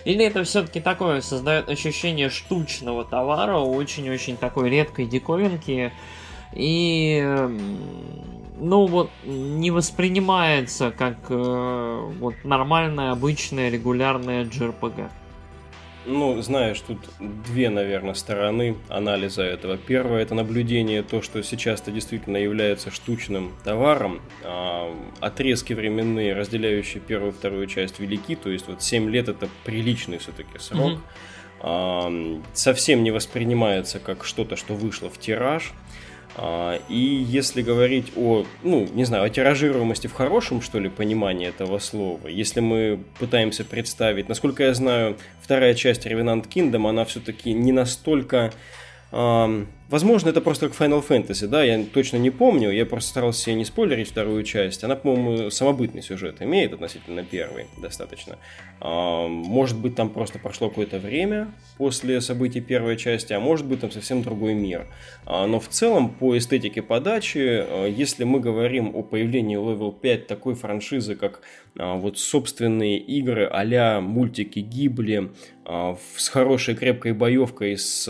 Или 0.06 0.26
это 0.26 0.44
все-таки 0.44 0.80
такое 0.80 1.22
создает 1.22 1.70
ощущение 1.70 2.30
штучного 2.30 3.04
товара, 3.04 3.58
очень-очень 3.58 4.38
такой 4.38 4.70
редкой 4.70 5.08
диковинки, 5.08 5.92
и 6.54 7.22
ну 8.60 8.86
вот 8.88 9.10
не 9.24 9.72
воспринимается 9.72 10.92
как 10.92 11.18
э, 11.30 12.12
вот 12.20 12.36
нормальная, 12.44 13.12
обычная, 13.12 13.70
регулярная 13.70 14.46
JRPG. 14.46 15.10
Ну, 16.10 16.42
знаешь, 16.42 16.80
тут 16.80 17.00
две, 17.20 17.70
наверное, 17.70 18.14
стороны 18.14 18.78
анализа 18.88 19.44
этого. 19.44 19.78
Первое– 19.78 20.22
это 20.24 20.36
наблюдение, 20.36 21.04
то, 21.04 21.22
что 21.22 21.44
сейчас 21.44 21.82
это 21.82 21.92
действительно 21.92 22.38
является 22.38 22.92
штучным 22.92 23.52
товаром. 23.66 24.22
А, 24.46 24.96
отрезки 25.20 25.74
временные, 25.74 26.34
разделяющие 26.34 27.02
первую 27.02 27.34
и 27.34 27.36
вторую 27.36 27.68
часть, 27.68 28.00
велики. 28.00 28.38
То 28.38 28.50
есть 28.50 28.70
вот 28.70 28.82
7 28.82 29.10
лет– 29.10 29.28
это 29.28 29.50
приличный 29.66 30.18
все-таки 30.18 30.58
срок. 30.60 30.94
Mm-hmm. 30.94 31.00
А, 31.60 32.42
совсем 32.54 33.04
не 33.04 33.12
воспринимается 33.12 34.00
как 34.00 34.24
что-то, 34.24 34.56
что 34.56 34.76
вышло 34.76 35.10
в 35.10 35.20
тираж. 35.20 35.74
А, 36.40 36.80
и 36.88 36.96
если 36.96 37.64
говорить 37.64 38.14
о, 38.16 38.46
ну, 38.64 38.88
не 38.94 39.06
знаю, 39.06 39.24
о 39.24 39.30
тиражируемости 39.30 40.06
в 40.06 40.14
хорошем, 40.14 40.62
что 40.62 40.80
ли, 40.80 40.88
понимании 40.88 41.48
этого 41.48 41.80
слова, 41.80 42.28
если 42.28 42.60
мы 42.60 43.00
пытаемся 43.20 43.66
представить, 43.66 44.30
насколько 44.30 44.64
я 44.64 44.76
знаю, 44.76 45.18
вторая 45.42 45.74
часть 45.74 46.06
Revenant 46.06 46.48
Kingdom, 46.48 46.88
она 46.88 47.06
все-таки 47.06 47.54
не 47.54 47.72
настолько 47.72 48.54
Возможно, 49.10 50.30
это 50.30 50.42
просто 50.42 50.68
как 50.68 50.78
Final 50.78 51.06
Fantasy, 51.08 51.48
да, 51.48 51.64
я 51.64 51.82
точно 51.86 52.18
не 52.18 52.30
помню, 52.30 52.72
я 52.72 52.86
просто 52.86 53.10
старался 53.12 53.54
не 53.54 53.64
спойлерить 53.64 54.10
вторую 54.10 54.44
часть. 54.44 54.84
Она, 54.84 54.98
по-моему, 54.98 55.50
самобытный 55.50 56.02
сюжет 56.02 56.42
имеет 56.42 56.74
относительно 56.74 57.24
первой 57.24 57.68
достаточно. 57.82 58.38
Может 58.82 59.80
быть, 59.80 59.96
там 59.96 60.10
просто 60.10 60.40
прошло 60.40 60.68
какое-то 60.68 61.00
время 61.00 61.54
после 61.78 62.20
событий 62.20 62.60
первой 62.60 62.98
части, 62.98 63.32
а 63.32 63.40
может 63.40 63.66
быть, 63.66 63.80
там 63.80 63.92
совсем 63.92 64.24
другой 64.24 64.56
мир. 64.56 64.88
А, 65.26 65.48
но 65.48 65.60
в 65.60 65.68
целом, 65.70 66.10
по 66.10 66.38
эстетике 66.38 66.82
подачи, 66.82 67.64
а, 67.66 67.88
если 67.88 68.24
мы 68.24 68.40
говорим 68.40 68.92
о 68.94 69.04
появлении 69.04 69.58
Level 69.58 69.98
5 69.98 70.28
такой 70.28 70.56
франшизы, 70.56 71.16
как 71.16 71.42
а, 71.80 71.96
вот 71.96 72.20
собственные 72.20 73.00
игры 73.00 73.50
а 73.52 74.02
мультики 74.02 74.60
Гибли, 74.60 75.32
с 76.16 76.30
хорошей 76.30 76.76
крепкой 76.76 77.12
боевкой, 77.12 77.78
с 77.78 78.08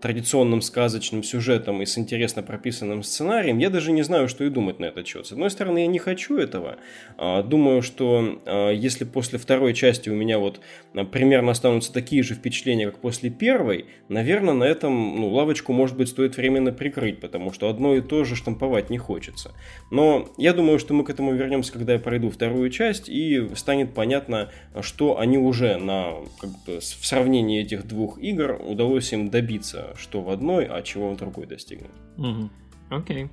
традиционным 0.00 0.62
сказочным 0.62 1.22
сюжетом 1.22 1.82
и 1.82 1.86
с 1.86 1.98
интересно 1.98 2.42
прописанным 2.42 3.02
сценарием, 3.02 3.58
я 3.58 3.70
даже 3.70 3.92
не 3.92 4.02
знаю, 4.02 4.28
что 4.28 4.44
и 4.44 4.50
думать 4.50 4.78
на 4.78 4.86
этот 4.86 5.06
счет. 5.06 5.26
С 5.26 5.32
одной 5.32 5.50
стороны, 5.50 5.80
я 5.80 5.86
не 5.86 5.98
хочу 5.98 6.38
этого. 6.38 6.76
А, 7.16 7.42
думаю, 7.42 7.82
что 7.82 8.40
а, 8.46 8.70
если 8.70 9.04
после 9.04 9.38
второй 9.38 9.74
части 9.74 10.08
у 10.08 10.14
меня 10.14 10.38
вот 10.38 10.60
а, 10.94 11.04
примерно 11.04 11.52
останутся 11.52 11.92
такие 11.92 12.22
же 12.22 12.34
впечатления, 12.34 12.86
как 12.86 13.00
после 13.00 13.30
первой, 13.30 13.86
наверное, 14.08 14.54
на 14.54 14.64
этом 14.64 15.20
ну, 15.20 15.28
лавочку, 15.28 15.72
может 15.72 15.96
быть, 15.96 16.08
стоит 16.08 16.36
временно 16.36 16.72
прикрыть, 16.72 17.20
потому 17.20 17.52
что 17.52 17.68
одно 17.68 17.94
и 17.94 18.00
то 18.00 18.24
же 18.24 18.36
штамповать 18.36 18.90
не 18.90 18.98
хочется. 18.98 19.52
Но 19.90 20.28
я 20.36 20.52
думаю, 20.52 20.78
что 20.78 20.94
мы 20.94 21.04
к 21.04 21.10
этому 21.10 21.32
вернемся, 21.32 21.72
когда 21.72 21.94
я 21.94 21.98
пройду 21.98 22.30
вторую 22.30 22.70
часть, 22.70 23.08
и 23.08 23.48
станет 23.54 23.94
понятно, 23.94 24.50
что 24.80 25.18
они 25.18 25.38
уже 25.38 25.76
на, 25.76 26.14
как 26.40 26.50
бы, 26.64 26.78
в 26.78 27.06
сравнении 27.06 27.60
этих 27.60 27.86
двух 27.86 28.18
игр 28.18 28.60
удалось 28.64 29.12
им 29.12 29.30
добиться 29.30 29.87
что 29.96 30.20
в 30.22 30.30
одной, 30.30 30.66
а 30.66 30.82
чего 30.82 31.10
в 31.10 31.16
другой 31.16 31.46
достигнут. 31.46 31.90
Угу. 32.16 32.50
Окей. 32.90 33.28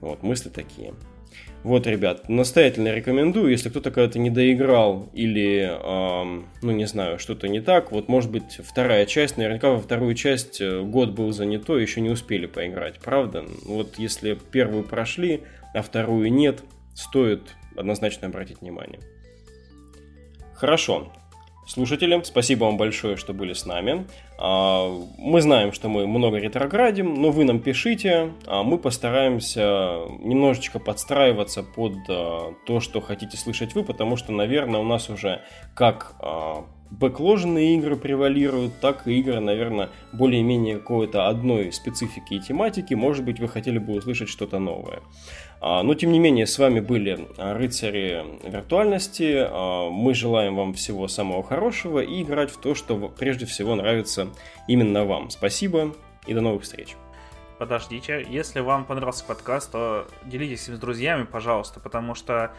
Вот, 0.00 0.22
мысли 0.22 0.50
такие. 0.50 0.94
Вот, 1.62 1.86
ребят, 1.86 2.28
настоятельно 2.28 2.88
рекомендую, 2.88 3.50
если 3.50 3.70
кто-то 3.70 3.90
когда-то 3.90 4.18
не 4.18 4.28
доиграл 4.28 5.08
или, 5.14 5.62
эм, 5.62 6.46
ну, 6.60 6.72
не 6.72 6.84
знаю, 6.84 7.18
что-то 7.18 7.48
не 7.48 7.60
так, 7.60 7.90
вот, 7.90 8.06
может 8.06 8.30
быть, 8.30 8.60
вторая 8.62 9.06
часть, 9.06 9.38
наверняка 9.38 9.70
во 9.70 9.80
вторую 9.80 10.14
часть 10.14 10.60
э, 10.60 10.82
год 10.82 11.12
был 11.12 11.32
занятой, 11.32 11.80
еще 11.80 12.02
не 12.02 12.10
успели 12.10 12.44
поиграть, 12.44 13.00
правда? 13.00 13.46
Вот, 13.64 13.94
если 13.98 14.38
первую 14.52 14.84
прошли, 14.84 15.42
а 15.72 15.80
вторую 15.80 16.30
нет, 16.30 16.62
стоит 16.94 17.54
однозначно 17.76 18.28
обратить 18.28 18.60
внимание. 18.60 19.00
Хорошо, 20.52 21.12
Слушатели, 21.66 22.20
спасибо 22.24 22.64
вам 22.64 22.76
большое, 22.76 23.16
что 23.16 23.32
были 23.32 23.54
с 23.54 23.64
нами. 23.64 24.06
А, 24.38 24.86
мы 25.16 25.40
знаем, 25.40 25.72
что 25.72 25.88
мы 25.88 26.06
много 26.06 26.36
ретроградим, 26.36 27.14
но 27.14 27.30
вы 27.30 27.44
нам 27.44 27.58
пишите, 27.58 28.32
а 28.46 28.62
мы 28.62 28.76
постараемся 28.76 30.00
немножечко 30.20 30.78
подстраиваться 30.78 31.62
под 31.62 31.94
а, 32.08 32.54
то, 32.66 32.80
что 32.80 33.00
хотите 33.00 33.38
слышать 33.38 33.74
вы, 33.74 33.82
потому 33.82 34.16
что, 34.16 34.30
наверное, 34.32 34.80
у 34.80 34.84
нас 34.84 35.08
уже 35.08 35.42
как 35.74 36.14
бэкложенные 36.98 37.76
игры 37.76 37.96
превалируют, 37.96 38.80
так 38.80 39.06
и 39.06 39.18
игры, 39.18 39.40
наверное, 39.40 39.90
более-менее 40.12 40.78
какой-то 40.78 41.28
одной 41.28 41.72
специфики 41.72 42.34
и 42.34 42.40
тематики. 42.40 42.94
Может 42.94 43.24
быть, 43.24 43.40
вы 43.40 43.48
хотели 43.48 43.78
бы 43.78 43.94
услышать 43.94 44.28
что-то 44.28 44.58
новое. 44.58 45.02
А, 45.60 45.82
но, 45.82 45.94
тем 45.94 46.12
не 46.12 46.18
менее, 46.18 46.46
с 46.46 46.58
вами 46.58 46.80
были 46.80 47.26
рыцари 47.36 48.24
виртуальности. 48.48 49.46
А, 49.48 49.90
мы 49.90 50.14
желаем 50.14 50.56
вам 50.56 50.74
всего 50.74 51.08
самого 51.08 51.42
хорошего 51.42 52.00
и 52.00 52.22
играть 52.22 52.50
в 52.50 52.58
то, 52.58 52.74
что 52.74 52.96
прежде 53.08 53.46
всего 53.46 53.74
нравится 53.74 54.28
именно 54.68 55.04
вам. 55.04 55.30
Спасибо 55.30 55.94
и 56.26 56.34
до 56.34 56.40
новых 56.40 56.62
встреч. 56.62 56.96
Подождите, 57.58 58.26
если 58.28 58.60
вам 58.60 58.84
понравился 58.84 59.24
подкаст, 59.24 59.70
то 59.72 60.06
делитесь 60.24 60.68
им 60.68 60.76
с 60.76 60.78
друзьями, 60.78 61.24
пожалуйста, 61.24 61.80
потому 61.80 62.14
что 62.14 62.52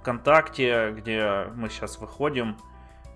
ВКонтакте, 0.00 0.92
где 0.96 1.46
мы 1.54 1.68
сейчас 1.70 1.98
выходим, 1.98 2.56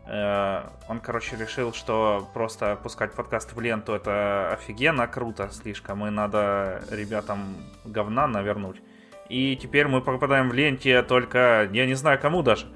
он, 0.07 1.01
короче, 1.01 1.37
решил, 1.37 1.73
что 1.73 2.29
просто 2.35 2.77
пускать 2.83 3.15
подкасты 3.15 3.55
в 3.55 3.61
ленту 3.61 3.95
это 3.95 4.53
офигенно 4.53 5.07
круто 5.07 5.49
слишком, 5.51 6.07
и 6.07 6.11
надо 6.11 6.83
ребятам 6.91 7.57
говна 7.85 8.27
навернуть. 8.27 8.83
И 9.29 9.57
теперь 9.57 9.87
мы 9.87 10.01
попадаем 10.03 10.51
в 10.51 10.53
ленте 10.53 11.03
только, 11.03 11.69
я 11.73 11.87
не 11.87 11.95
знаю 11.95 12.21
кому 12.21 12.43
даже, 12.43 12.67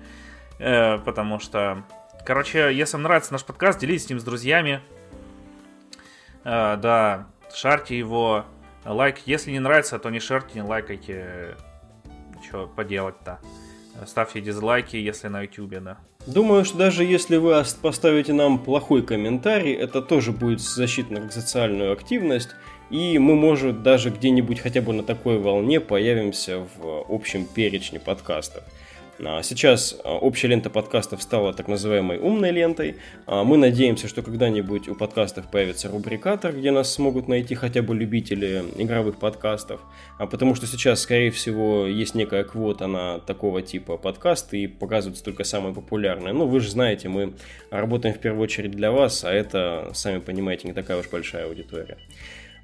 э, 0.59 0.99
потому 0.99 1.41
что, 1.41 1.85
короче, 2.25 2.73
если 2.75 2.97
вам 2.97 3.03
нравится 3.03 3.33
наш 3.33 3.45
подкаст, 3.45 3.79
делитесь 3.81 4.07
с 4.07 4.09
ним 4.09 4.19
с 4.19 4.25
друзьями. 4.25 4.81
Э, 6.45 6.77
да, 6.77 7.27
шарьте 7.55 7.99
его, 7.99 8.47
лайк. 8.85 9.19
Если 9.27 9.51
не 9.51 9.61
нравится, 9.61 9.99
то 9.99 10.09
не 10.11 10.21
шарьте, 10.21 10.55
не 10.55 10.63
лайкайте. 10.63 11.57
Что 12.43 12.67
поделать-то? 12.67 13.41
Ставьте 14.07 14.41
дизлайки, 14.41 14.97
если 14.97 15.29
на 15.29 15.43
YouTube, 15.43 15.81
да. 15.81 15.99
Думаю, 16.27 16.65
что 16.65 16.79
даже 16.79 17.05
если 17.05 17.37
вы 17.37 17.63
поставите 17.81 18.33
нам 18.33 18.59
плохой 18.59 19.03
комментарий, 19.03 19.73
это 19.75 20.03
тоже 20.03 20.33
будет 20.33 20.61
защитно 20.61 21.21
как 21.21 21.33
социальную 21.33 21.93
активность, 21.93 22.51
и 22.91 23.19
мы, 23.19 23.35
может, 23.35 23.83
даже 23.83 24.11
где-нибудь 24.11 24.61
хотя 24.61 24.81
бы 24.81 24.93
на 24.93 25.03
такой 25.03 25.39
волне 25.39 25.81
появимся 25.81 26.67
в 26.77 27.05
общем 27.09 27.45
перечне 27.47 27.99
подкастов. 27.99 28.63
А 29.25 29.43
сейчас 29.43 29.99
а, 30.05 30.17
общая 30.17 30.49
лента 30.49 30.71
подкастов 30.71 31.23
стала 31.23 31.53
так 31.53 31.67
называемой 31.67 32.19
умной 32.19 32.53
лентой. 32.53 32.97
А, 33.27 33.43
мы 33.43 33.57
надеемся, 33.57 34.07
что 34.07 34.23
когда-нибудь 34.23 34.89
у 34.89 34.95
подкастов 34.95 35.51
появится 35.51 35.89
рубрикатор, 35.89 36.53
где 36.53 36.71
нас 36.71 36.93
смогут 36.93 37.27
найти 37.27 37.55
хотя 37.57 37.83
бы 37.83 37.97
любители 37.97 38.65
игровых 38.77 39.19
подкастов. 39.19 39.81
Потому 40.19 40.55
что 40.55 40.67
сейчас, 40.67 41.01
скорее 41.01 41.33
всего, 41.33 41.87
есть 41.87 42.15
некая 42.15 42.45
квота 42.45 42.87
на 42.87 43.19
такого 43.19 43.61
типа 43.61 43.97
подкасты 43.97 44.63
и 44.63 44.67
показываются 44.69 45.25
только 45.25 45.43
самые 45.43 45.75
популярные. 45.75 46.33
Ну, 46.33 46.47
вы 46.47 46.61
же 46.61 46.71
знаете, 46.71 47.09
мы 47.09 47.35
работаем 47.71 48.15
в 48.15 48.19
первую 48.19 48.45
очередь 48.45 48.71
для 48.71 48.93
вас, 48.93 49.25
а 49.25 49.33
это, 49.33 49.91
сами 49.95 50.21
понимаете, 50.21 50.69
не 50.69 50.75
такая 50.75 50.99
уж 50.99 51.09
большая 51.09 51.47
аудитория. 51.47 51.99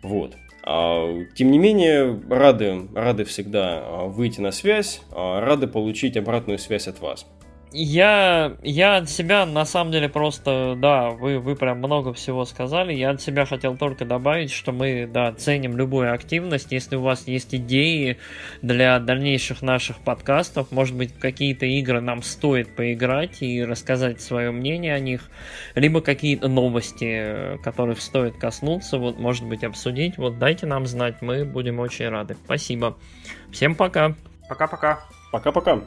Вот. 0.02 0.36
А, 0.66 1.24
тем 1.34 1.50
не 1.50 1.58
менее, 1.58 2.18
рады, 2.30 2.88
рады 2.94 3.24
всегда 3.24 3.82
а, 3.84 4.06
выйти 4.06 4.40
на 4.40 4.50
связь, 4.50 5.02
а, 5.12 5.40
рады 5.40 5.66
получить 5.66 6.16
обратную 6.16 6.58
связь 6.58 6.88
от 6.88 7.00
вас. 7.00 7.26
Я, 7.76 8.56
я 8.62 8.98
от 8.98 9.10
себя, 9.10 9.44
на 9.46 9.64
самом 9.64 9.90
деле, 9.90 10.08
просто, 10.08 10.76
да, 10.78 11.10
вы, 11.10 11.40
вы 11.40 11.56
прям 11.56 11.78
много 11.78 12.12
всего 12.12 12.44
сказали. 12.44 12.94
Я 12.94 13.10
от 13.10 13.20
себя 13.20 13.46
хотел 13.46 13.76
только 13.76 14.04
добавить, 14.04 14.52
что 14.52 14.70
мы, 14.70 15.10
да, 15.12 15.32
ценим 15.32 15.76
любую 15.76 16.14
активность. 16.14 16.70
Если 16.70 16.94
у 16.94 17.02
вас 17.02 17.26
есть 17.26 17.52
идеи 17.52 18.18
для 18.62 19.00
дальнейших 19.00 19.60
наших 19.60 19.98
подкастов, 19.98 20.70
может 20.70 20.94
быть, 20.94 21.18
какие-то 21.18 21.66
игры 21.66 22.00
нам 22.00 22.22
стоит 22.22 22.76
поиграть 22.76 23.42
и 23.42 23.64
рассказать 23.64 24.20
свое 24.20 24.52
мнение 24.52 24.94
о 24.94 25.00
них, 25.00 25.28
либо 25.74 26.00
какие-то 26.00 26.46
новости, 26.46 27.58
которых 27.64 28.00
стоит 28.00 28.36
коснуться, 28.36 28.98
вот, 28.98 29.18
может 29.18 29.48
быть, 29.48 29.64
обсудить, 29.64 30.16
вот, 30.16 30.38
дайте 30.38 30.66
нам 30.66 30.86
знать, 30.86 31.22
мы 31.22 31.44
будем 31.44 31.80
очень 31.80 32.08
рады. 32.08 32.36
Спасибо. 32.44 32.96
Всем 33.50 33.74
пока. 33.74 34.14
Пока-пока. 34.48 35.00
Пока-пока. 35.32 35.80